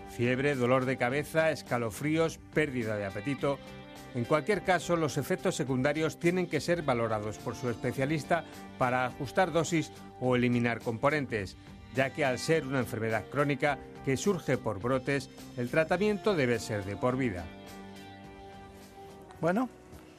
[0.09, 3.59] Fiebre, dolor de cabeza, escalofríos, pérdida de apetito.
[4.15, 8.43] En cualquier caso, los efectos secundarios tienen que ser valorados por su especialista
[8.79, 11.57] para ajustar dosis o eliminar componentes,
[11.95, 16.83] ya que al ser una enfermedad crónica que surge por brotes, el tratamiento debe ser
[16.85, 17.45] de por vida.
[19.39, 19.69] Bueno,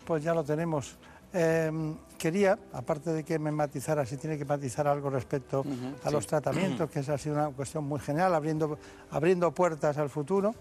[0.06, 0.96] pues ya lo tenemos.
[1.32, 5.64] Eh, quería, aparte de que me matizara, si tiene que matizar algo respecto
[6.04, 8.78] a los tratamientos, que esa ha sido una cuestión muy general, abriendo,
[9.10, 10.54] abriendo puertas al futuro,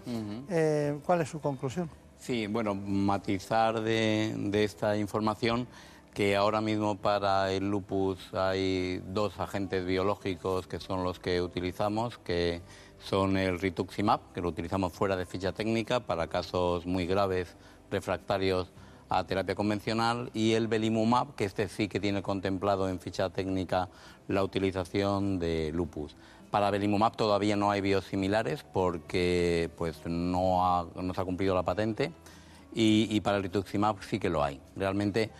[0.48, 1.90] eh, ¿cuál es su conclusión?
[2.18, 5.66] Sí, bueno, matizar de, de esta información
[6.14, 12.18] que ahora mismo para el lupus hay dos agentes biológicos que son los que utilizamos,
[12.18, 12.62] que
[12.98, 17.54] son el rituximab, que lo utilizamos fuera de ficha técnica para casos muy graves
[17.90, 18.72] refractarios
[19.10, 23.88] a terapia convencional, y el belimumab, que este sí que tiene contemplado en ficha técnica
[24.28, 26.16] la utilización de lupus.
[26.50, 32.12] Para belimumab todavía no hay biosimilares porque pues, no, ha- se ha cumplido la patente
[32.72, 34.60] y, para el rituximab sí que lo hay.
[34.76, 35.30] Realmente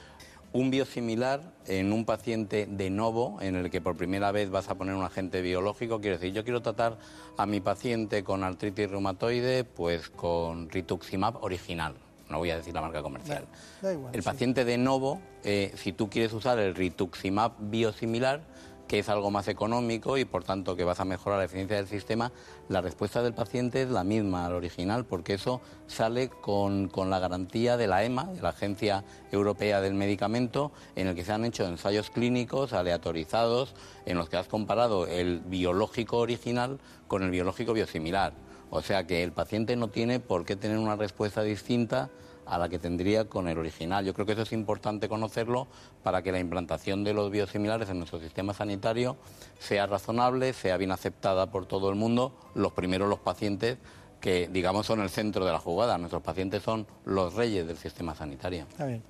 [0.52, 4.74] un biosimilar en un paciente de novo, en el que por primera vez vas a
[4.74, 6.98] poner un agente biológico, quiere decir, yo quiero tratar
[7.36, 11.94] a mi paciente con artritis reumatoide, pues con rituximab original.
[12.30, 13.46] No voy a decir la marca comercial.
[13.82, 14.14] Da igual.
[14.14, 14.24] El sí.
[14.24, 18.42] paciente de novo, eh, si tú quieres usar el rituximab biosimilar,
[18.90, 21.86] que es algo más económico y por tanto que vas a mejorar la eficiencia del
[21.86, 22.32] sistema,
[22.68, 27.20] la respuesta del paciente es la misma al original, porque eso sale con, con la
[27.20, 31.44] garantía de la EMA, de la Agencia Europea del Medicamento, en el que se han
[31.44, 33.76] hecho ensayos clínicos aleatorizados
[34.06, 38.32] en los que has comparado el biológico original con el biológico biosimilar.
[38.70, 42.10] O sea que el paciente no tiene por qué tener una respuesta distinta
[42.46, 44.04] a la que tendría con el original.
[44.04, 45.68] Yo creo que eso es importante conocerlo
[46.02, 49.16] para que la implantación de los biosimilares en nuestro sistema sanitario
[49.58, 53.78] sea razonable, sea bien aceptada por todo el mundo, los primeros los pacientes
[54.20, 55.96] que digamos son el centro de la jugada.
[55.96, 58.66] Nuestros pacientes son los reyes del sistema sanitario.
[58.68, 59.02] Está bien.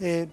[0.00, 0.28] Eh,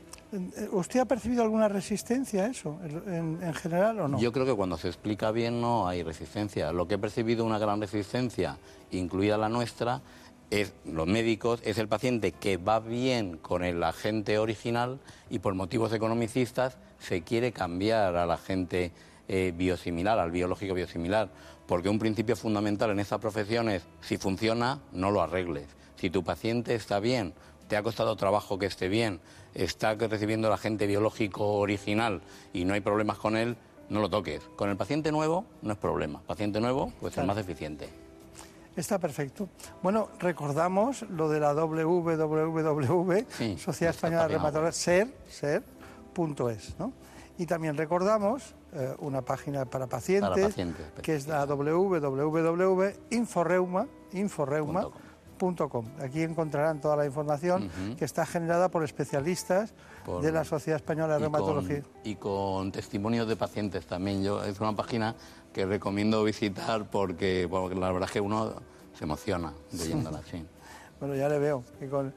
[0.72, 4.20] ¿Usted ha percibido alguna resistencia a eso, en, en general o no?
[4.20, 6.72] Yo creo que cuando se explica bien no hay resistencia.
[6.72, 8.58] Lo que he percibido una gran resistencia,
[8.92, 10.02] incluida la nuestra,
[10.50, 15.00] es los médicos, es el paciente que va bien con el agente original
[15.30, 18.92] y por motivos economicistas se quiere cambiar al agente
[19.28, 21.30] eh, biosimilar, al biológico biosimilar.
[21.66, 25.68] Porque un principio fundamental en esta profesión es, si funciona, no lo arregles.
[25.96, 27.34] Si tu paciente está bien,
[27.68, 29.22] te ha costado trabajo que esté bien,
[29.56, 32.22] está recibiendo el agente biológico original
[32.54, 33.58] y no hay problemas con él,
[33.90, 34.42] no lo toques.
[34.56, 36.22] Con el paciente nuevo no es problema.
[36.22, 37.90] Paciente nuevo, pues el más eficiente.
[38.76, 39.48] Está perfecto.
[39.84, 46.92] Bueno, recordamos lo de la www, Sí, Sociedad Española de Reumatología, ser, ser.es, ¿no?
[47.38, 55.03] Y también recordamos eh, una página para pacientes, pacientes, que es la www.inforeuma, inforeuma.org.
[56.02, 59.74] Aquí encontrarán toda la información que está generada por especialistas
[60.06, 61.82] Por- de la Sociedad Española de y Reumatología.
[61.82, 64.24] con, y con testimonios de pacientes también.
[64.24, 65.16] Yo, es una página
[65.52, 68.54] que recomiendo visitar porque, porque la verdad es que uno
[68.98, 70.22] se emociona leyéndola.
[70.30, 70.46] Sí.
[71.00, 72.14] Bueno, ya le veo que con,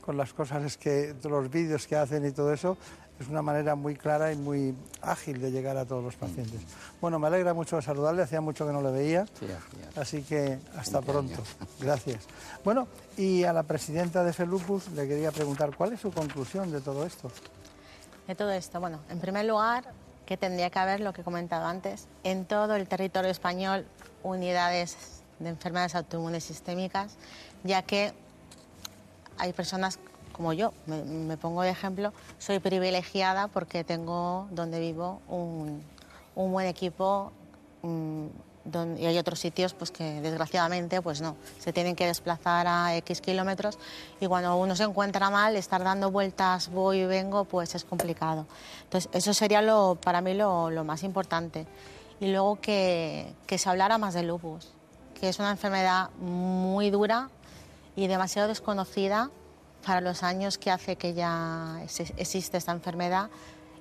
[0.00, 2.78] con las cosas es que los vídeos que hacen y todo eso
[3.20, 6.60] es una manera muy clara y muy ágil de llegar a todos los pacientes.
[7.00, 9.46] Bueno, me alegra mucho saludarle, hacía mucho que no le veía, Sí,
[9.96, 11.42] así que hasta 20 pronto.
[11.80, 12.24] Gracias.
[12.64, 12.88] Bueno,
[13.18, 17.04] y a la presidenta de FELUPUS le quería preguntar cuál es su conclusión de todo
[17.04, 17.30] esto.
[18.26, 18.80] de todo esto?
[18.80, 19.84] Bueno, en primer lugar,
[20.24, 23.84] que tendría que haber, lo que he comentado antes, en todo el territorio español
[24.22, 24.96] unidades
[25.40, 27.16] de enfermedades autoinmunes sistémicas,
[27.64, 28.12] ya que
[29.36, 29.98] hay personas
[30.40, 35.82] como yo, me, me pongo de ejemplo, soy privilegiada porque tengo donde vivo un,
[36.34, 37.30] un buen equipo
[37.82, 38.24] mm,
[38.64, 42.96] don- y hay otros sitios pues que desgraciadamente pues no, se tienen que desplazar a
[42.96, 43.78] X kilómetros
[44.18, 48.46] y cuando uno se encuentra mal, estar dando vueltas, voy y vengo, pues es complicado.
[48.84, 51.66] Entonces eso sería lo, para mí lo, lo más importante.
[52.18, 54.72] Y luego que, que se hablara más del lupus,
[55.20, 57.28] que es una enfermedad muy dura
[57.94, 59.28] y demasiado desconocida
[59.84, 61.80] para los años que hace que ya
[62.16, 63.30] existe esta enfermedad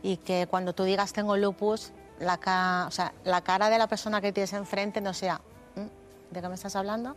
[0.01, 3.88] y que cuando tú digas tengo lupus, la, ca- o sea, la cara de la
[3.88, 5.41] persona que tienes enfrente no sea,
[5.76, 6.34] "¿Mm?
[6.34, 7.15] ¿de qué me estás hablando?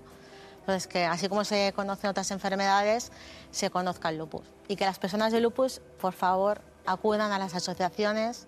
[0.61, 3.11] Entonces, que así como se conocen otras enfermedades,
[3.51, 4.43] se conozca el lupus.
[4.69, 8.47] Y que las personas de lupus, por favor, acudan a las asociaciones,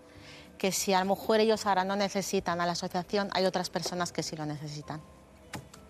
[0.59, 4.12] que si a lo mejor ellos ahora no necesitan a la asociación, hay otras personas
[4.12, 5.01] que sí lo necesitan.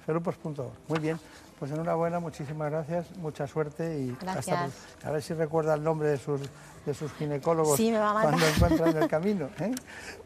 [0.06, 0.72] Felupus.org.
[0.88, 1.20] Muy bien,
[1.60, 4.48] pues enhorabuena, muchísimas gracias, mucha suerte y Gracias.
[4.48, 4.70] hasta
[5.10, 6.40] a ver si recuerda el nombre de sus,
[6.86, 9.50] de sus ginecólogos Sí, cuando encuentran el camino.
[9.60, 9.76] ¿eh?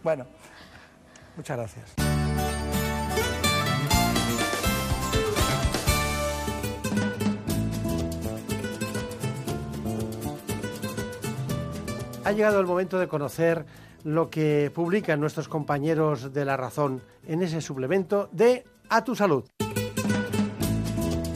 [0.04, 0.28] Bueno,
[1.36, 2.05] muchas gracias.
[12.26, 13.66] Ha llegado el momento de conocer
[14.04, 19.46] lo que publican nuestros compañeros de La Razón en ese suplemento de A tu Salud.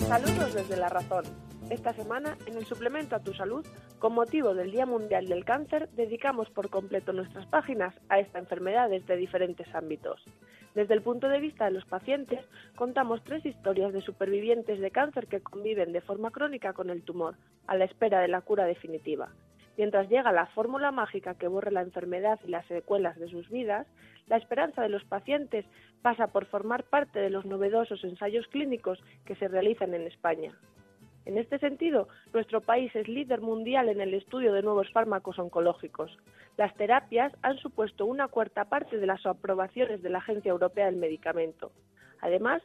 [0.07, 1.25] Saludos desde La Razón.
[1.69, 3.63] Esta semana, en el suplemento a tu salud,
[3.99, 8.89] con motivo del Día Mundial del Cáncer, dedicamos por completo nuestras páginas a esta enfermedad
[8.89, 10.25] desde diferentes ámbitos.
[10.73, 12.39] Desde el punto de vista de los pacientes,
[12.75, 17.35] contamos tres historias de supervivientes de cáncer que conviven de forma crónica con el tumor,
[17.67, 19.29] a la espera de la cura definitiva.
[19.79, 23.87] Mientras llega la fórmula mágica que borre la enfermedad y las secuelas de sus vidas,
[24.27, 25.65] la esperanza de los pacientes
[26.01, 30.51] pasa por formar parte de los novedosos ensayos clínicos que se realizan en España.
[31.23, 36.11] En este sentido, nuestro país es líder mundial en el estudio de nuevos fármacos oncológicos.
[36.57, 40.97] Las terapias han supuesto una cuarta parte de las aprobaciones de la Agencia Europea del
[40.97, 41.71] Medicamento.
[42.19, 42.61] Además,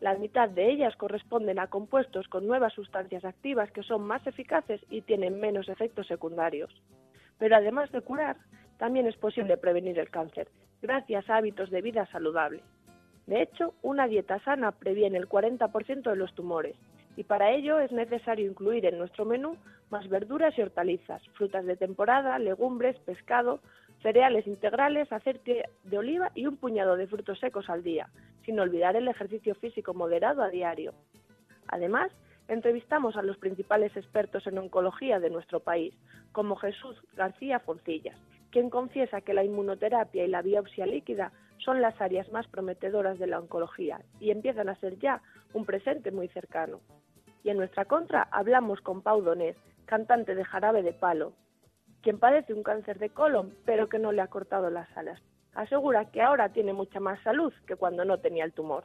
[0.00, 4.80] la mitad de ellas corresponden a compuestos con nuevas sustancias activas que son más eficaces
[4.90, 6.70] y tienen menos efectos secundarios.
[7.38, 8.36] Pero además de curar,
[8.78, 10.48] también es posible prevenir el cáncer,
[10.82, 12.62] gracias a hábitos de vida saludable.
[13.26, 16.76] De hecho, una dieta sana previene el 40% de los tumores
[17.16, 19.56] y para ello es necesario incluir en nuestro menú
[19.90, 23.60] más verduras y hortalizas, frutas de temporada, legumbres, pescado,
[24.02, 28.08] cereales integrales, aceite de oliva y un puñado de frutos secos al día,
[28.44, 30.92] sin olvidar el ejercicio físico moderado a diario.
[31.68, 32.12] Además,
[32.48, 35.94] entrevistamos a los principales expertos en oncología de nuestro país,
[36.32, 38.16] como Jesús García Foncillas,
[38.50, 43.26] quien confiesa que la inmunoterapia y la biopsia líquida son las áreas más prometedoras de
[43.26, 46.80] la oncología y empiezan a ser ya un presente muy cercano.
[47.42, 49.56] Y en nuestra contra hablamos con Pau Donés,
[49.86, 51.32] cantante de Jarabe de Palo,
[52.06, 55.20] quien padece un cáncer de colon pero que no le ha cortado las alas.
[55.54, 58.84] Asegura que ahora tiene mucha más salud que cuando no tenía el tumor.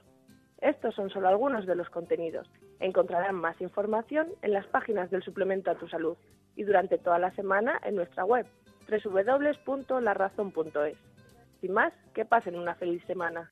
[0.57, 2.49] Estos son solo algunos de los contenidos.
[2.79, 6.17] Encontrarán más información en las páginas del suplemento a tu salud
[6.55, 8.47] y durante toda la semana en nuestra web
[8.89, 10.97] www.larazón.es.
[11.59, 13.51] Sin más, que pasen una feliz semana.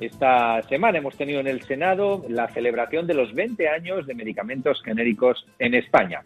[0.00, 4.82] Esta semana hemos tenido en el Senado la celebración de los 20 años de medicamentos
[4.82, 6.22] genéricos en España.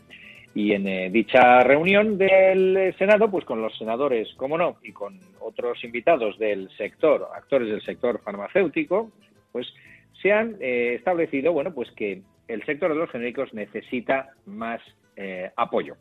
[0.55, 5.19] Y en eh, dicha reunión del Senado, pues con los senadores, como no, y con
[5.41, 9.11] otros invitados del sector, actores del sector farmacéutico,
[9.51, 9.67] pues
[10.23, 14.81] se han eh, establecido, bueno, pues que el sector de los genéricos necesita más
[15.17, 15.97] eh, apoyo.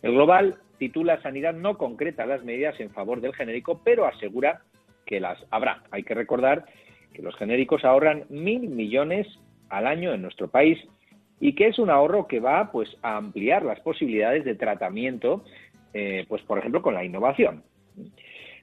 [0.00, 4.62] El Global titula Sanidad no concreta las medidas en favor del genérico, pero asegura
[5.04, 5.82] que las habrá.
[5.90, 6.66] Hay que recordar
[7.16, 9.26] que los genéricos ahorran mil millones
[9.70, 10.78] al año en nuestro país
[11.40, 15.42] y que es un ahorro que va pues a ampliar las posibilidades de tratamiento,
[15.94, 17.62] eh, pues por ejemplo con la innovación.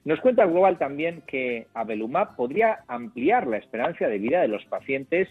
[0.04, 5.28] Nos cuenta Global también que Abelumab podría ampliar la esperanza de vida de los pacientes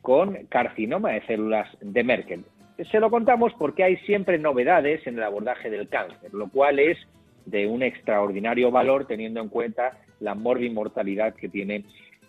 [0.00, 2.44] con carcinoma de células de Merkel.
[2.90, 6.96] Se lo contamos porque hay siempre novedades en el abordaje del cáncer, lo cual es
[7.44, 11.84] de un extraordinario valor teniendo en cuenta la morbimortalidad que tiene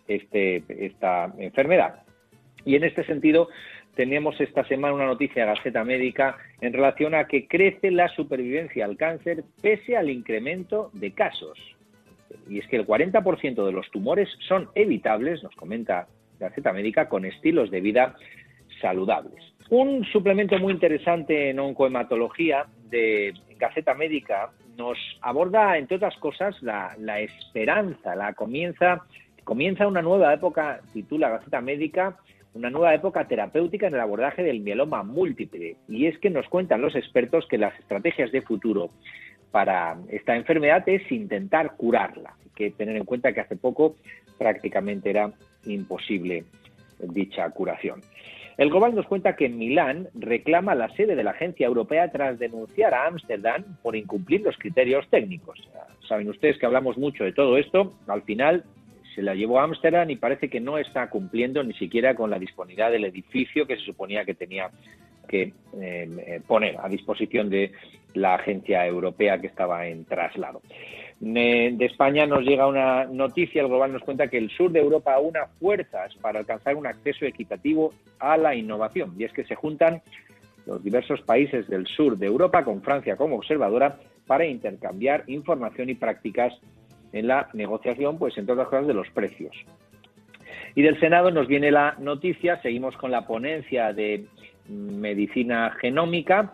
[0.08, 2.04] este, esta enfermedad.
[2.66, 3.50] Y en este sentido,
[3.96, 8.86] tenemos esta semana una noticia de Gaceta Médica en relación a que crece la supervivencia
[8.86, 11.58] al cáncer pese al incremento de casos.
[12.50, 16.08] Y es que el 40% de los tumores son evitables, nos comenta
[16.40, 18.16] Gaceta Médica, con estilos de vida
[18.82, 19.42] saludables.
[19.70, 26.96] Un suplemento muy interesante en oncohematología de Gaceta Médica nos aborda, entre otras cosas, la,
[27.00, 29.06] la esperanza, la comienza,
[29.46, 32.18] comienza una nueva época, titula Gaceta Médica,
[32.54, 35.78] una nueva época terapéutica en el abordaje del mieloma múltiple.
[35.88, 38.90] Y es que nos cuentan los expertos que las estrategias de futuro
[39.52, 42.34] para esta enfermedad es intentar curarla.
[42.44, 43.96] Hay que tener en cuenta que hace poco
[44.38, 45.32] prácticamente era
[45.66, 46.44] imposible
[47.00, 48.02] dicha curación.
[48.58, 52.94] El Global nos cuenta que Milán reclama la sede de la agencia europea tras denunciar
[52.94, 55.60] a Ámsterdam por incumplir los criterios técnicos.
[56.08, 57.94] Saben ustedes que hablamos mucho de todo esto.
[58.08, 58.64] Al final
[59.16, 62.38] se la llevó a Ámsterdam y parece que no está cumpliendo ni siquiera con la
[62.38, 64.70] disponibilidad del edificio que se suponía que tenía
[65.28, 67.72] que eh, poner a disposición de
[68.14, 70.62] la agencia europea que estaba en traslado.
[71.20, 75.14] De España nos llega una noticia, el Global nos cuenta que el sur de Europa
[75.14, 79.14] aúna fuerzas para alcanzar un acceso equitativo a la innovación.
[79.18, 80.02] Y es que se juntan
[80.66, 83.98] los diversos países del sur de Europa con Francia como observadora
[84.28, 86.54] para intercambiar información y prácticas
[87.16, 89.56] en la negociación, pues entre otras cosas, de los precios.
[90.76, 94.26] Y del Senado nos viene la noticia, seguimos con la ponencia de
[94.68, 96.54] medicina genómica,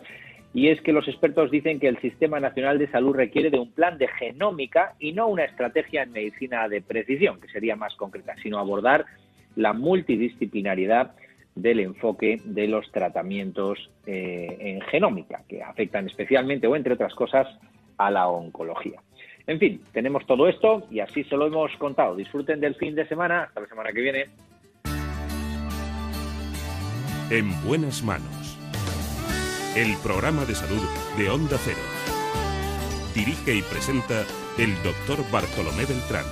[0.53, 3.71] y es que los expertos dicen que el Sistema Nacional de Salud requiere de un
[3.71, 8.35] plan de genómica y no una estrategia en medicina de precisión, que sería más concreta,
[8.43, 9.05] sino abordar
[9.55, 11.15] la multidisciplinariedad
[11.55, 17.47] del enfoque de los tratamientos eh, en genómica, que afectan especialmente o entre otras cosas
[17.97, 19.01] a la oncología.
[19.51, 22.15] En fin, tenemos todo esto y así se lo hemos contado.
[22.15, 23.43] Disfruten del fin de semana.
[23.43, 24.25] Hasta la semana que viene.
[27.29, 28.57] En buenas manos.
[29.75, 30.81] El programa de salud
[31.17, 31.81] de Onda Cero.
[33.13, 34.23] Dirige y presenta
[34.57, 36.23] el doctor Bartolomé Beltrán.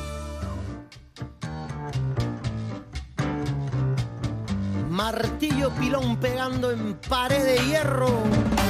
[4.90, 8.69] Martillo pilón pegando en pared de hierro.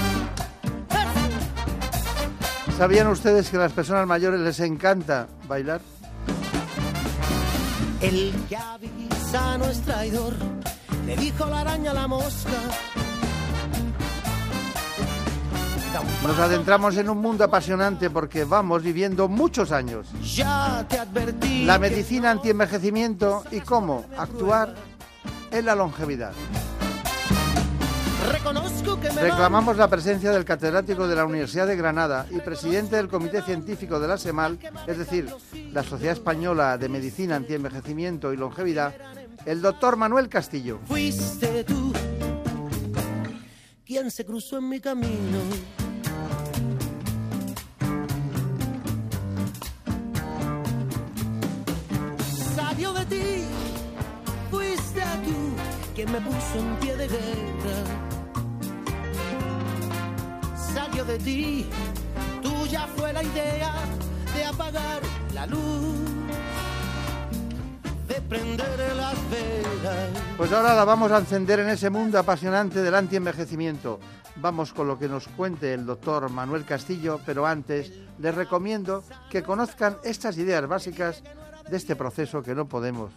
[2.79, 5.81] ¿Sabían ustedes que a las personas mayores les encanta bailar?
[7.99, 10.33] El que avisa no es traidor,
[11.05, 12.53] le dijo la araña a la mosca.
[16.25, 20.07] Nos adentramos en un mundo apasionante porque vamos viviendo muchos años.
[20.33, 21.65] Ya te advertí.
[21.65, 24.73] La medicina antienvejecimiento y cómo actuar
[25.51, 26.31] en la longevidad.
[28.27, 32.97] Reconozco que me Reclamamos la presencia del catedrático de la Universidad de Granada y presidente
[32.97, 35.33] del Comité Científico de la SEMAL, es decir,
[35.71, 38.93] la Sociedad Española de Medicina Antienvejecimiento y Longevidad,
[39.45, 40.79] el doctor Manuel Castillo.
[40.85, 41.93] Fuiste tú
[43.85, 45.39] quien se cruzó en mi camino.
[52.55, 53.43] Salió de ti,
[54.51, 58.08] fuiste tú quien me puso en pie de guerra.
[61.05, 61.65] De ti,
[62.41, 63.73] tuya fue la idea
[64.35, 65.01] de apagar
[65.33, 65.95] la luz,
[68.07, 70.09] de prender las velas.
[70.37, 73.99] Pues ahora la vamos a encender en ese mundo apasionante del antienvejecimiento.
[74.35, 79.41] Vamos con lo que nos cuente el doctor Manuel Castillo, pero antes les recomiendo que
[79.41, 81.23] conozcan estas ideas básicas
[81.69, 83.11] de este proceso que no podemos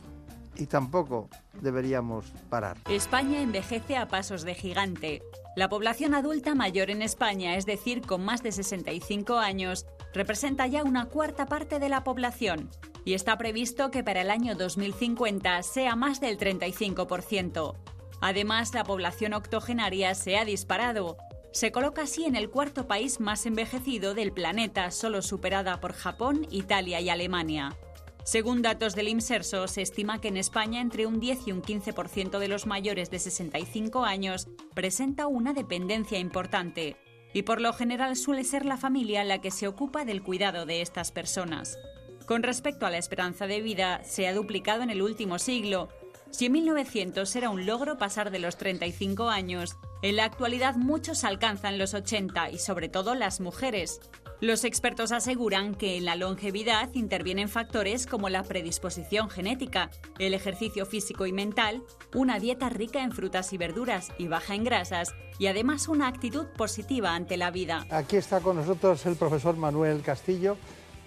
[0.56, 1.28] y tampoco
[1.60, 2.78] deberíamos parar.
[2.88, 5.22] España envejece a pasos de gigante.
[5.54, 9.84] La población adulta mayor en España, es decir, con más de 65 años,
[10.14, 12.70] representa ya una cuarta parte de la población
[13.04, 17.74] y está previsto que para el año 2050 sea más del 35%.
[18.22, 21.18] Además, la población octogenaria se ha disparado.
[21.52, 26.46] Se coloca así en el cuarto país más envejecido del planeta, solo superada por Japón,
[26.50, 27.76] Italia y Alemania.
[28.24, 32.38] Según datos del IMSERSO, se estima que en España entre un 10 y un 15%
[32.38, 36.96] de los mayores de 65 años presenta una dependencia importante,
[37.34, 40.82] y por lo general suele ser la familia la que se ocupa del cuidado de
[40.82, 41.78] estas personas.
[42.26, 45.88] Con respecto a la esperanza de vida, se ha duplicado en el último siglo.
[46.30, 51.24] Si en 1900 era un logro pasar de los 35 años, en la actualidad muchos
[51.24, 54.00] alcanzan los 80 y sobre todo las mujeres.
[54.42, 59.88] Los expertos aseguran que en la longevidad intervienen factores como la predisposición genética,
[60.18, 64.64] el ejercicio físico y mental, una dieta rica en frutas y verduras y baja en
[64.64, 67.86] grasas y además una actitud positiva ante la vida.
[67.88, 70.56] Aquí está con nosotros el profesor Manuel Castillo,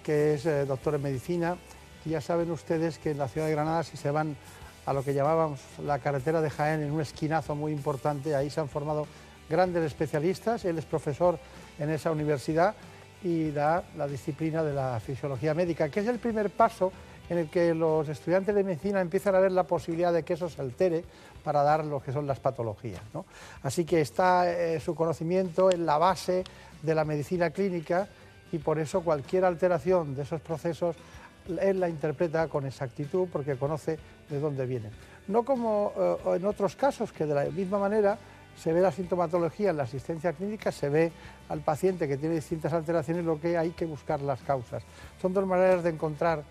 [0.02, 1.58] que es eh, doctor en medicina.
[2.06, 4.34] Y ya saben ustedes que en la ciudad de Granada, si se van
[4.86, 8.60] a lo que llamábamos la carretera de Jaén, en un esquinazo muy importante, ahí se
[8.60, 9.06] han formado
[9.50, 10.64] grandes especialistas.
[10.64, 11.38] Él es profesor
[11.78, 12.74] en esa universidad
[13.26, 16.92] y da la disciplina de la fisiología médica, que es el primer paso
[17.28, 20.48] en el que los estudiantes de medicina empiezan a ver la posibilidad de que eso
[20.48, 21.02] se altere
[21.42, 23.00] para dar lo que son las patologías.
[23.64, 26.44] Así que está eh, su conocimiento en la base
[26.82, 28.06] de la medicina clínica
[28.52, 30.94] y por eso cualquier alteración de esos procesos
[31.60, 33.98] él la interpreta con exactitud porque conoce
[34.30, 34.92] de dónde vienen.
[35.26, 38.16] No como eh, en otros casos que de la misma manera
[38.56, 41.12] se ve la sintomatología en la asistencia clínica, se ve
[41.48, 44.82] al paciente que tiene distintas alteraciones, lo que hay que buscar las causas.
[45.20, 46.42] Son dos maneras de encontrar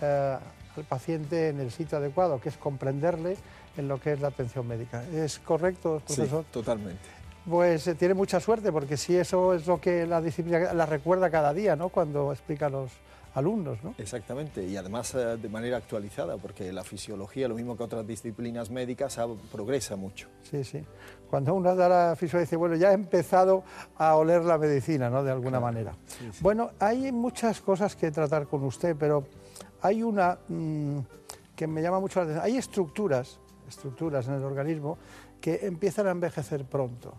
[0.00, 0.36] eh,
[0.76, 3.36] al paciente en el sitio adecuado, que es comprenderle
[3.76, 5.04] en lo que es la atención médica.
[5.12, 6.44] ¿Es correcto, profesor?
[6.44, 7.20] Sí, totalmente.
[7.48, 11.30] Pues eh, tiene mucha suerte, porque si eso es lo que la disciplina la recuerda
[11.30, 11.88] cada día, ¿no?
[11.88, 12.90] Cuando explica a los
[13.34, 13.94] alumnos, ¿no?
[13.98, 18.70] Exactamente, y además eh, de manera actualizada, porque la fisiología, lo mismo que otras disciplinas
[18.70, 19.18] médicas,
[19.52, 20.28] progresa mucho.
[20.42, 20.84] Sí, sí.
[21.30, 23.62] Cuando uno da la fisiología dice, bueno, ya he empezado
[23.96, 25.22] a oler la medicina, ¿no?
[25.22, 25.94] De alguna manera.
[26.40, 29.24] Bueno, hay muchas cosas que tratar con usted, pero
[29.80, 30.98] hay una mm,
[31.54, 32.44] que me llama mucho la atención.
[32.44, 33.38] Hay estructuras,
[33.68, 34.98] estructuras en el organismo
[35.40, 37.14] que empiezan a envejecer pronto.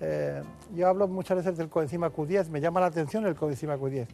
[0.00, 0.42] Eh,
[0.74, 4.08] yo hablo muchas veces del coenzima Q10, me llama la atención el coenzima Q10.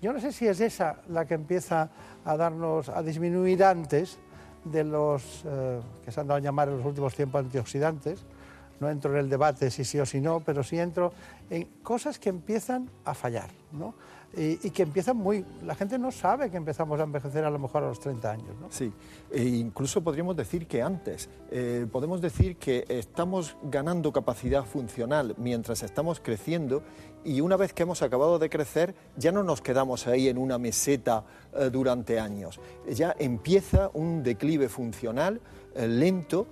[0.00, 1.90] Yo no sé si es esa la que empieza
[2.24, 4.20] a darnos, a disminuir antes
[4.64, 8.24] de los eh, que se han dado a llamar en los últimos tiempos antioxidantes.
[8.80, 11.12] No entro en el debate si sí o si no, pero sí entro
[11.50, 13.94] en cosas que empiezan a fallar, ¿no?
[14.36, 15.44] y, que empiezan muy...
[15.64, 18.48] La gente no sabe que empezamos a envejecer a lo mejor a los 30 años.
[18.60, 18.68] ¿no?
[18.70, 18.92] Sí,
[19.30, 21.28] e incluso podríamos decir que antes.
[21.50, 26.82] Eh, podemos decir que estamos ganando capacidad funcional mientras estamos creciendo
[27.24, 30.58] y una vez que hemos acabado de crecer ya no nos quedamos ahí en una
[30.58, 31.24] meseta
[31.54, 32.60] eh, durante años.
[32.90, 35.40] Ya empieza un declive funcional
[35.74, 36.46] eh, lento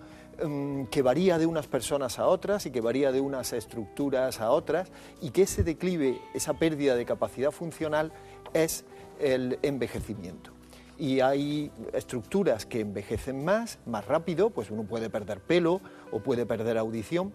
[0.90, 4.90] que varía de unas personas a otras y que varía de unas estructuras a otras
[5.20, 8.12] y que ese declive, esa pérdida de capacidad funcional
[8.52, 8.84] es
[9.20, 10.50] el envejecimiento.
[10.98, 15.80] Y hay estructuras que envejecen más, más rápido, pues uno puede perder pelo
[16.10, 17.32] o puede perder audición,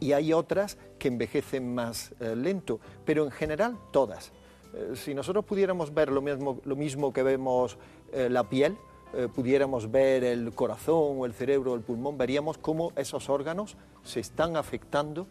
[0.00, 4.32] y hay otras que envejecen más eh, lento, pero en general todas.
[4.74, 7.78] Eh, si nosotros pudiéramos ver lo mismo, lo mismo que vemos
[8.12, 8.76] eh, la piel,
[9.16, 13.76] eh, pudiéramos ver el corazón o el cerebro o el pulmón, veríamos cómo esos órganos
[14.02, 15.26] se están afectando,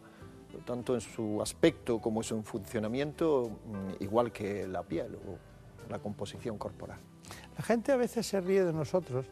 [0.66, 6.00] tanto en su aspecto como en su funcionamiento, mm, igual que la piel o la
[6.00, 7.00] composición corporal.
[7.58, 9.26] La gente a veces se ríe de nosotros,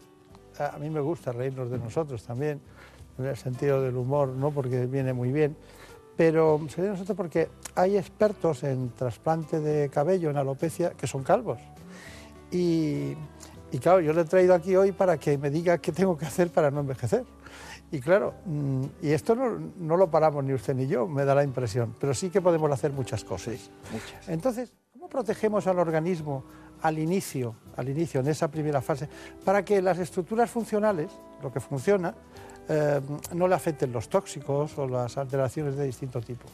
[0.59, 2.59] a mí me gusta reírnos de nosotros también,
[3.17, 4.51] en el sentido del humor, ¿no?
[4.51, 5.55] porque viene muy bien,
[6.17, 11.07] pero se ríe de nosotros porque hay expertos en trasplante de cabello, en alopecia, que
[11.07, 11.59] son calvos.
[12.51, 13.15] Y
[13.71, 16.25] y claro, yo le he traído aquí hoy para que me diga qué tengo que
[16.25, 17.23] hacer para no envejecer.
[17.91, 21.43] Y claro, mm, y esto no, lo paramos ni usted ni yo, me da la
[21.43, 23.69] impresión, pero sí que podemos hacer muchas cosas.
[23.91, 24.29] muchas.
[24.29, 26.45] Entonces, ¿cómo protegemos al organismo
[26.81, 29.07] al inicio, al inicio, en esa primera fase,
[29.45, 31.11] para que las estructuras funcionales,
[31.43, 32.15] lo que funciona,
[32.67, 33.01] eh,
[33.33, 36.45] no le afecten los tóxicos o las alteraciones de distinto tipo?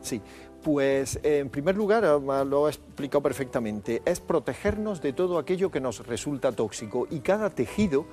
[0.00, 0.20] Sí,
[0.62, 5.80] pues en primer lugar, ah, lo he explicado perfectamente, es protegernos de todo aquello que
[5.80, 8.06] nos resulta tóxico y cada tejido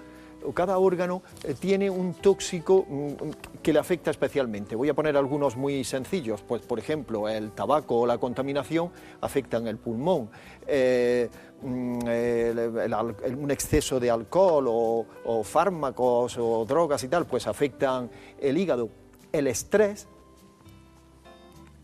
[0.44, 4.76] o cada órgano eh, tiene un tóxico mm, que le afecta especialmente.
[4.76, 8.92] Voy a poner algunos muy sencillos, pues por ejemplo el tabaco o la contaminación
[9.22, 10.30] afectan el pulmón,
[10.68, 11.30] eh,
[11.64, 12.00] mm,
[13.38, 18.10] un exceso de alcohol o fármacos o drogas y tal, pues afectan
[18.40, 18.90] el hígado.
[19.32, 20.08] El estrés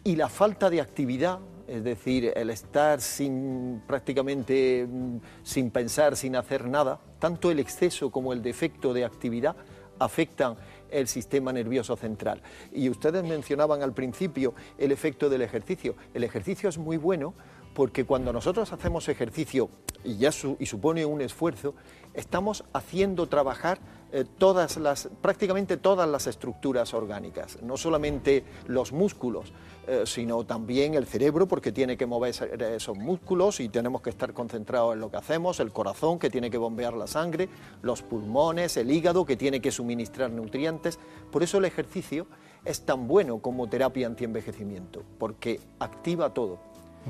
[0.04, 6.36] y la falta de actividad, es decir, el estar sin prácticamente mm, sin pensar, sin
[6.36, 9.56] hacer nada, tanto el exceso como el defecto de actividad
[10.00, 10.56] afectan
[10.90, 12.42] el sistema nervioso central.
[12.74, 15.96] Y ustedes mencionaban al principio el efecto del ejercicio.
[16.14, 17.34] El ejercicio es muy bueno
[17.74, 19.70] porque cuando nosotros hacemos ejercicio
[20.04, 21.76] y ya y supone un esfuerzo,
[22.14, 23.80] estamos haciendo trabajar
[24.12, 29.54] eh, todas las, prácticamente todas las estructuras orgánicas, no solamente los músculos,
[29.88, 34.32] eh, sino también el cerebro, porque tiene que mover esos músculos y tenemos que estar
[34.32, 37.50] concentrados en lo que hacemos, el corazón, que tiene que bombear la sangre,
[37.82, 41.00] los pulmones, el hígado, que tiene que suministrar nutrientes.
[41.32, 42.28] Por eso el ejercicio
[42.64, 46.60] es tan bueno como terapia antienvejecimiento, porque activa todo.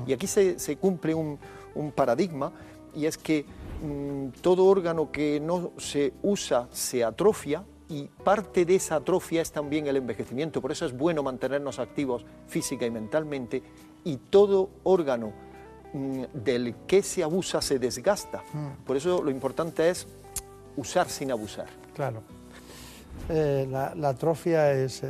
[0.06, 1.38] Y aquí se, cumple un,
[1.94, 2.52] paradigma
[2.94, 3.44] y es que
[3.82, 9.52] mm, todo órgano que no se usa se atrofia y parte de esa atrofia es
[9.52, 10.62] también el envejecimiento.
[10.62, 13.62] Por eso es bueno mantenernos activos física y mentalmente
[14.02, 15.34] y todo órgano
[15.92, 18.42] mm, del que se abusa se desgasta.
[18.54, 18.84] Mm.
[18.86, 20.06] Por eso lo importante es
[20.74, 21.66] usar sin abusar.
[21.94, 22.22] Claro.
[23.28, 25.02] Eh, la, atrofia es,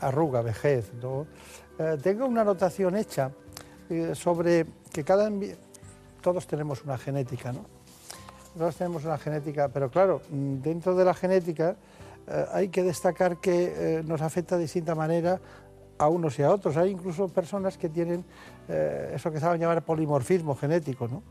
[0.00, 0.92] arruga, vejez.
[1.00, 1.28] ¿no?
[1.78, 3.30] Eh, tengo una anotación hecha
[3.88, 5.30] eh, sobre que cada
[6.20, 7.64] todos tenemos una genética, ¿no?
[8.56, 11.76] Todos tenemos una genética, pero claro, mm, dentro de la genética
[12.26, 15.40] eh, hay que destacar que eh, nos afecta de distinta manera
[15.98, 16.76] a unos y a otros.
[16.76, 18.24] Hay incluso personas que tienen
[18.68, 21.22] eso que se llama llamar polimorfismo genético, ¿no?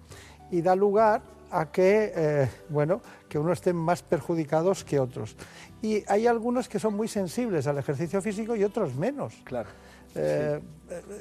[0.52, 5.36] Y da lugar a que, bueno, que unos estén más perjudicados que otros.
[5.82, 9.42] Y hay algunos que son muy sensibles al ejercicio físico y otros menos.
[9.44, 9.70] Claro.
[10.16, 10.60] Eh,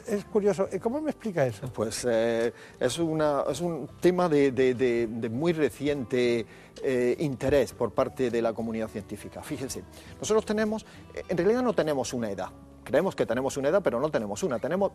[0.09, 0.69] es curioso.
[0.81, 1.69] ¿Cómo me explica eso?
[1.73, 6.45] Pues eh, es, una, es un tema de, muy reciente
[6.83, 9.43] eh, interés por parte de la comunidad científica.
[9.43, 9.85] Fíjense,
[10.19, 10.85] nosotros tenemos,
[11.29, 12.49] en realidad no tenemos una edad.
[12.83, 14.59] Creemos que tenemos una edad, pero no tenemos una.
[14.59, 14.93] Tenemos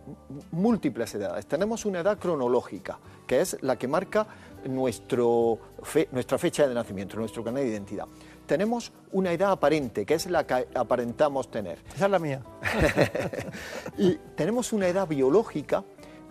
[0.52, 1.46] múltiples edades.
[1.46, 4.28] Tenemos una edad cronológica, que es la que marca
[4.66, 5.60] nuestro
[6.12, 8.08] nuestra fecha de nacimiento, nuestro canal de identidad
[8.46, 11.80] tenemos una edad aparente, que es la que aparentamos tener.
[11.96, 12.42] Esa es la mía.
[13.98, 15.84] y tenemos una edad biológica,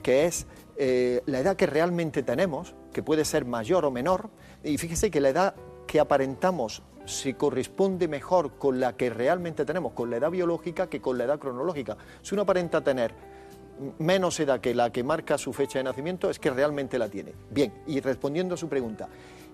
[0.03, 0.47] que es
[0.77, 4.31] eh, la edad que realmente tenemos, que puede ser mayor o menor,
[4.63, 5.55] y fíjese que la edad
[5.87, 11.01] que aparentamos se corresponde mejor con la que realmente tenemos, con la edad biológica, que
[11.01, 11.97] con la edad cronológica.
[12.23, 13.15] Si uno aparenta tener
[13.99, 17.35] menos edad que la que marca su fecha de nacimiento, es que realmente la tiene.
[17.51, 19.09] Bien, y respondiendo a su pregunta,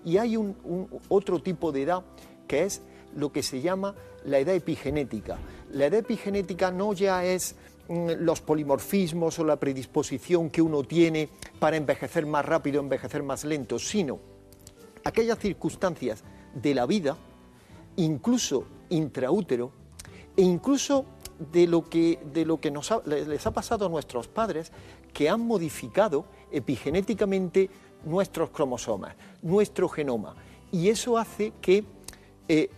[0.04, 2.02] y hay un otro tipo de edad
[2.50, 2.82] que es
[3.14, 3.94] lo que se llama
[4.24, 5.38] la edad epigenética.
[5.70, 7.54] La edad epigenética no ya es
[7.86, 11.28] mm, los polimorfismos o la predisposición que uno tiene
[11.60, 14.18] para envejecer más rápido, envejecer más lento, sino
[15.04, 17.16] aquellas circunstancias de la vida,
[17.94, 19.70] incluso intraútero,
[20.36, 21.04] e incluso
[21.52, 24.72] de lo que, de lo que nos les ha pasado a nuestros padres,
[25.14, 27.70] que han modificado epigenéticamente
[28.04, 30.34] nuestros cromosomas, nuestro genoma.
[30.72, 31.84] Y eso hace que
[32.52, 32.68] eh,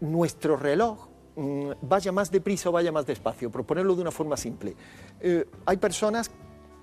[0.00, 4.36] nuestro reloj mm, vaya más deprisa o vaya más despacio, por ponerlo de una forma
[4.36, 4.74] simple.
[5.20, 6.32] Eh, hay personas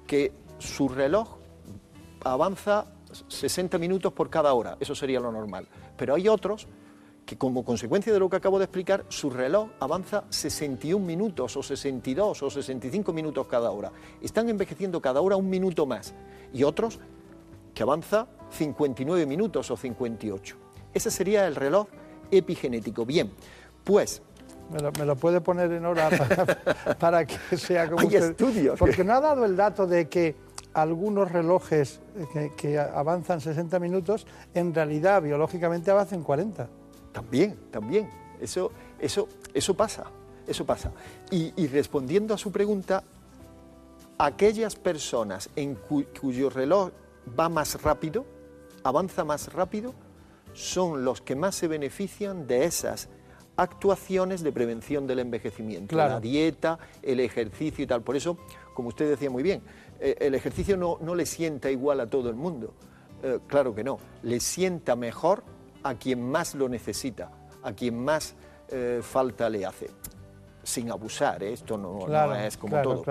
[0.07, 1.39] que su reloj
[2.23, 2.85] avanza
[3.27, 5.67] 60 minutos por cada hora, eso sería lo normal,
[5.97, 6.69] pero hay otros
[7.25, 11.61] que como consecuencia de lo que acabo de explicar, su reloj avanza 61 minutos o
[11.61, 13.91] 62 o 65 minutos cada hora.
[14.21, 16.13] Están envejeciendo cada hora un minuto más.
[16.51, 16.99] Y otros
[17.73, 20.57] que avanza 59 minutos o 58.
[20.93, 21.87] Ese sería el reloj
[22.31, 23.05] epigenético.
[23.05, 23.31] Bien,
[23.83, 24.21] pues
[24.95, 26.09] me lo, puede poner en hora
[26.99, 28.79] para, que sea como Hay estudios.
[28.79, 30.35] Porque no ha dado el dato de que
[30.73, 31.99] algunos relojes
[32.57, 36.69] que, avanzan 60 minutos, en realidad biológicamente avanzan 40.
[37.11, 38.09] También, también.
[38.39, 40.05] Eso, eso, eso pasa,
[40.47, 40.91] eso pasa.
[41.29, 43.03] Y, respondiendo a su pregunta,
[44.17, 46.91] aquellas personas en cuyo reloj
[47.37, 48.25] va más rápido,
[48.83, 49.93] avanza más rápido,
[50.53, 53.09] son los que más se benefician de esas
[53.55, 58.01] actuaciones de prevención del envejecimiento, la dieta, el ejercicio y tal.
[58.01, 58.37] Por eso,
[58.73, 59.61] como usted decía muy bien,
[59.99, 62.73] eh, el ejercicio no, le sienta igual a todo el mundo.
[63.23, 65.43] Eh, claro que no, le sienta mejor
[65.83, 68.35] a quien más lo necesita, a quien más
[68.69, 69.89] eh, falta le hace.
[70.63, 73.03] Sin abusar, esto no, es como todo.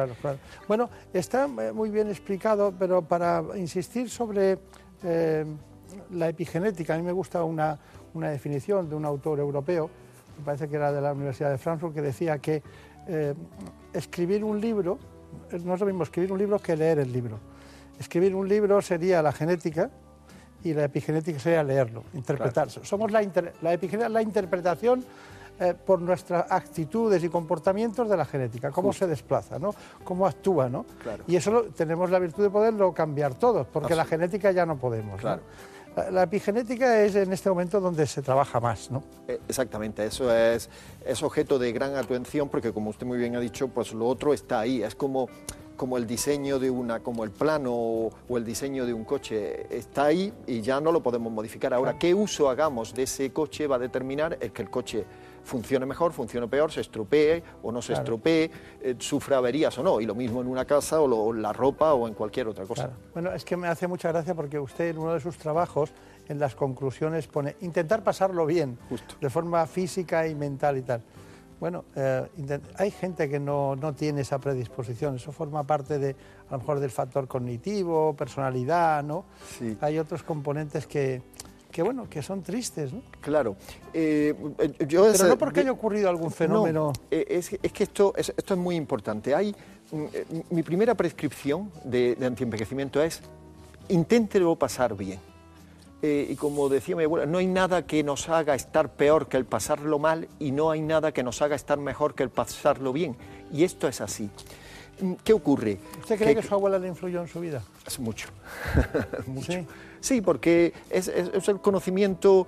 [0.69, 4.61] Bueno, está muy bien explicado, pero para insistir sobre
[6.11, 7.79] la epigenética, a mí me gusta una,
[8.15, 9.91] definición de un autor europeo,
[10.39, 12.62] me parece que era de la Universidad de Frankfurt, que decía que
[13.07, 13.35] eh,
[13.93, 14.99] escribir un libro,
[15.65, 17.39] no es lo mismo escribir un libro que leer el libro.
[17.99, 19.91] Escribir un libro sería la genética
[20.65, 22.85] y la epigenética sería leerlo, interpretarse.
[22.85, 23.21] Somos la,
[23.62, 25.05] la epigenética, la interpretación
[25.62, 29.75] eh, por nuestras actitudes y comportamientos de la genética, cómo se desplaza, ¿no?
[30.03, 30.71] cómo actúa.
[30.71, 30.87] ¿no?
[31.27, 35.21] Y eso tenemos la virtud de poderlo cambiar todos, porque la genética ya no podemos.
[36.05, 39.02] La, la epigenética es en este momento donde se trabaja más, ¿no?
[39.28, 40.68] Eh, Exactamente, eso es,
[41.05, 44.32] es objeto de gran atención porque como usted muy bien ha dicho, pues lo otro
[44.32, 45.28] está ahí, es como,
[45.77, 49.66] como el diseño de una, como el plano o, o el diseño de un coche,
[49.77, 51.74] está ahí y ya no lo podemos modificar.
[51.74, 55.05] Ahora, qué uso hagamos de ese coche va a determinar el que el coche
[55.45, 58.03] funcione mejor, funcione peor, se estropee o no se Claro.
[58.03, 58.51] estropee,
[58.83, 61.95] eh, sufra averías o no, y lo mismo en una casa o lo- la ropa
[61.95, 62.85] o en cualquier otra cosa.
[62.87, 62.99] Claro.
[63.12, 65.93] Bueno, es que me hace mucha gracia porque usted en uno de sus trabajos,
[66.29, 68.79] en las conclusiones, pone intentar pasarlo bien,
[69.21, 71.03] de forma física y mental y tal.
[71.59, 72.27] Bueno, eh,
[72.79, 76.17] hay gente que no, no tiene esa predisposición, eso forma parte de,
[76.49, 79.27] a lo mejor del factor cognitivo, personalidad, ¿no?
[79.83, 81.21] Hay otros componentes que,
[81.71, 83.03] que, bueno, que son tristes, ¿no?
[83.21, 83.57] Claro.
[83.93, 86.93] Eh, eh, yo Pero ese- no porque haya ocurrido algún fenómeno...
[86.95, 89.35] No, eh, es, es que esto es, esto es muy importante.
[89.35, 89.55] Hay,
[89.93, 90.05] mm,
[90.55, 93.21] mi primera prescripción de, de antienvejecimiento es
[93.89, 95.21] inténtelo pasar bien.
[96.03, 99.37] Eh, y como decía mi abuela, no hay nada que nos haga estar peor que
[99.37, 102.93] el pasarlo mal y no hay nada que nos haga estar mejor que el pasarlo
[102.93, 103.17] bien.
[103.53, 104.31] Y esto es así.
[105.01, 105.79] Mm, ¿Qué ocurre?
[106.01, 107.63] ¿Usted cree que, su abuela le influyó en su vida?
[107.99, 108.29] Mucho.
[109.27, 109.53] mucho.
[109.53, 109.67] Sí,
[110.24, 112.47] porque es, es- es el conocimiento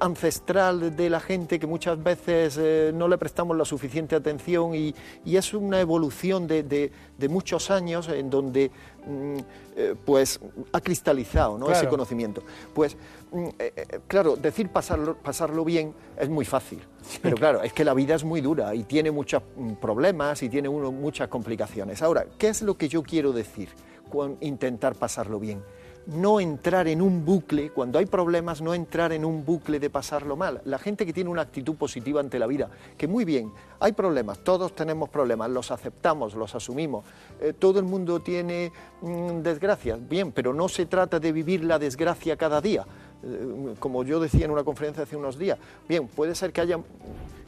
[0.00, 4.94] ancestral de la gente que muchas veces eh, no le prestamos la suficiente atención y,
[5.24, 8.70] y es una evolución de, de- de muchos años en donde
[9.06, 9.36] mm,
[9.76, 10.40] eh, pues
[10.72, 11.70] ha cristalizado ¿no?
[11.70, 12.42] ese conocimiento.
[12.74, 12.96] Pues
[13.32, 16.80] mm, eh, eh, claro, decir pasarlo, pasarlo bien es muy fácil,
[17.22, 20.48] pero claro, es que la vida es muy dura y tiene muchos mm, problemas y
[20.48, 22.02] tiene uno, muchas complicaciones.
[22.02, 23.68] Ahora, ¿qué es lo que yo quiero decir
[24.10, 25.62] con intentar pasarlo bien?
[26.06, 30.36] No entrar en un bucle, cuando hay problemas, no entrar en un bucle de pasarlo
[30.36, 30.60] mal.
[30.64, 34.38] La gente que tiene una actitud positiva ante la vida, que muy bien, hay problemas,
[34.40, 37.04] todos tenemos problemas, los aceptamos, los asumimos,
[37.40, 41.78] eh, todo el mundo tiene mm, desgracias, bien, pero no se trata de vivir la
[41.78, 42.84] desgracia cada día.
[43.24, 45.58] Eh, como yo decía en una conferencia hace unos días,
[45.88, 46.80] bien, puede ser que haya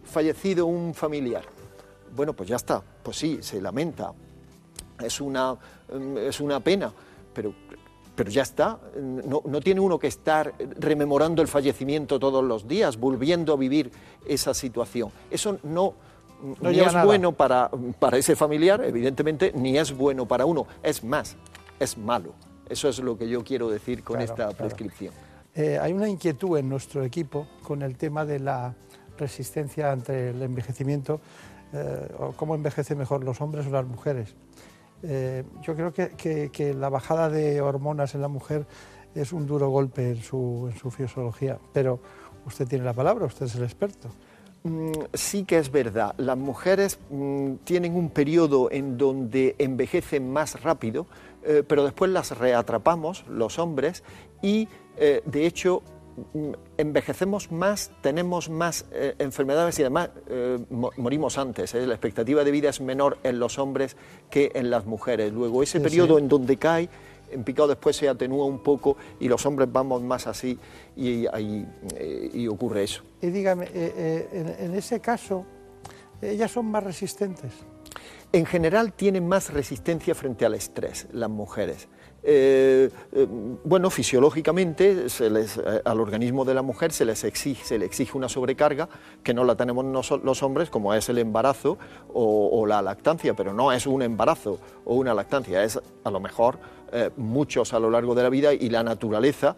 [0.05, 1.45] fallecido un familiar.
[2.15, 4.13] Bueno, pues ya está, pues sí, se lamenta,
[5.01, 6.93] es una, mm, es una pena,
[7.35, 7.53] pero,
[8.15, 8.79] pero ya está.
[8.97, 13.91] No, no tiene uno que estar rememorando el fallecimiento todos los días, volviendo a vivir
[14.27, 15.11] esa situación.
[15.31, 15.95] Eso no,
[16.61, 17.05] No ni es nada.
[17.05, 20.67] bueno para, para ese familiar, evidentemente, ni es bueno para uno.
[20.83, 21.37] Es más,
[21.81, 22.35] es malo.
[22.69, 24.57] Eso es lo que yo quiero decir con Claro, esta claro.
[24.57, 25.13] prescripción.
[25.55, 28.75] Eh, hay una inquietud en nuestro equipo con el tema de la
[29.19, 31.21] resistencia ante el envejecimiento,
[31.73, 34.35] eh, o cómo envejecen mejor los hombres o las mujeres.
[35.07, 38.67] Eh, yo creo que, la bajada de hormonas en la mujer
[39.15, 42.01] es un duro golpe en su, fisiología, pero
[42.47, 44.09] usted tiene la palabra, usted es el experto.
[44.63, 46.15] Mm, sí que es verdad.
[46.17, 51.07] Las mujeres mm, tienen un periodo en donde envejecen más rápido,
[51.43, 54.03] eh, pero después las reatrapamos, los hombres,
[54.41, 55.83] y eh, de hecho
[56.77, 61.75] envejecemos más, tenemos más eh, enfermedades y además eh, mo- morimos antes.
[61.75, 61.87] ¿eh?
[61.87, 63.97] La expectativa de vida es menor en los hombres
[64.31, 65.33] que en las mujeres.
[65.33, 66.23] Luego, ese Sí, periodo sí.
[66.23, 66.89] en donde cae,
[67.31, 70.59] en picado después se atenúa un poco y los hombres vamos más así
[70.97, 71.27] y,
[72.33, 73.03] y ocurre eso.
[73.21, 75.45] Y dígame, en, en ese caso,
[76.23, 77.53] ellas son más resistentes.
[78.33, 81.89] En general tienen más resistencia frente al estrés las mujeres.
[82.27, 83.27] Eh, eh,
[83.65, 87.85] bueno, fisiológicamente se les, eh, al organismo de la mujer se, les exige, se le
[87.85, 88.89] exige una sobrecarga
[89.23, 91.77] que no la tenemos noso- los hombres, como es el embarazo
[92.13, 96.19] o, o la lactancia, pero no es un embarazo o una lactancia, es a lo
[96.21, 96.59] mejor
[97.17, 99.57] muchos a lo largo de la vida y la naturaleza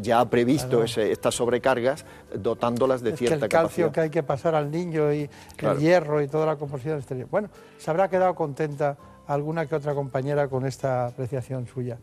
[0.00, 0.84] ya ha previsto Claro.
[0.84, 3.92] ese- estas sobrecargas dotándolas de es que cierta el calcio capacidad.
[3.92, 5.76] que hay que pasar al niño y Claro.
[5.76, 7.28] el hierro y toda la composición exterior.
[7.30, 8.96] Bueno, se habrá quedado contenta
[9.28, 11.98] alguna que otra compañera con esta apreciación suya.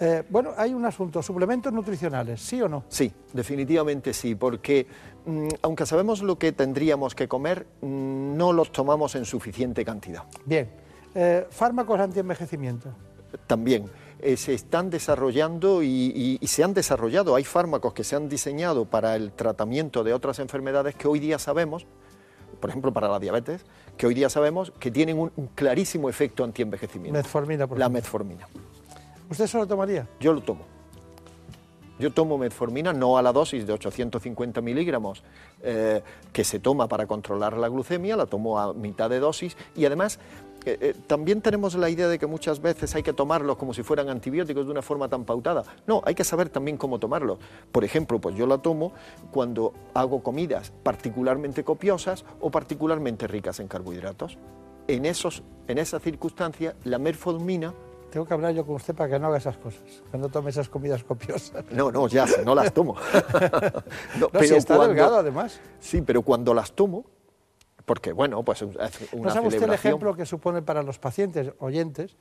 [0.00, 2.84] Eh, bueno, hay un asunto, suplementos nutricionales, ¿sí o no?
[2.88, 4.86] Sí, definitivamente sí, porque
[5.26, 10.22] mm, aunque sabemos lo que tendríamos que comer, mm, no los tomamos en suficiente cantidad.
[10.44, 10.70] Bien.
[11.14, 12.90] Eh, fármacos antienvejecimiento.
[13.48, 13.90] También
[14.20, 18.28] eh, se están desarrollando y, y- y se han desarrollado, hay fármacos que se han
[18.28, 21.86] diseñado para el tratamiento de otras enfermedades que hoy día sabemos,
[22.60, 23.64] por ejemplo para la diabetes,
[23.98, 27.18] que hoy día sabemos que tienen un, un clarísimo efecto antienvejecimiento.
[27.18, 28.48] Metformina, por La metformina.
[29.28, 30.08] ¿Usted se lo tomaría?
[30.20, 30.64] Yo lo tomo.
[31.98, 35.24] Yo tomo metformina no a la dosis de 850 miligramos
[35.62, 36.00] eh,
[36.32, 40.20] que se toma para controlar la glucemia, la tomo a mitad de dosis y además
[40.64, 43.82] eh, eh, también tenemos la idea de que muchas veces hay que tomarlos como si
[43.82, 45.62] fueran antibióticos de una forma tan pautada.
[45.86, 47.38] No, hay que saber también cómo tomarlos.
[47.72, 48.92] Por ejemplo, pues yo la tomo
[49.30, 54.38] cuando hago comidas particularmente copiosas o particularmente ricas en carbohidratos.
[54.88, 57.74] En, esos, en esa circunstancia, la metformina
[58.10, 60.48] Tengo que hablar yo con usted para que no haga esas cosas, que no tome
[60.50, 61.64] esas comidas copiosas.
[61.70, 62.94] No, no, ya, no las tomo.
[64.18, 65.60] no, pero si está delgado, además.
[65.78, 67.04] Sí, pero cuando las tomo,
[67.88, 68.68] porque bueno, pues es
[69.12, 72.16] una ¿No sabe usted el ejemplo que supone para los pacientes oyentes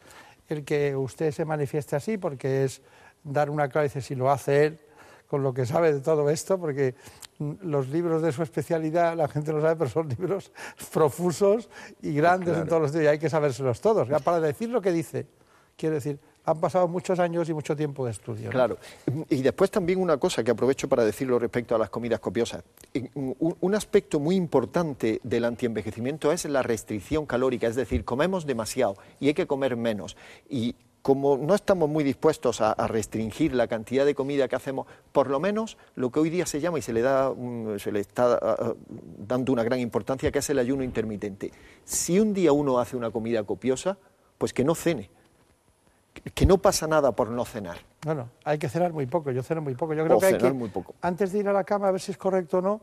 [0.48, 2.18] el que usted se manifieste así?
[2.18, 2.81] Porque es
[3.23, 4.80] dar una clave, dice, si lo hace él,
[5.27, 6.95] con lo que sabe de todo esto, porque
[7.61, 10.52] los libros de su especialidad, la gente lo sabe, pero son libros
[10.94, 11.69] profusos
[12.02, 14.07] y grandes en todos los días, y hay que sabérselos todos.
[14.23, 15.27] Para decir lo que dice,
[15.76, 16.18] quiero decir,
[16.48, 18.49] han pasado muchos años y mucho tiempo de estudio.
[18.49, 18.78] Claro.
[19.30, 22.64] Y después también una cosa que aprovecho para decirlo respecto a las comidas copiosas.
[23.26, 29.28] Un aspecto muy importante del antienvejecimiento es la restricción calórica, es decir, comemos demasiado y
[29.28, 30.15] hay que comer menos.
[30.49, 35.30] Y como no estamos muy dispuestos a, restringir la cantidad de comida que hacemos, por
[35.30, 37.34] lo menos lo que hoy día se llama y se le, da,
[37.78, 38.40] se le está
[39.18, 41.52] dando una gran importancia, que es el ayuno intermitente.
[41.84, 43.98] Si un día uno hace una comida copiosa,
[44.38, 45.10] pues que no cene,
[46.34, 47.77] que no pasa nada por no cenar.
[48.03, 49.94] Bueno, hay que cenar muy poco, yo ceno muy poco.
[49.94, 50.95] Yo creo que hay que, muy poco.
[51.02, 52.81] antes de ir a la cama, a ver si es correcto o no,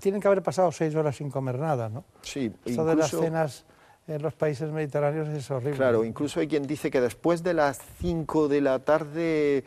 [0.00, 2.04] tienen que haber pasado seis horas sin comer nada, ¿no?
[2.22, 3.64] Sí, Eso de las cenas
[4.06, 5.76] en los países mediterráneos es horrible.
[5.76, 9.64] Claro, incluso hay quien dice que después de las 5 de la tarde,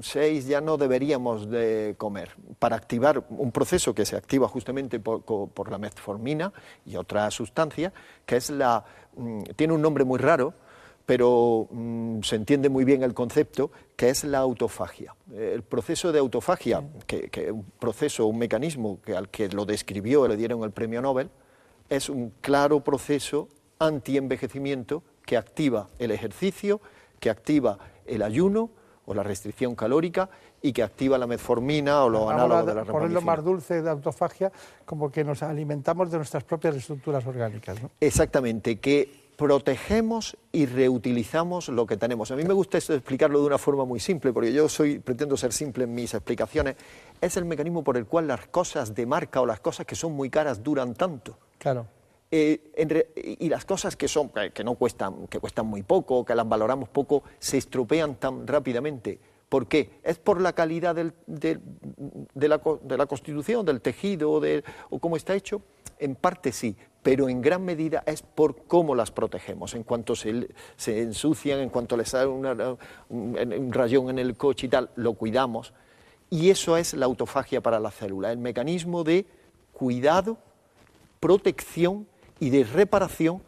[0.00, 5.00] 6 mm, ya no deberíamos de comer, para activar un proceso que se activa justamente
[5.00, 6.52] por, la metformina
[6.86, 7.92] y otra sustancia,
[8.24, 8.84] que es la,
[9.16, 10.54] mm, tiene un nombre muy raro,
[11.08, 15.16] pero mm, se entiende muy bien el concepto, que es la autofagia.
[15.34, 20.28] El proceso de autofagia, que es un proceso, un mecanismo que al que lo describió,
[20.28, 21.30] le dieron el premio Nobel,
[21.88, 23.48] es un claro proceso
[23.78, 26.82] antienvejecimiento que activa el ejercicio,
[27.20, 28.68] que activa el ayuno
[29.06, 30.28] o la restricción calórica
[30.60, 34.52] y que activa la metformina o lo análogos de la Ponerlo más dulce de autofagia,
[34.84, 37.82] como que nos alimentamos de nuestras propias estructuras orgánicas.
[37.82, 37.90] ¿no?
[37.98, 42.32] Exactamente, que protegemos y reutilizamos lo que tenemos.
[42.32, 45.52] A mí me gusta explicarlo de una forma muy simple, porque yo soy, pretendo ser
[45.52, 46.74] simple en mis explicaciones.
[47.20, 50.12] Es el mecanismo por el cual las cosas de marca o las cosas que son
[50.12, 51.38] muy caras duran tanto.
[51.58, 51.86] Claro.
[52.32, 56.46] Eh, y las cosas que son que no cuestan que cuestan muy poco que las
[56.46, 59.98] valoramos poco se estropean tan rápidamente ¿Por qué?
[60.02, 64.42] ¿Es por la calidad de, la, de, la, constitución, del tejido
[64.90, 65.62] o cómo está hecho?
[65.98, 66.76] En parte sí,
[67.08, 69.72] pero en gran medida es por cómo las protegemos.
[69.72, 70.46] En cuanto se,
[70.84, 72.76] ensucian, en cuanto les sale un,
[73.08, 75.72] un, rayón en el coche y tal, lo cuidamos.
[76.28, 79.24] Y eso es la autofagia para la célula, el mecanismo de
[79.72, 80.36] cuidado,
[81.18, 82.06] protección
[82.40, 83.40] y de reparación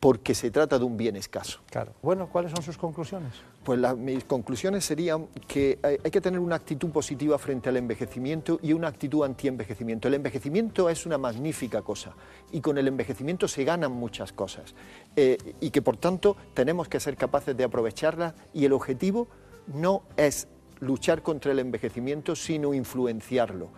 [0.00, 1.60] porque se trata de un bien escaso.
[1.68, 1.92] Claro.
[2.00, 3.34] Bueno, ¿cuáles son sus conclusiones?
[3.66, 8.72] Pues mis conclusiones serían que hay, que tener una actitud positiva frente al envejecimiento y
[8.72, 10.06] una actitud anti-envejecimiento.
[10.06, 12.14] El envejecimiento es una magnífica cosa
[12.52, 14.76] y con el envejecimiento se ganan muchas cosas
[15.16, 19.26] eh, y que por tanto tenemos que ser capaces de aprovecharlas y el objetivo
[19.66, 20.46] no es
[20.78, 23.70] luchar contra el envejecimiento, sino influenciarlo.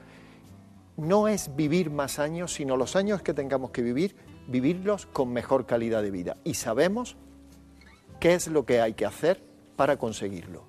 [0.98, 4.16] No es vivir más años, sino los años que tengamos que vivir
[4.48, 6.36] vivirlos con mejor calidad de vida.
[6.44, 7.16] Y sabemos
[8.20, 9.47] qué es lo que hay que hacer
[9.78, 10.64] para conseguirlo.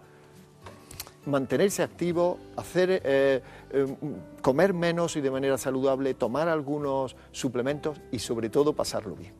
[1.25, 3.41] Mantenerse activo, hacer, eh,
[3.71, 3.95] eh,
[4.41, 9.33] comer menos y de manera saludable, tomar algunos suplementos y sobre todo pasarlo bien.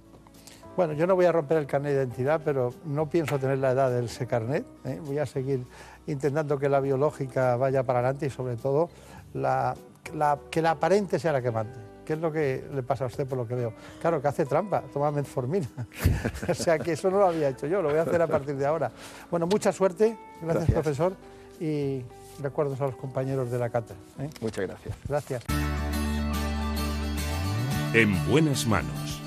[0.76, 3.72] Bueno, yo no voy a romper el carnet de identidad, pero no pienso tener la
[3.72, 4.66] edad del ese carnet.
[4.86, 5.00] ¿eh?
[5.06, 5.66] Voy a seguir
[6.08, 8.90] intentando que la biológica vaya para adelante y sobre todo
[10.50, 11.89] que la aparente sea la que mande.
[12.10, 13.72] ¿Qué es lo que le pasa a usted por lo que veo?
[14.02, 15.68] Claro, que hace trampa, toma metformina.
[16.50, 18.56] o sea que eso no lo había hecho yo, lo voy a hacer a partir
[18.56, 18.92] de ahora.
[19.30, 21.14] Bueno, mucha suerte, gracias, profesor,
[21.60, 22.02] y
[22.42, 24.00] recuerdos a los compañeros de la cátedra.
[24.18, 24.28] ¿eh?
[24.42, 24.96] Muchas gracias.
[25.08, 25.44] Gracias.
[27.94, 29.22] En buenas manos.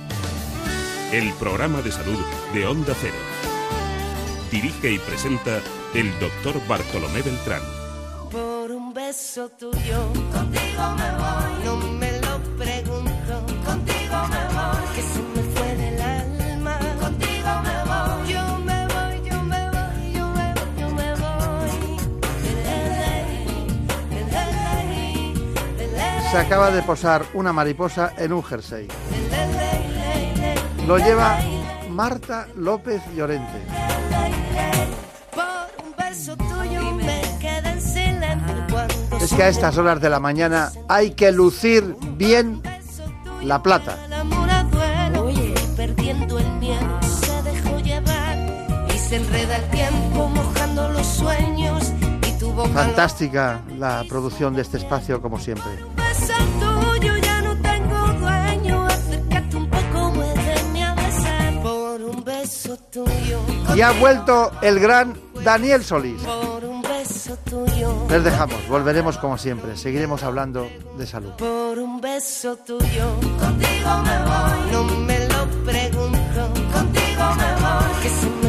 [1.12, 2.18] El programa de salud
[2.52, 3.14] de Onda Cero.
[4.50, 5.60] Dirige y presenta
[5.94, 7.62] el doctor Bartolomé Beltrán.
[8.32, 11.64] Por un beso tuyo, contigo me voy.
[11.64, 12.01] No me
[26.32, 28.88] se acaba de posar una mariposa en un jersey.
[30.86, 31.38] Lo lleva
[31.90, 33.60] Marta López Llorente.
[39.20, 42.62] Es que a estas horas de la mañana hay que lucir bien
[43.42, 43.98] la plata.
[45.76, 51.92] perdiendo el miedo, se dejó llevar y se enreda el tiempo mojando los sueños
[52.26, 56.01] y tuvo Fantástica la producción de este espacio como siempre.
[63.74, 66.22] Y ha vuelto el gran Daniel Solís.
[66.22, 68.06] Por un beso tuyo.
[68.08, 70.68] Les dejamos, volveremos como siempre, seguiremos hablando
[70.98, 71.32] de salud.
[71.38, 73.16] Por un beso tuyo.
[73.38, 74.72] Contigo me voy.
[74.72, 76.52] No me lo pregunto.
[76.72, 78.41] Contigo me voy.